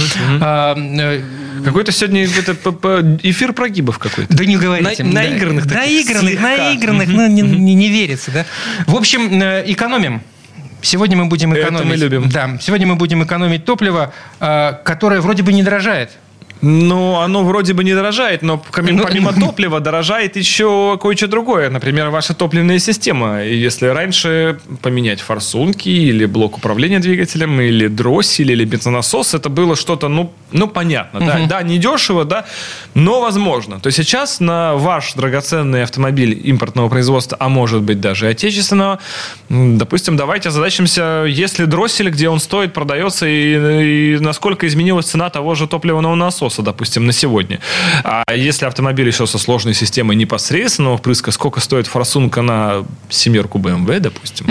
А, 0.41 0.77
э, 0.77 1.23
Какой-то 1.65 1.91
сегодня 1.93 2.25
это 2.25 2.53
эфир 3.23 3.53
прогибов 3.53 3.99
какой-то. 3.99 4.33
Да 4.35 4.45
не 4.45 4.57
говорите. 4.57 5.03
На- 5.05 5.13
Да. 5.13 5.21
наигранных 5.23 5.65
таких, 5.65 5.77
Наигранных, 5.79 6.31
слегка. 6.31 6.57
наигранных, 6.57 7.09
ну, 7.09 7.27
не, 7.27 7.43
не- 7.43 7.75
не 7.75 7.89
верится, 7.89 8.31
да. 8.31 8.47
В 8.87 8.95
общем, 8.97 9.43
э, 9.43 9.65
экономим. 9.67 10.23
Сегодня 10.83 11.17
мы 11.17 11.27
будем 11.27 11.53
Это 11.53 11.63
экономить. 11.65 11.87
мы 11.89 11.97
любим. 11.97 12.29
Да, 12.31 12.57
сегодня 12.61 12.87
мы 12.87 12.95
будем 12.95 13.23
экономить 13.25 13.65
топливо, 13.67 14.15
э, 14.39 14.73
которое 14.85 15.21
вроде 15.21 15.43
бы 15.43 15.53
не 15.53 15.63
дорожает. 15.63 16.11
Ну, 16.63 17.19
оно 17.21 17.45
вроде 17.45 17.73
бы 17.73 17.85
не 17.85 17.95
дорожает, 17.95 18.43
но 18.43 18.63
помимо, 18.73 18.99
Ну, 18.99 19.05
помимо 19.05 19.33
топлива 19.33 19.81
дорожает 19.81 20.37
еще 20.37 20.99
кое-что 21.01 21.27
другое. 21.27 21.71
Например, 21.71 22.11
ваша 22.11 22.35
топливная 22.35 22.79
система. 22.79 23.43
Если 23.43 23.87
раньше 23.87 24.59
поменять 24.83 25.21
форсунки 25.21 25.89
или 25.89 26.27
блок 26.27 26.59
управления 26.59 26.99
двигателем, 26.99 27.61
или 27.61 27.89
дроссель, 27.89 28.53
или 28.53 28.65
бензонасос, 28.65 29.35
это 29.35 29.49
было 29.49 29.75
что-то, 29.75 30.09
ну, 30.09 30.33
ну 30.53 30.69
понятно. 30.69 31.21
Да, 31.21 31.39
да, 31.49 31.63
не 31.63 31.79
дешево, 31.79 32.25
да, 32.25 32.45
но 32.95 33.21
возможно. 33.21 33.81
То 33.81 33.91
сейчас 33.91 34.41
на 34.41 34.75
ваш 34.75 35.15
драгоценный 35.15 35.83
автомобиль 35.83 36.39
импортного 36.45 36.89
производства, 36.89 37.37
а 37.41 37.49
может 37.49 37.83
быть 37.83 38.01
даже 38.01 38.27
и 38.27 38.31
отечественного, 38.31 38.99
допустим, 39.49 40.17
давайте 40.17 40.51
озадачимся, 40.51 41.25
если 41.27 41.65
дроссель, 41.65 42.11
где 42.11 42.29
он 42.29 42.39
стоит, 42.39 42.75
продается, 42.75 43.27
и, 43.27 44.17
и 44.17 44.19
насколько 44.21 44.67
изменилась 44.67 45.07
цена 45.07 45.31
того 45.31 45.55
же 45.55 45.67
топливного 45.67 46.15
насоса, 46.15 46.50
допустим, 46.59 47.07
на 47.07 47.13
сегодня. 47.13 47.61
А 48.05 48.25
если 48.35 48.67
автомобиль 48.67 49.07
еще 49.07 49.27
со 49.27 49.39
сложной 49.39 49.75
системой 49.75 50.17
непосредственного 50.17 50.97
впрыска, 50.99 51.31
сколько 51.31 51.61
стоит 51.61 51.87
форсунка 51.87 52.43
на 52.43 52.85
семерку 53.09 53.59
BMW, 53.59 54.01
допустим? 54.01 54.47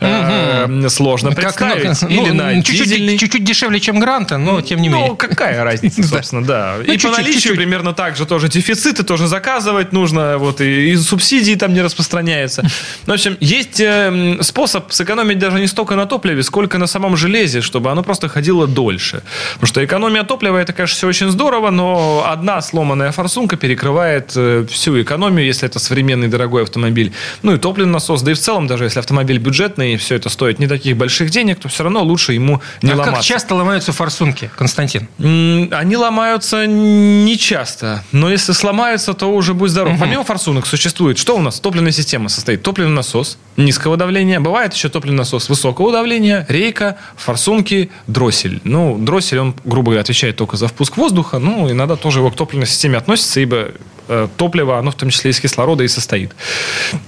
Э, 0.00 0.88
Сложно 0.88 1.34
Как, 1.34 1.60
ну, 1.60 1.66
представить. 1.70 2.02
ну, 2.02 2.08
Или 2.26 2.30
на 2.30 2.62
чуть-чуть, 2.62 3.44
дешевле, 3.44 3.80
чем 3.80 3.98
Гранта, 4.00 4.38
но 4.38 4.60
тем 4.60 4.80
не 4.80 4.88
Ну, 4.88 4.96
менее. 4.98 5.16
какая 5.16 5.62
разница, 5.64 6.02
собственно, 6.02 6.44
да. 6.44 6.76
И 6.86 6.98
по 6.98 7.08
наличию 7.10 7.54
примерно 7.56 7.92
так 7.92 8.16
же 8.16 8.26
тоже 8.26 8.48
дефициты 8.48 9.02
тоже 9.02 9.26
заказывать 9.26 9.92
нужно, 9.92 10.38
вот 10.38 10.60
и, 10.60 10.96
субсидии 10.96 11.54
там 11.54 11.72
не 11.74 11.82
распространяются. 11.82 12.62
Ну, 13.06 13.14
В 13.14 13.16
общем, 13.16 13.36
есть 13.40 13.80
э, 13.80 14.38
способ 14.40 14.92
сэкономить 14.92 15.38
даже 15.38 15.60
не 15.60 15.66
столько 15.68 15.94
на 15.94 16.06
топливе, 16.06 16.42
сколько 16.42 16.78
на 16.78 16.86
самом 16.86 17.16
железе, 17.16 17.60
чтобы 17.60 17.90
оно 17.90 18.02
просто 18.02 18.28
ходило 18.28 18.66
дольше. 18.66 19.22
Потому 19.54 19.66
что 19.68 19.84
экономия 19.84 20.24
топлива, 20.24 20.58
это, 20.58 20.72
конечно, 20.72 20.96
все 21.04 21.24
очень 21.24 21.30
здорово, 21.30 21.70
но 21.70 22.24
одна 22.26 22.62
сломанная 22.62 23.12
форсунка 23.12 23.56
перекрывает 23.56 24.32
э, 24.36 24.64
всю 24.70 25.02
экономию, 25.02 25.44
если 25.44 25.68
это 25.68 25.78
современный 25.78 26.28
дорогой 26.28 26.62
автомобиль. 26.62 27.12
Ну 27.42 27.54
и 27.54 27.58
топливный 27.58 27.92
насос, 27.92 28.22
да 28.22 28.30
и 28.30 28.34
в 28.34 28.38
целом, 28.38 28.66
даже 28.66 28.84
если 28.84 29.00
автомобиль 29.00 29.38
бюджетный, 29.38 29.94
и 29.94 29.96
все 29.98 30.14
это 30.14 30.30
стоит 30.30 30.58
не 30.58 30.66
таких 30.66 30.96
больших 30.96 31.28
денег, 31.28 31.60
то 31.60 31.68
все 31.68 31.82
равно 31.82 32.02
лучше 32.02 32.32
ему 32.32 32.62
не 32.80 32.92
а 32.92 32.96
ломаться. 32.96 33.16
как 33.16 33.22
часто 33.22 33.54
ломаются 33.54 33.92
форсунки, 33.92 34.50
Константин? 34.56 35.08
Они 35.18 35.96
ломаются 35.96 36.66
не 36.66 37.36
часто, 37.36 38.02
но 38.12 38.30
если 38.30 38.52
сломаются, 38.52 39.12
то 39.12 39.26
уже 39.26 39.52
будь 39.52 39.70
здоров. 39.70 39.98
Помимо 40.00 40.24
форсунок 40.24 40.66
существует, 40.66 41.18
что 41.18 41.36
у 41.36 41.40
нас? 41.40 41.60
Топливная 41.60 41.92
система 41.92 42.30
состоит. 42.30 42.62
Топливный 42.62 42.94
насос 42.94 43.36
низкого 43.56 43.96
давления, 43.96 44.40
бывает 44.40 44.72
еще 44.72 44.88
топливный 44.88 45.18
насос 45.18 45.48
высокого 45.50 45.92
давления, 45.92 46.46
рейка, 46.48 46.96
форсунки, 47.16 47.90
дроссель. 48.06 48.60
Ну, 48.64 48.96
дроссель, 48.98 49.38
он, 49.38 49.54
грубо 49.64 49.90
говоря, 49.90 50.00
отвечает 50.00 50.36
только 50.36 50.56
за 50.56 50.68
впуск 50.68 50.93
воздуха, 50.96 51.38
ну, 51.38 51.70
иногда 51.70 51.96
тоже 51.96 52.20
его 52.20 52.30
к 52.30 52.36
топливной 52.36 52.66
системе 52.66 52.98
относится, 52.98 53.40
ибо 53.40 53.72
э, 54.08 54.28
топливо, 54.36 54.78
оно 54.78 54.90
в 54.90 54.94
том 54.94 55.10
числе 55.10 55.30
из 55.30 55.40
кислорода 55.40 55.84
и 55.84 55.88
состоит. 55.88 56.32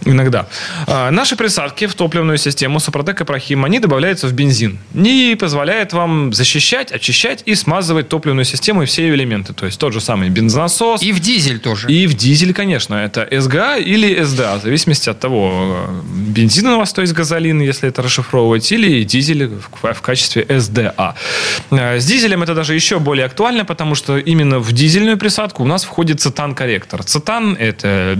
Иногда. 0.05 0.47
А, 0.87 1.11
Наши 1.11 1.37
присадки 1.37 1.87
в 1.87 1.95
топливную 1.95 2.39
систему 2.39 2.80
Супротек 2.80 3.20
и 3.20 3.24
Прохим, 3.24 3.64
они 3.64 3.78
добавляются 3.78 4.26
в 4.28 4.32
бензин. 4.32 4.78
И 4.95 5.37
позволяет 5.39 5.93
вам 5.93 6.32
защищать, 6.32 6.93
очищать 6.93 7.43
и 7.47 7.55
смазывать 7.55 8.09
топливную 8.09 8.45
систему 8.45 8.82
и 8.82 8.87
все 8.87 9.03
ее 9.03 9.14
элементы. 9.14 9.53
То 9.53 9.66
есть 9.66 9.78
тот 9.78 9.93
же 9.93 10.01
самый 10.01 10.30
бензонасос. 10.30 11.03
И 11.03 11.12
в 11.12 11.20
дизель 11.20 11.59
тоже. 11.59 11.91
И 11.93 12.07
в 12.07 12.14
дизель, 12.14 12.53
конечно, 12.53 12.95
это 12.95 13.28
СГА 13.30 13.76
или 13.76 14.22
СДА, 14.22 14.59
в 14.59 14.62
зависимости 14.62 15.11
от 15.11 15.20
того, 15.20 15.76
э, 15.89 16.01
бензин 16.28 16.66
у 16.66 16.78
вас, 16.78 16.93
то 16.93 17.03
есть 17.03 17.12
газолин, 17.12 17.61
если 17.61 17.89
это 17.89 18.03
расшифровывать, 18.03 18.70
или 18.72 19.03
дизель 19.05 19.51
в, 19.82 20.01
качестве 20.01 20.47
СДА. 20.61 21.14
Э, 21.70 21.99
С 21.99 22.07
дизелем 22.07 22.43
это 22.43 22.55
даже 22.55 22.74
еще 22.74 22.99
более 22.99 23.26
актуально, 23.26 23.64
потому 23.76 23.94
что 23.94 24.16
именно 24.16 24.58
в 24.58 24.72
дизельную 24.72 25.18
присадку 25.18 25.62
у 25.62 25.66
нас 25.66 25.84
входит 25.84 26.18
цетан-корректор. 26.22 27.02
Цетан– 27.02 27.54
это 27.60 28.18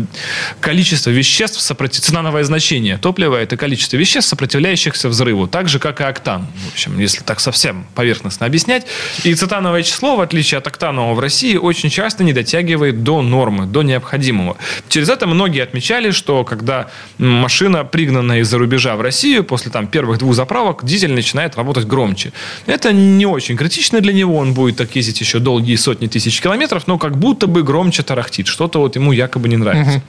количество 0.61 1.09
веществ, 1.09 1.63
сопротив... 1.63 2.03
цетановое 2.03 2.45
значение 2.45 2.99
топлива– 2.99 3.37
это 3.41 3.57
количество 3.57 3.97
веществ, 3.97 4.29
сопротивляющихся 4.29 5.09
взрыву, 5.09 5.47
так 5.47 5.71
же, 5.71 5.79
как 5.79 6.03
и 6.03 6.05
октан. 6.05 6.47
В 6.69 6.73
общем, 6.75 6.99
если 6.99 7.23
так 7.23 7.41
совсем 7.41 7.87
поверхностно 7.95 8.45
объяснять. 8.45 8.87
И 9.25 9.35
цетановое 9.35 9.83
число, 9.83 10.17
в 10.17 10.21
отличие 10.21 10.59
от 10.59 10.67
октанового 10.67 11.15
в 11.15 11.21
России, 11.21 11.57
очень 11.57 11.89
часто 11.89 12.23
не 12.23 12.35
дотягивает 12.35 13.03
до 13.03 13.23
нормы, 13.23 13.65
до 13.65 13.83
необходимого. 13.83 14.59
Через 14.91 15.09
это 15.09 15.27
многие 15.27 15.63
отмечали, 15.63 16.11
что 16.11 16.45
когда 16.45 16.91
машина, 17.17 17.83
пригнанная 17.85 18.41
из-за 18.41 18.59
рубежа 18.59 18.95
в 18.97 19.01
Россию, 19.01 19.43
после 19.43 19.73
там, 19.73 19.87
первых 19.87 20.19
двух 20.19 20.35
заправок, 20.35 20.85
дизель 20.85 21.13
начинает 21.13 21.57
работать 21.57 21.87
громче. 21.87 22.33
Это 22.67 22.93
не 22.93 23.25
очень 23.25 23.57
критично 23.57 24.03
для 24.03 24.13
него, 24.13 24.37
он 24.37 24.53
будет 24.53 24.77
так 24.77 24.95
ездить 24.97 25.21
еще 25.21 25.39
долгие 25.47 25.77
сотни 25.77 26.09
тысяч 26.09 26.41
километров, 26.41 26.89
но 26.89 26.99
как 26.99 27.17
будто 27.17 27.47
бы 27.47 27.63
громче 27.63 28.03
тарахтит, 28.03 28.49
что-то 28.49 28.81
вот 28.81 28.97
ему 28.97 29.13
якобы 29.13 29.49
не 29.49 29.57
нравится. 29.57 30.03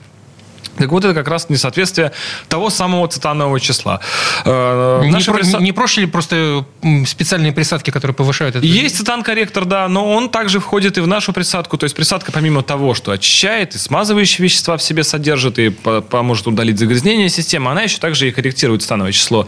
Так 0.78 0.92
вот, 0.92 1.04
это 1.06 1.14
как 1.14 1.28
раз 1.28 1.50
несоответствие 1.50 2.12
того 2.48 2.70
самого 2.70 3.08
цетанового 3.08 3.60
числа. 3.60 4.00
Э, 4.46 5.02
Не, 5.04 5.24
про- 5.24 5.40
приса- 5.40 5.62
не 5.62 5.72
проще 5.72 6.02
ли 6.02 6.08
просто 6.08 6.66
специальные 7.06 7.52
присадки, 7.54 7.90
которые 7.92 8.16
повышают 8.16 8.56
это? 8.56 8.66
есть 8.66 8.98
цетан-корректор, 8.98 9.66
да, 9.66 9.88
но 9.88 10.14
он 10.14 10.30
также 10.30 10.60
входит 10.60 10.98
и 10.98 11.02
в 11.02 11.08
нашу 11.08 11.34
присадку. 11.34 11.78
То 11.78 11.86
есть 11.86 11.96
присадка, 11.96 12.32
помимо 12.32 12.62
того, 12.64 12.94
что 12.94 13.12
очищает 13.12 13.76
и 13.76 13.78
смазывающие 13.78 14.44
вещества 14.44 14.78
в 14.78 14.84
себе 14.84 15.04
содержит 15.04 15.60
и 15.60 15.70
по- 15.70 16.02
поможет 16.02 16.48
удалить 16.48 16.78
загрязнение 16.80 17.30
системы, 17.30 17.72
она 17.72 17.82
еще 17.84 17.98
также 18.00 18.28
и 18.28 18.32
корректирует 18.32 18.82
цетановое 18.84 19.12
число 19.12 19.48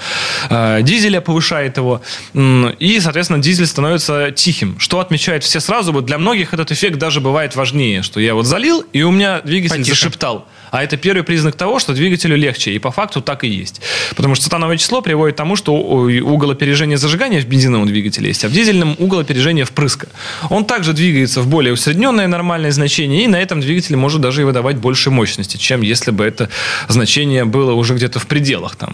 э, 0.49 0.79
дизеля, 0.81 1.21
повышает 1.21 1.77
его. 1.77 2.01
И, 2.33 2.99
соответственно, 3.01 3.39
дизель 3.41 3.67
становится 3.67 4.31
тихим, 4.31 4.79
что 4.79 4.99
отмечают 4.99 5.43
все 5.43 5.59
сразу. 5.59 5.91
Вот 5.93 6.05
для 6.05 6.17
многих 6.17 6.53
этот 6.53 6.71
эффект 6.71 6.97
даже 6.97 7.21
бывает 7.21 7.55
важнее, 7.55 8.03
что 8.03 8.19
я 8.19 8.33
вот 8.33 8.45
залил, 8.45 8.81
и 8.93 9.03
у 9.03 9.11
меня 9.11 9.41
двигатель 9.41 9.77
Потише. 9.77 9.89
зашептал. 9.95 10.47
А 10.71 10.83
это 10.83 10.97
первый 10.97 11.23
признак 11.23 11.55
того, 11.55 11.79
что 11.79 11.93
двигателю 11.93 12.35
легче. 12.35 12.71
И 12.71 12.79
по 12.79 12.91
факту 12.91 13.21
так 13.21 13.43
и 13.43 13.47
есть. 13.47 13.81
Потому 14.15 14.35
что 14.35 14.45
цетановое 14.45 14.77
число 14.77 15.01
приводит 15.01 15.35
к 15.35 15.37
тому, 15.37 15.55
что 15.55 15.73
угол 15.75 16.51
опережения 16.51 16.97
зажигания 16.97 17.41
в 17.41 17.45
бензиновом 17.45 17.87
двигателе 17.87 18.27
есть, 18.29 18.45
а 18.45 18.49
в 18.49 18.51
дизельном 18.51 18.95
угол 18.99 19.19
опережения 19.19 19.65
впрыска. 19.65 20.07
Он 20.49 20.65
также 20.65 20.93
двигается 20.93 21.41
в 21.41 21.47
более 21.47 21.73
усредненное 21.73 22.27
нормальное 22.27 22.71
значение, 22.71 23.23
и 23.23 23.27
на 23.27 23.37
этом 23.37 23.61
двигатель 23.61 23.95
может 23.95 24.21
даже 24.21 24.41
и 24.41 24.43
выдавать 24.43 24.77
больше 24.77 25.09
мощности, 25.11 25.57
чем 25.57 25.81
если 25.81 26.11
бы 26.11 26.23
это 26.25 26.49
значение 26.87 27.45
было 27.45 27.73
уже 27.73 27.95
где-то 27.95 28.19
в 28.19 28.27
пределах 28.27 28.75
там, 28.75 28.93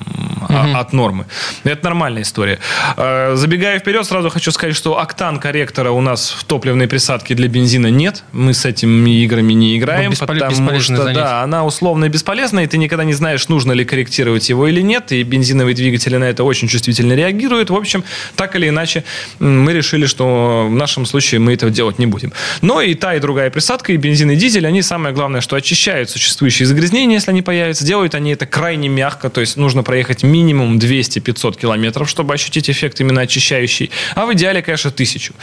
а- 0.50 0.80
от 0.80 0.94
нормы. 0.94 1.26
Это 1.64 1.84
нормальная 1.86 2.22
история. 2.22 2.60
Э, 2.98 3.36
Забегая 3.36 3.80
вперед, 3.80 4.06
сразу 4.06 4.30
хочу 4.30 4.52
сказать, 4.52 4.76
что 4.76 5.00
октан 5.00 5.40
корректора 5.40 5.92
у 5.92 6.02
нас 6.02 6.30
в 6.32 6.44
топливной 6.46 6.88
присадке 6.88 7.36
для 7.36 7.48
бензина 7.48 7.88
нет. 7.88 8.24
Мы 8.32 8.54
с 8.54 8.66
этими 8.66 9.24
играми 9.24 9.54
не 9.54 9.78
играем, 9.78 10.14
потому 10.18 10.80
что 10.80 10.96
занятие. 10.98 11.14
да, 11.22 11.42
она 11.42 11.65
условно 11.66 12.10
бесполезна, 12.10 12.62
и 12.62 12.68
ты 12.68 12.78
никогда 12.78 13.04
не 13.04 13.14
знаешь, 13.14 13.48
нужно 13.48 13.72
ли 13.72 13.86
корректировать 13.86 14.50
его 14.50 14.68
или 14.68 14.82
нет, 14.82 15.12
и 15.12 15.24
бензиновые 15.24 15.76
двигатели 15.76 16.18
на 16.18 16.26
это 16.26 16.44
очень 16.44 16.68
чувствительно 16.68 17.14
реагируют. 17.14 17.70
В 17.70 17.76
общем, 17.76 18.04
так 18.36 18.56
или 18.56 18.70
иначе, 18.70 19.04
мы 19.40 19.74
решили, 19.74 20.06
что 20.06 20.68
в 20.70 20.76
нашем 20.76 21.06
случае 21.06 21.40
мы 21.40 21.54
этого 21.54 21.72
делать 21.72 22.00
не 22.00 22.06
будем. 22.06 22.34
Но 22.62 22.82
и 22.82 22.94
та, 22.94 23.16
и 23.16 23.20
другая 23.20 23.50
присадка, 23.50 23.94
и 23.94 23.98
бензин, 23.98 24.32
и 24.32 24.36
дизель, 24.36 24.68
они 24.68 24.82
самое 24.82 25.14
главное, 25.14 25.42
что 25.42 25.56
очищают 25.56 26.10
существующие 26.10 26.66
загрязнения, 26.66 27.16
если 27.16 27.32
они 27.32 27.42
появятся. 27.42 27.86
Делают 27.86 28.16
они 28.16 28.32
это 28.32 28.46
крайне 28.46 28.90
мягко, 28.90 29.30
то 29.30 29.42
есть 29.42 29.58
нужно 29.58 29.84
проехать 29.84 30.24
минимум 30.24 30.78
200-500 30.78 31.60
километров, 31.60 32.10
чтобы 32.10 32.34
ощутить 32.34 32.70
эффект 32.70 33.00
именно 33.02 33.22
очищающий. 33.22 33.92
А 34.16 34.26
в 34.26 34.34
идеале, 34.34 34.62
конечно, 34.62 34.92
тысячу. 34.92 35.34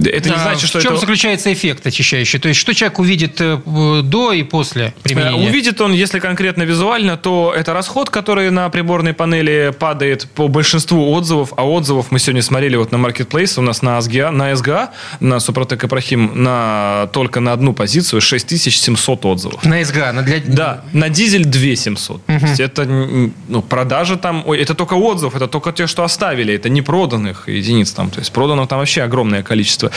Это 0.00 0.28
не 0.28 0.34
А 0.34 0.38
значит, 0.38 0.68
что 0.68 0.78
в 0.78 0.82
чем 0.82 0.92
это... 0.92 1.00
заключается 1.00 1.52
эффект 1.52 1.86
очищающий? 1.86 2.38
То 2.38 2.48
есть, 2.48 2.60
что 2.60 2.72
человек 2.72 2.98
увидит 2.98 3.40
э, 3.40 3.58
до 4.02 4.32
и 4.32 4.42
после 4.42 4.94
применения? 5.02 5.46
Э, 5.46 5.50
Увидит 5.56 5.80
он, 5.80 5.94
если 5.94 6.18
конкретно 6.18 6.64
визуально, 6.64 7.16
то 7.16 7.50
это 7.56 7.72
расход, 7.72 8.10
который 8.10 8.50
на 8.50 8.68
приборной 8.68 9.14
панели 9.14 9.72
падает 9.78 10.28
по 10.34 10.48
большинству 10.48 11.10
отзывов, 11.12 11.54
а 11.56 11.64
отзывов 11.64 12.10
мы 12.10 12.18
сегодня 12.18 12.42
смотрели 12.42 12.76
вот 12.76 12.92
на 12.92 12.96
Marketplace, 12.96 13.58
у 13.58 13.62
нас 13.62 13.80
на 13.80 13.96
SGA, 13.96 14.28
на 14.28 14.52
SGA, 14.52 14.90
на 15.20 15.40
Супротек 15.40 15.82
Ипрахим, 15.82 16.42
на, 16.42 17.08
только 17.14 17.40
на 17.40 17.54
одну 17.54 17.72
позицию 17.72 18.20
6700 18.20 19.24
отзывов. 19.24 19.64
На 19.64 19.82
СГА, 19.82 20.12
на 20.12 20.20
для... 20.20 20.42
Да, 20.46 20.84
на 20.92 21.08
дизель 21.08 21.46
2700. 21.46 22.26
То 22.26 22.32
есть 22.32 22.60
это 22.60 22.84
ну, 22.84 23.62
продажи 23.62 24.18
там, 24.18 24.42
ой, 24.44 24.60
это 24.60 24.74
только 24.74 24.92
отзыв, 24.92 25.34
это 25.34 25.46
только 25.46 25.72
те, 25.72 25.86
что 25.86 26.04
оставили, 26.04 26.52
это 26.52 26.68
не 26.68 26.82
проданных 26.82 27.48
единиц 27.48 27.92
там, 27.92 28.10
то 28.10 28.18
есть 28.18 28.30
проданных 28.30 28.68
там 28.68 28.80
вообще 28.80 29.04
огромное 29.04 29.42
количество. 29.42 29.90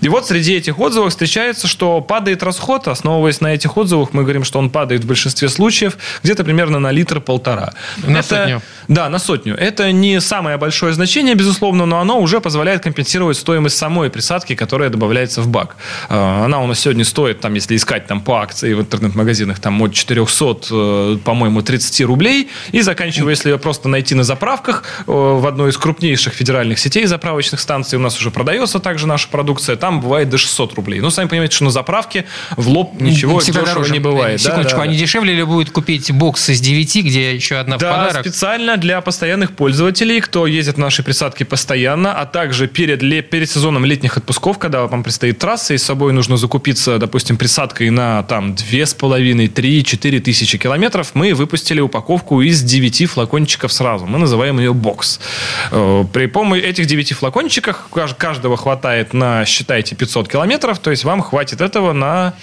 И 0.00 0.08
вот 0.08 0.26
среди 0.26 0.54
этих 0.54 0.80
отзывов 0.80 1.10
встречается, 1.10 1.68
что 1.68 2.00
падает 2.00 2.42
расход, 2.42 2.88
основываясь 2.88 3.40
на 3.40 3.54
этих 3.54 3.76
отзывах, 3.76 4.08
мы 4.12 4.24
говорим, 4.24 4.42
что 4.42 4.58
он 4.58 4.70
падает 4.70 5.03
в 5.04 5.06
большинстве 5.06 5.48
случаев 5.48 5.96
где-то 6.22 6.44
примерно 6.44 6.78
на 6.78 6.90
литр-полтора. 6.90 7.72
На 8.02 8.18
Это- 8.18 8.28
сотню. 8.28 8.62
Да, 8.88 9.08
на 9.08 9.18
сотню. 9.18 9.54
Это 9.56 9.92
не 9.92 10.20
самое 10.20 10.56
большое 10.58 10.92
значение, 10.92 11.34
безусловно, 11.34 11.86
но 11.86 12.00
оно 12.00 12.20
уже 12.20 12.40
позволяет 12.40 12.82
компенсировать 12.82 13.36
стоимость 13.36 13.76
самой 13.76 14.10
присадки, 14.10 14.54
которая 14.54 14.90
добавляется 14.90 15.40
в 15.42 15.48
бак. 15.48 15.76
Э, 16.08 16.44
Она 16.44 16.60
у 16.60 16.66
нас 16.66 16.80
сегодня 16.80 17.04
стоит, 17.04 17.40
там, 17.40 17.54
если 17.54 17.76
искать 17.76 18.06
там 18.06 18.20
по 18.20 18.40
акции 18.40 18.74
в 18.74 18.80
интернет-магазинах, 18.80 19.58
там 19.60 19.80
от 19.82 19.94
400, 19.94 20.66
э, 20.70 21.18
по-моему, 21.24 21.62
30 21.62 22.04
рублей, 22.04 22.50
и 22.72 22.80
заканчивая, 22.82 23.30
если 23.30 23.50
ее 23.50 23.58
просто 23.58 23.88
найти 23.88 24.14
на 24.14 24.24
заправках, 24.24 24.82
э, 25.00 25.02
в 25.06 25.46
одной 25.46 25.70
из 25.70 25.78
крупнейших 25.78 26.32
федеральных 26.34 26.78
сетей 26.78 27.06
заправочных 27.06 27.60
станций 27.60 27.98
у 27.98 28.02
нас 28.02 28.18
уже 28.18 28.30
продается 28.30 28.78
также 28.80 29.06
наша 29.06 29.28
продукция, 29.28 29.76
там 29.76 30.00
бывает 30.00 30.28
до 30.28 30.38
600 30.38 30.74
рублей. 30.74 31.00
Ну, 31.00 31.10
сами 31.10 31.28
понимаете, 31.28 31.54
что 31.56 31.64
на 31.64 31.70
заправке 31.70 32.24
в 32.56 32.68
лоб 32.68 33.00
ничего 33.00 33.38
Всегда 33.38 33.60
дешево 33.60 33.74
дороже. 33.74 33.92
не 33.92 33.98
бывает. 33.98 34.40
Да, 34.42 34.50
Секундочку, 34.50 34.76
да, 34.78 34.82
а 34.82 34.86
не 34.94 34.98
да. 35.00 35.04
дешевле 35.04 35.34
ли 35.34 35.42
будет 35.44 35.70
купить 35.70 36.10
бокс 36.12 36.48
из 36.48 36.60
9, 36.60 36.96
где 37.04 37.34
еще 37.34 37.56
одна 37.56 37.76
в 37.76 37.80
Да, 37.80 37.92
подарок? 37.92 38.20
специально 38.26 38.76
для 38.76 39.00
постоянных 39.00 39.52
пользователей, 39.56 40.20
кто 40.20 40.46
ездит 40.46 40.76
в 40.76 40.78
наши 40.78 41.02
присадки 41.02 41.42
постоянно, 41.44 42.12
а 42.18 42.26
также 42.26 42.66
перед, 42.68 43.00
перед 43.30 43.50
сезоном 43.50 43.84
летних 43.84 44.16
отпусков, 44.16 44.58
когда 44.58 44.86
вам 44.86 45.02
предстоит 45.02 45.38
трасса, 45.38 45.74
и 45.74 45.78
с 45.78 45.82
собой 45.82 46.12
нужно 46.12 46.36
закупиться, 46.36 46.98
допустим, 46.98 47.36
присадкой 47.36 47.90
на 47.90 48.22
там 48.24 48.52
2,5, 48.54 49.48
3, 49.48 49.84
4 49.84 50.20
тысячи 50.20 50.58
километров, 50.58 51.10
мы 51.14 51.34
выпустили 51.34 51.80
упаковку 51.80 52.40
из 52.42 52.62
9 52.62 53.06
флакончиков 53.10 53.72
сразу. 53.72 54.06
Мы 54.06 54.18
называем 54.18 54.58
ее 54.58 54.72
бокс. 54.74 55.20
Э, 55.70 56.04
При 56.12 56.26
помощи 56.26 56.62
этих 56.62 56.86
9 56.86 57.12
флакончиков 57.12 57.76
кажд- 57.92 58.14
каждого 58.16 58.56
хватает 58.56 59.12
на, 59.14 59.44
считайте, 59.44 59.94
500 59.96 60.28
километров, 60.28 60.78
то 60.78 60.90
есть 60.90 61.04
вам 61.04 61.20
хватит 61.22 61.60
этого 61.60 61.92
на 61.92 62.34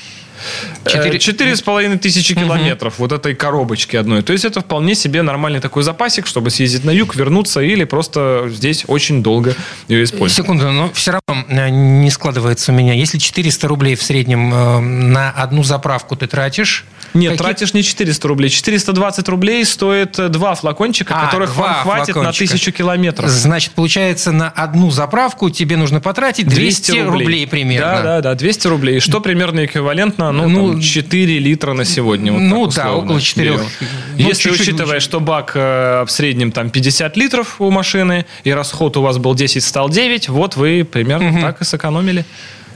Четыре- 1.20 1.56
с 1.56 1.62
половиной 1.62 1.98
тысячи 1.98 2.34
километров 2.36 2.96
вот 2.98 3.12
этой 3.12 3.36
коробочки 3.36 3.96
одной. 3.96 4.22
То 4.24 4.34
есть 4.34 4.46
это 4.46 4.62
вполне 4.62 4.96
себе 4.96 5.22
нормальный 5.22 5.60
такой 5.60 5.84
запасик, 5.84 6.28
чтобы 6.28 6.50
съездить 6.50 6.84
на 6.84 6.92
юг, 6.92 7.16
вернуться 7.16 7.62
или 7.62 7.84
просто 7.84 8.46
здесь 8.50 8.84
очень 8.88 9.22
долго 9.24 9.56
ее 9.88 10.04
использовать. 10.04 10.34
Секунду, 10.34 10.72
но 10.72 10.90
все 10.94 11.12
равно 11.12 11.46
э, 11.50 11.70
не 11.70 12.10
складывается 12.10 12.72
у 12.72 12.76
меня. 12.76 12.94
Если 12.94 13.18
400 13.18 13.68
рублей 13.68 13.96
в 13.96 14.04
среднем 14.04 14.54
э, 14.54 14.80
на 14.80 15.32
одну 15.32 15.64
заправку 15.64 16.16
ты 16.16 16.28
тратишь... 16.28 16.86
Нет, 17.14 17.32
какие- 17.34 17.46
тратишь 17.46 17.74
не 17.74 17.84
400 17.84 18.28
рублей. 18.28 18.50
420 18.50 19.28
рублей 19.30 19.66
стоит 19.66 20.18
э, 20.18 20.30
два 20.30 20.56
флакончика, 20.56 21.14
А, 21.18 21.26
которых 21.26 21.54
два 21.54 21.68
вам 21.68 21.76
хватит 21.84 22.08
на 22.10 22.14
флакончика. 22.24 22.54
тысячу 22.54 22.72
километров. 22.72 23.30
Значит, 23.30 23.74
получается, 23.74 24.32
на 24.32 24.50
одну 24.50 24.92
заправку 24.92 25.50
тебе 25.50 25.78
нужно 25.78 26.00
потратить 26.00 26.48
200, 26.48 27.00
рублей. 27.02 27.46
примерно. 27.48 27.92
Да, 27.92 28.02
да, 28.02 28.22
да, 28.22 28.36
200 28.36 28.68
рублей. 28.68 29.00
Что 29.00 29.20
примерно 29.20 29.66
эквивалентно, 29.66 30.31
ну, 30.32 30.48
Ну, 30.50 30.72
там, 30.74 30.82
4 30.82 31.40
литра 31.40 31.74
на 31.74 31.86
сегодня. 31.86 32.32
вот 32.32 32.42
ну 32.42 32.68
да, 32.68 32.94
около 32.94 33.20
4. 33.22 33.50
берем. 33.50 33.66
Ну, 34.18 34.28
Если 34.28 34.50
чуть-чуть 34.50 34.68
учитывая, 34.68 34.96
лучше. 34.96 35.06
что 35.08 35.20
бак 35.20 35.52
э, 35.56 36.04
в 36.06 36.12
среднем 36.12 36.52
там 36.52 36.70
50 36.70 37.18
литров 37.18 37.60
у 37.60 37.70
машины, 37.72 38.26
и 38.44 38.52
расход 38.52 38.98
у 38.98 39.02
вас 39.02 39.18
был 39.18 39.36
10, 39.36 39.64
стал 39.64 39.90
9, 39.90 40.30
вот 40.30 40.56
вы 40.56 40.84
примерно 40.84 41.42
так 41.42 41.62
и 41.62 41.66
сэкономили. 41.66 42.26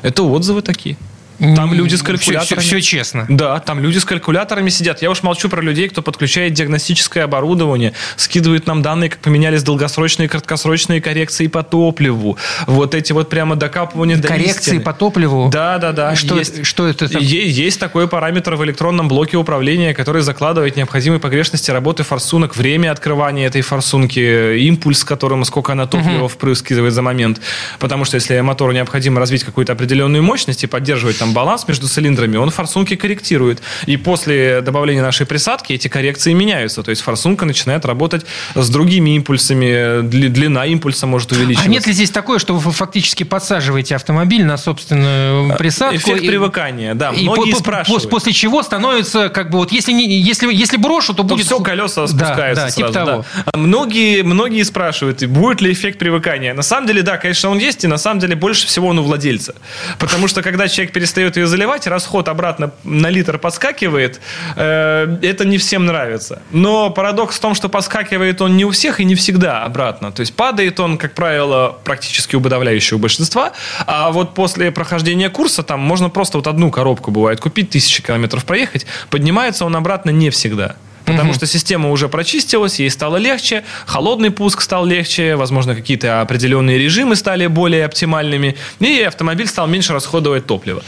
Это 0.02 0.24
отзывы 0.24 0.62
такие. 0.62 0.98
Там 1.40 1.74
люди 1.74 1.96
с 1.96 2.02
калькуляторами. 2.04 2.64
Все, 2.64 2.82
честно. 2.82 3.26
Да, 3.30 3.60
там 3.60 3.80
люди 3.80 3.98
с 3.98 4.06
калькуляторами 4.06 4.70
сидят. 4.70 5.02
Я 5.02 5.12
уж 5.12 5.24
молчу 5.24 5.50
про 5.50 5.62
людей, 5.62 5.90
кто 5.90 6.02
подключает 6.02 6.54
диагностическое 6.54 7.24
оборудование, 7.24 7.94
скидывает 8.16 8.68
нам 8.68 8.82
данные, 8.82 9.10
как 9.10 9.20
поменялись 9.20 9.64
долгосрочные 9.64 10.28
и 10.28 10.30
краткосрочные 10.30 11.02
коррекции 11.02 11.48
по 11.48 11.64
топливу. 11.64 12.38
Вот 12.68 12.96
эти 12.96 13.12
вот 13.12 13.30
прямо 13.30 13.56
докапывания 13.56 14.18
до 14.18 14.28
Коррекции 14.28 14.80
по 14.80 14.94
топливу. 14.94 15.50
Да, 15.52 15.78
да, 15.78 15.92
да. 15.92 16.16
Что, 16.16 16.38
есть, 16.38 16.66
что 16.66 16.88
это? 16.88 17.08
там? 17.10 17.22
Е- 17.22 17.50
есть 17.50 17.80
такой 17.80 18.08
параметр 18.08 18.56
в 18.56 18.64
электронном 18.64 19.08
блоке 19.08 19.38
управления, 19.38 19.94
который 19.94 20.22
закладывает 20.22 20.76
необходимые 20.76 21.20
погрешности 21.20 21.72
работы 21.72 22.04
форсунок, 22.04 22.56
время 22.56 22.92
открывания 22.92 23.48
этой 23.48 23.62
форсунки, 23.62 24.58
импульс, 24.60 25.04
которым 25.04 25.44
сколько 25.46 25.74
она 25.74 25.86
топлива 25.88 26.28
впрыскивает 26.30 26.94
за 26.94 27.02
момент. 27.02 27.42
Потому 27.80 28.06
что 28.06 28.16
если 28.16 28.40
мотору 28.40 28.72
необходимо 28.72 29.20
развить 29.20 29.44
какую-то 29.44 29.74
определенную 29.74 30.24
мощность 30.24 30.64
и 30.64 30.68
поддерживать 30.68 31.22
там 31.26 31.34
баланс 31.34 31.68
между 31.68 31.88
цилиндрами, 31.88 32.38
он 32.38 32.52
форсунки 32.52 32.96
корректирует. 32.96 33.62
И 33.88 33.98
после 33.98 34.62
добавления 34.62 35.02
нашей 35.02 35.26
присадки 35.26 35.74
эти 35.74 35.88
коррекции 35.88 36.34
меняются. 36.34 36.84
То 36.84 36.92
есть 36.92 37.02
форсунка 37.02 37.46
начинает 37.46 37.84
работать 37.86 38.26
с 38.54 38.70
другими 38.70 39.16
импульсами, 39.16 40.02
дли- 40.04 40.30
длина 40.30 40.66
импульса 40.68 41.08
может 41.08 41.32
увеличиваться. 41.32 41.68
А 41.68 41.72
нет 41.72 41.88
ли 41.88 41.94
здесь 41.94 42.12
такое, 42.12 42.38
что 42.40 42.54
вы 42.56 42.72
фактически 42.72 43.24
подсаживаете 43.24 43.96
автомобиль 43.96 44.46
на 44.46 44.58
собственную 44.58 45.58
присадку? 45.58 45.96
Эффект 45.96 46.22
и- 46.22 46.28
привыкания, 46.28 46.94
да. 46.94 47.10
и 47.12 47.24
Многие 47.24 47.52
по- 47.54 47.58
спрашивают. 47.60 48.04
пос- 48.06 48.10
После 48.10 48.32
чего 48.34 48.62
становится, 48.64 49.30
как 49.30 49.50
бы, 49.50 49.58
вот 49.58 49.72
если, 49.72 49.92
не, 49.92 50.20
если, 50.20 50.54
если 50.54 50.78
брошу, 50.78 51.14
то 51.14 51.24
то 51.24 51.30
будет... 51.36 51.46
все 51.46 51.60
колеса 51.60 52.02
Да, 52.02 52.08
спускаются 52.08 52.66
да, 52.66 52.70
сразу. 52.72 52.76
типа 52.78 52.92
да. 52.92 53.06
того. 53.06 53.26
А 53.52 53.58
Многие, 53.58 54.22
многие 54.22 54.64
спрашивают, 54.64 55.24
будет 55.26 55.60
ли 55.62 55.72
эффект 55.72 55.98
привыкания. 56.00 56.54
На 56.54 56.62
самом 56.62 56.86
деле, 56.88 57.02
да, 57.02 57.18
конечно, 57.18 57.50
он 57.50 57.58
есть, 57.58 57.84
и 57.84 57.88
на 57.88 57.98
самом 57.98 58.20
деле 58.20 58.36
больше 58.36 58.68
всего 58.68 58.88
он 58.90 59.00
у 59.00 59.04
владельца. 59.04 59.56
Потому 59.98 60.28
что 60.28 60.42
когда 60.44 60.68
человек 60.68 60.94
перестает 60.94 61.15
ее 61.18 61.48
заливать, 61.48 61.88
расход 61.88 62.28
обратно 62.28 62.72
на 62.84 63.10
литр 63.10 63.38
подскакивает, 63.38 64.22
э, 64.56 65.18
это 65.22 65.46
не 65.46 65.58
всем 65.58 65.86
нравится. 65.86 66.42
Но 66.52 66.90
парадокс 66.90 67.38
в 67.38 67.40
том, 67.40 67.56
что 67.56 67.70
подскакивает 67.70 68.42
он 68.42 68.58
не 68.58 68.66
у 68.66 68.72
всех 68.72 69.00
и 69.00 69.06
не 69.06 69.16
всегда 69.16 69.64
обратно. 69.64 70.12
То 70.12 70.22
есть 70.22 70.36
падает 70.36 70.80
он, 70.80 70.98
как 70.98 71.14
правило, 71.14 71.78
практически 71.84 72.36
у 72.36 72.42
подавляющего 72.42 72.98
большинства, 72.98 73.54
а 73.86 74.12
вот 74.12 74.34
после 74.34 74.72
прохождения 74.72 75.30
курса 75.30 75.64
там 75.64 75.80
можно 75.80 76.10
просто 76.10 76.38
вот 76.38 76.48
одну 76.48 76.72
коробку 76.72 77.12
бывает 77.12 77.40
купить, 77.40 77.70
тысячи 77.70 78.04
километров 78.04 78.46
проехать, 78.46 78.86
поднимается 79.10 79.66
он 79.66 79.76
обратно 79.76 80.10
не 80.10 80.30
всегда. 80.30 80.76
Потому 81.06 81.34
что 81.34 81.46
система 81.46 81.92
уже 81.92 82.10
прочистилась, 82.10 82.80
ей 82.80 82.90
стало 82.90 83.18
легче, 83.18 83.64
холодный 83.86 84.32
пуск 84.32 84.62
стал 84.62 84.86
легче, 84.86 85.36
возможно, 85.36 85.76
какие-то 85.76 86.22
определенные 86.22 86.78
режимы 86.78 87.16
стали 87.16 87.48
более 87.48 87.86
оптимальными, 87.86 88.56
и 88.80 89.02
автомобиль 89.02 89.48
стал 89.48 89.68
меньше 89.68 89.94
расходовать 89.94 90.46
топливо. 90.46 90.84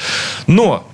Но 0.48 0.88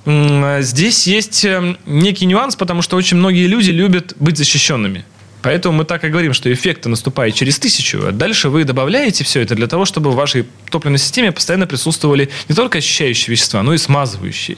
здесь 0.60 1.08
есть 1.08 1.46
э, 1.46 1.76
некий 1.86 2.26
нюанс, 2.26 2.56
потому 2.56 2.82
что 2.82 2.98
очень 2.98 3.18
многие 3.18 3.48
люди 3.48 3.72
любят 3.72 4.14
быть 4.20 4.38
защищенными. 4.38 5.06
Поэтому 5.44 5.78
мы 5.80 5.84
так 5.86 6.04
и 6.04 6.08
говорим, 6.10 6.34
что 6.34 6.52
эффект 6.52 6.86
наступает 6.86 7.36
через 7.36 7.60
тысячу, 7.60 8.08
а 8.08 8.12
дальше 8.12 8.50
вы 8.50 8.64
добавляете 8.64 9.24
все 9.24 9.42
это 9.42 9.56
для 9.56 9.68
того, 9.68 9.86
чтобы 9.86 10.12
в 10.12 10.16
вашей 10.16 10.46
топливной 10.72 11.00
системе 11.00 11.32
постоянно 11.32 11.68
присутствовали 11.68 12.30
не 12.50 12.56
только 12.56 12.78
очищающие 12.80 13.32
вещества, 13.32 13.62
но 13.62 13.74
и 13.74 13.78
смазывающие. 13.78 14.58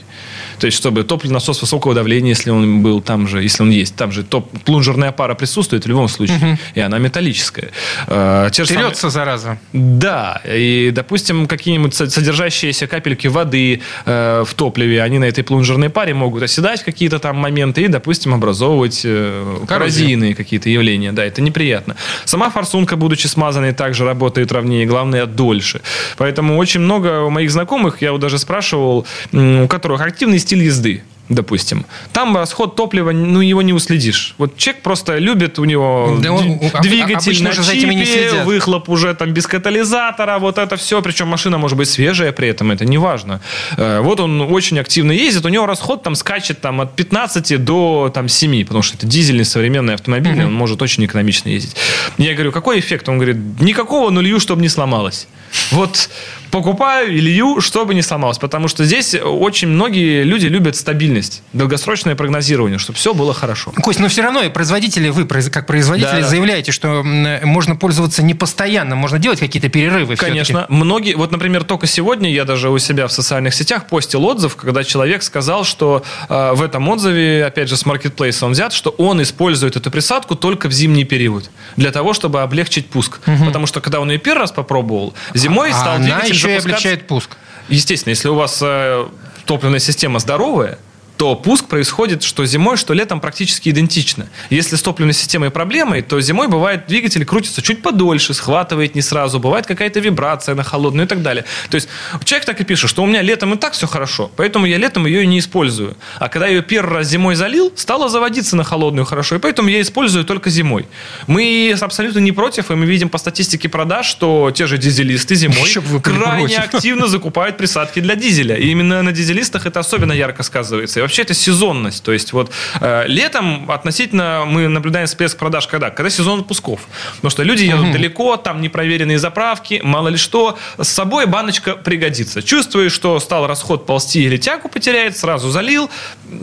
То 0.59 0.67
есть, 0.67 0.77
чтобы 0.77 1.03
топливный 1.03 1.33
насос 1.35 1.61
высокого 1.61 1.93
давления, 1.93 2.29
если 2.29 2.51
он 2.51 2.81
был 2.83 3.01
там 3.01 3.27
же, 3.27 3.41
если 3.43 3.63
он 3.63 3.71
есть, 3.71 3.95
там 3.95 4.11
же 4.11 4.23
топ, 4.23 4.49
плунжерная 4.63 5.11
пара 5.11 5.33
присутствует 5.35 5.85
в 5.85 5.87
любом 5.89 6.07
случае, 6.07 6.57
и 6.75 6.79
она 6.79 6.99
металлическая. 6.99 7.71
Э, 8.07 8.49
те 8.51 8.63
самые- 8.65 8.95
зараза. 9.09 9.59
да, 9.73 10.41
и, 10.45 10.91
допустим, 10.93 11.47
какие-нибудь 11.47 11.93
со- 11.95 12.09
содержащиеся 12.09 12.87
капельки 12.87 13.27
воды 13.27 13.81
э, 14.05 14.43
в 14.45 14.53
топливе, 14.53 15.01
они 15.01 15.19
на 15.19 15.25
этой 15.25 15.43
плунжерной 15.43 15.89
паре 15.89 16.13
могут 16.13 16.43
оседать 16.43 16.81
в 16.81 16.85
какие-то 16.85 17.19
там 17.19 17.37
моменты 17.37 17.83
и, 17.83 17.87
допустим, 17.87 18.33
образовывать 18.33 19.01
э, 19.03 19.57
коррозийные 19.67 20.35
какие-то 20.35 20.69
явления. 20.75 21.11
Да, 21.11 21.25
это 21.25 21.41
неприятно. 21.41 21.95
Сама 22.25 22.49
форсунка, 22.49 22.95
будучи 22.95 23.27
смазанной, 23.27 23.73
также 23.73 24.05
работает 24.05 24.51
ровнее, 24.51 24.85
главное, 24.85 25.25
дольше. 25.25 25.81
Поэтому 26.17 26.57
очень 26.57 26.81
много 26.81 27.29
моих 27.29 27.51
знакомых, 27.51 28.01
я 28.01 28.11
вот 28.11 28.21
даже 28.21 28.37
спрашивал, 28.39 29.05
у 29.33 29.67
которых 29.67 30.01
активный 30.01 30.39
стиль 30.39 30.63
езды. 30.63 31.03
Допустим, 31.29 31.85
там 32.13 32.35
расход 32.37 32.75
топлива, 32.75 33.11
ну, 33.11 33.41
его 33.41 33.61
не 33.61 33.73
уследишь. 33.73 34.35
Вот 34.37 34.57
человек 34.57 34.83
просто 34.83 35.17
любит, 35.17 35.59
у 35.59 35.65
него 35.65 36.17
Да 36.21 36.31
он- 36.33 36.59
об- 36.73 36.81
двигатель 36.81 37.43
на 37.43 37.49
не 37.49 37.55
чипе, 37.55 38.05
следят. 38.05 38.45
выхлоп 38.45 38.89
уже 38.89 39.13
там 39.15 39.31
без 39.31 39.47
катализатора, 39.47 40.37
вот 40.39 40.57
это 40.57 40.75
все. 40.77 41.01
Причем 41.01 41.27
машина 41.27 41.57
может 41.57 41.77
быть 41.77 41.89
свежая 41.89 42.31
при 42.31 42.47
этом, 42.49 42.71
это 42.71 42.85
не 42.85 42.97
важно. 42.97 43.39
Э, 43.77 44.01
Вот 44.01 44.19
он 44.19 44.41
очень 44.41 44.79
активно 44.79 45.11
ездит, 45.11 45.45
у 45.45 45.49
него 45.49 45.65
расход 45.65 46.03
там 46.03 46.15
скачет 46.15 46.61
там 46.61 46.81
от 46.81 46.95
15 46.95 47.57
до 47.57 48.11
там 48.13 48.27
7, 48.29 48.63
потому 48.65 48.83
что 48.83 48.97
это 48.97 49.07
дизельный 49.07 49.45
современный 49.45 49.93
автомобиль, 49.95 50.37
и 50.39 50.43
он 50.43 50.53
может 50.53 50.81
очень 50.81 51.05
экономично 51.05 51.49
ездить. 51.49 51.75
Я 52.17 52.33
говорю, 52.33 52.51
какой 52.51 52.79
эффект? 52.79 53.09
Он 53.09 53.17
говорит, 53.17 53.37
никакого, 53.59 54.09
но 54.11 54.21
лью, 54.21 54.39
чтобы 54.39 54.61
не 54.61 54.69
сломалось. 54.69 55.27
Вот 55.71 56.09
покупаю 56.51 57.11
и 57.11 57.19
лью, 57.19 57.59
чтобы 57.59 57.93
не 57.95 58.01
сломалось. 58.01 58.37
Потому 58.37 58.69
что 58.69 58.85
здесь 58.85 59.13
очень 59.13 59.67
многие 59.67 60.23
люди 60.23 60.47
любят 60.47 60.77
стабильность, 60.77 61.43
долгосрочное 61.51 62.15
прогнозирование, 62.15 62.79
чтобы 62.79 62.97
все 62.97 63.13
было 63.13 63.33
хорошо. 63.33 63.71
Кость, 63.71 63.99
но 63.99 64.07
все 64.07 64.21
равно 64.21 64.41
и 64.41 64.47
производители, 64.49 65.09
вы 65.09 65.25
как 65.25 65.65
производители 65.67 66.21
Да. 66.21 66.27
заявляете, 66.29 66.71
что 66.71 67.01
м, 67.01 67.27
можно 67.47 67.75
пользоваться 67.75 68.23
не 68.23 68.33
постоянно, 68.35 68.95
можно 68.95 69.19
делать 69.19 69.39
какие-то 69.39 69.67
перерывы. 69.67 70.15
Конечно. 70.15 70.65
Многие, 70.69 71.15
вот, 71.15 71.31
например, 71.31 71.65
только 71.65 71.87
сегодня 71.87 72.31
я 72.31 72.45
даже 72.45 72.69
у 72.69 72.77
себя 72.77 73.07
в 73.07 73.11
социальных 73.11 73.53
сетях 73.53 73.87
постил 73.87 74.23
отзыв, 74.23 74.55
когда 74.55 74.85
человек 74.85 75.23
сказал, 75.23 75.65
что 75.65 76.03
э, 76.29 76.51
в 76.53 76.61
этом 76.61 76.87
отзыве, 76.87 77.45
опять 77.45 77.67
же, 77.67 77.75
с 77.75 77.85
маркетплейса 77.85 78.45
он 78.45 78.53
взят, 78.53 78.71
что 78.71 78.91
он 78.91 79.21
использует 79.21 79.75
эту 79.75 79.91
присадку 79.91 80.35
только 80.35 80.69
в 80.69 80.71
зимний 80.71 81.03
период 81.03 81.49
для 81.75 81.91
того, 81.91 82.13
чтобы 82.13 82.41
облегчить 82.43 82.85
пуск. 82.87 83.19
Потому 83.45 83.65
что 83.67 83.81
когда 83.81 83.99
он 83.99 84.09
ее 84.09 84.19
первый 84.19 84.39
раз 84.41 84.51
попробовал, 84.53 85.13
зимой 85.45 85.71
А 85.71 85.73
стал 85.73 85.93
она 85.95 86.03
двигатель 86.03 86.33
еще 86.33 86.47
и 86.47 86.57
запускаться- 86.57 86.65
облегчает 86.65 87.07
пуск. 87.07 87.37
Естественно, 87.69 88.11
если 88.11 88.27
у 88.29 88.35
вас 88.35 88.59
э, 88.61 89.07
топливная 89.45 89.79
система 89.79 90.19
здоровая, 90.19 90.77
то 91.17 91.35
пуск 91.35 91.65
происходит 91.65 92.23
что 92.23 92.45
зимой, 92.45 92.77
что 92.77 92.93
летом 92.93 93.19
практически 93.19 93.69
идентично. 93.69 94.27
Если 94.49 94.75
с 94.75 94.81
топливной 94.81 95.13
системой 95.13 95.49
проблемы, 95.49 96.01
то 96.01 96.19
зимой 96.21 96.47
бывает 96.47 96.87
двигатель 96.87 97.25
крутится 97.25 97.61
чуть 97.61 97.81
подольше, 97.81 98.33
схватывает 98.33 98.95
не 98.95 99.01
сразу, 99.01 99.39
бывает 99.39 99.65
какая-то 99.65 99.99
вибрация 99.99 100.55
на 100.55 100.63
холодную 100.63 101.05
и 101.05 101.09
так 101.09 101.21
далее. 101.21 101.45
То 101.69 101.75
есть 101.75 101.87
человек 102.23 102.45
так 102.45 102.59
и 102.61 102.63
пишет, 102.63 102.89
что 102.89 103.03
у 103.03 103.05
меня 103.05 103.21
летом 103.21 103.53
и 103.53 103.57
так 103.57 103.73
все 103.73 103.87
хорошо, 103.87 104.31
поэтому 104.35 104.65
я 104.65 104.77
летом 104.77 105.05
ее 105.05 105.23
и 105.23 105.27
не 105.27 105.39
использую. 105.39 105.95
А 106.19 106.29
когда 106.29 106.47
ее 106.47 106.61
первый 106.61 106.95
раз 106.95 107.07
зимой 107.07 107.35
залил, 107.35 107.71
стала 107.75 108.09
заводиться 108.09 108.55
на 108.55 108.63
холодную 108.63 109.05
хорошо, 109.05 109.35
и 109.35 109.39
поэтому 109.39 109.69
я 109.69 109.81
использую 109.81 110.25
только 110.25 110.49
зимой. 110.49 110.87
Мы 111.27 111.75
абсолютно 111.79 112.19
не 112.19 112.31
против, 112.31 112.71
и 112.71 112.75
мы 112.75 112.85
видим 112.85 113.09
по 113.09 113.17
статистике 113.17 113.69
продаж, 113.69 114.05
что 114.05 114.51
те 114.51 114.67
же 114.67 114.77
дизелисты 114.77 115.35
зимой 115.35 115.69
крайне 116.01 116.55
против. 116.55 116.75
активно 116.75 117.07
закупают 117.07 117.57
присадки 117.57 117.99
для 117.99 118.15
дизеля. 118.15 118.55
И 118.55 118.69
именно 118.69 119.01
на 119.01 119.11
дизелистах 119.11 119.65
это 119.65 119.79
особенно 119.79 120.11
ярко 120.13 120.43
сказывается. 120.43 121.04
Вообще 121.05 121.21
это 121.21 121.33
сезонность. 121.33 122.03
То 122.03 122.11
есть 122.11 122.33
вот 122.33 122.51
э, 122.81 123.05
летом 123.07 123.69
относительно 123.69 124.43
мы 124.47 124.67
наблюдаем 124.67 125.07
всплеск 125.07 125.37
продаж 125.37 125.67
когда? 125.67 125.89
Когда 125.89 126.09
сезон 126.09 126.39
отпусков. 126.41 126.81
Потому 127.15 127.29
что 127.31 127.43
люди 127.43 127.63
едут 127.63 127.91
далеко, 127.91 128.37
там 128.37 128.61
непроверенные 128.61 129.19
заправки, 129.19 129.81
мало 129.83 130.09
ли 130.09 130.17
что. 130.17 130.57
С 130.77 130.89
собой 130.89 131.25
баночка 131.25 131.75
пригодится. 131.75 132.41
Чувствуешь, 132.41 132.91
что 132.91 133.19
стал 133.19 133.47
расход 133.47 133.85
ползти 133.85 134.23
или 134.23 134.37
тягу 134.37 134.69
потеряет, 134.69 135.17
сразу 135.17 135.49
залил. 135.49 135.89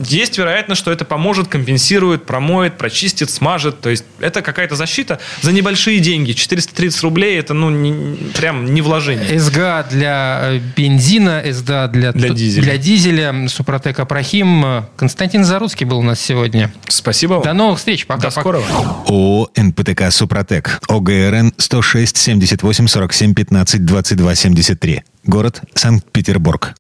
Есть 0.07 0.39
вероятность, 0.39 0.81
что 0.81 0.93
это 0.93 1.05
поможет, 1.05 1.49
компенсирует, 1.49 2.25
промоет, 2.25 2.79
прочистит, 2.79 3.31
смажет. 3.31 3.81
То 3.81 3.91
есть 3.91 4.05
это 4.21 4.43
какая-то 4.43 4.77
защита 4.77 5.19
за 5.41 5.53
небольшие 5.53 5.99
деньги. 5.99 6.33
430 6.33 7.03
рублей 7.03 7.39
это 7.39 7.55
ну 7.55 7.71
не- 7.71 8.17
прям 8.33 8.73
не 8.73 8.81
вложение. 8.83 9.39
СГА 9.39 9.87
для 9.91 10.41
э, 10.43 10.61
бензина, 10.77 11.43
СДА 11.51 11.89
для, 11.89 12.13
Для 12.13 12.29
дизеля. 12.31 12.63
для 12.65 12.77
дизеля, 12.79 13.49
Супротек 13.49 13.99
Апрахим. 13.99 14.52
Э, 14.65 14.83
Константин 14.97 15.45
Заруцкий 15.45 15.87
был 15.87 15.99
у 15.99 16.03
нас 16.03 16.21
сегодня. 16.21 16.73
Спасибо 16.89 17.35
вам. 17.35 17.43
До 17.43 17.53
новых 17.53 17.79
встреч. 17.79 18.07
Пока. 18.07 18.23
До 18.23 18.31
скорого. 18.31 18.65
ООО 19.07 19.49
«НПТК 19.57 20.11
Супротек». 20.11 20.81
ОГРН 20.89 21.55
106 21.57 22.17
78 22.17 22.87
47 22.87 23.35
15 23.35 23.85
22 23.85 24.35
73. 24.35 25.03
Город 25.25 25.63
Санкт-Петербург. 25.75 26.75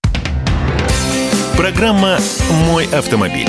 Программа 1.57 2.19
«Мой 2.67 2.87
автомобиль». 2.87 3.49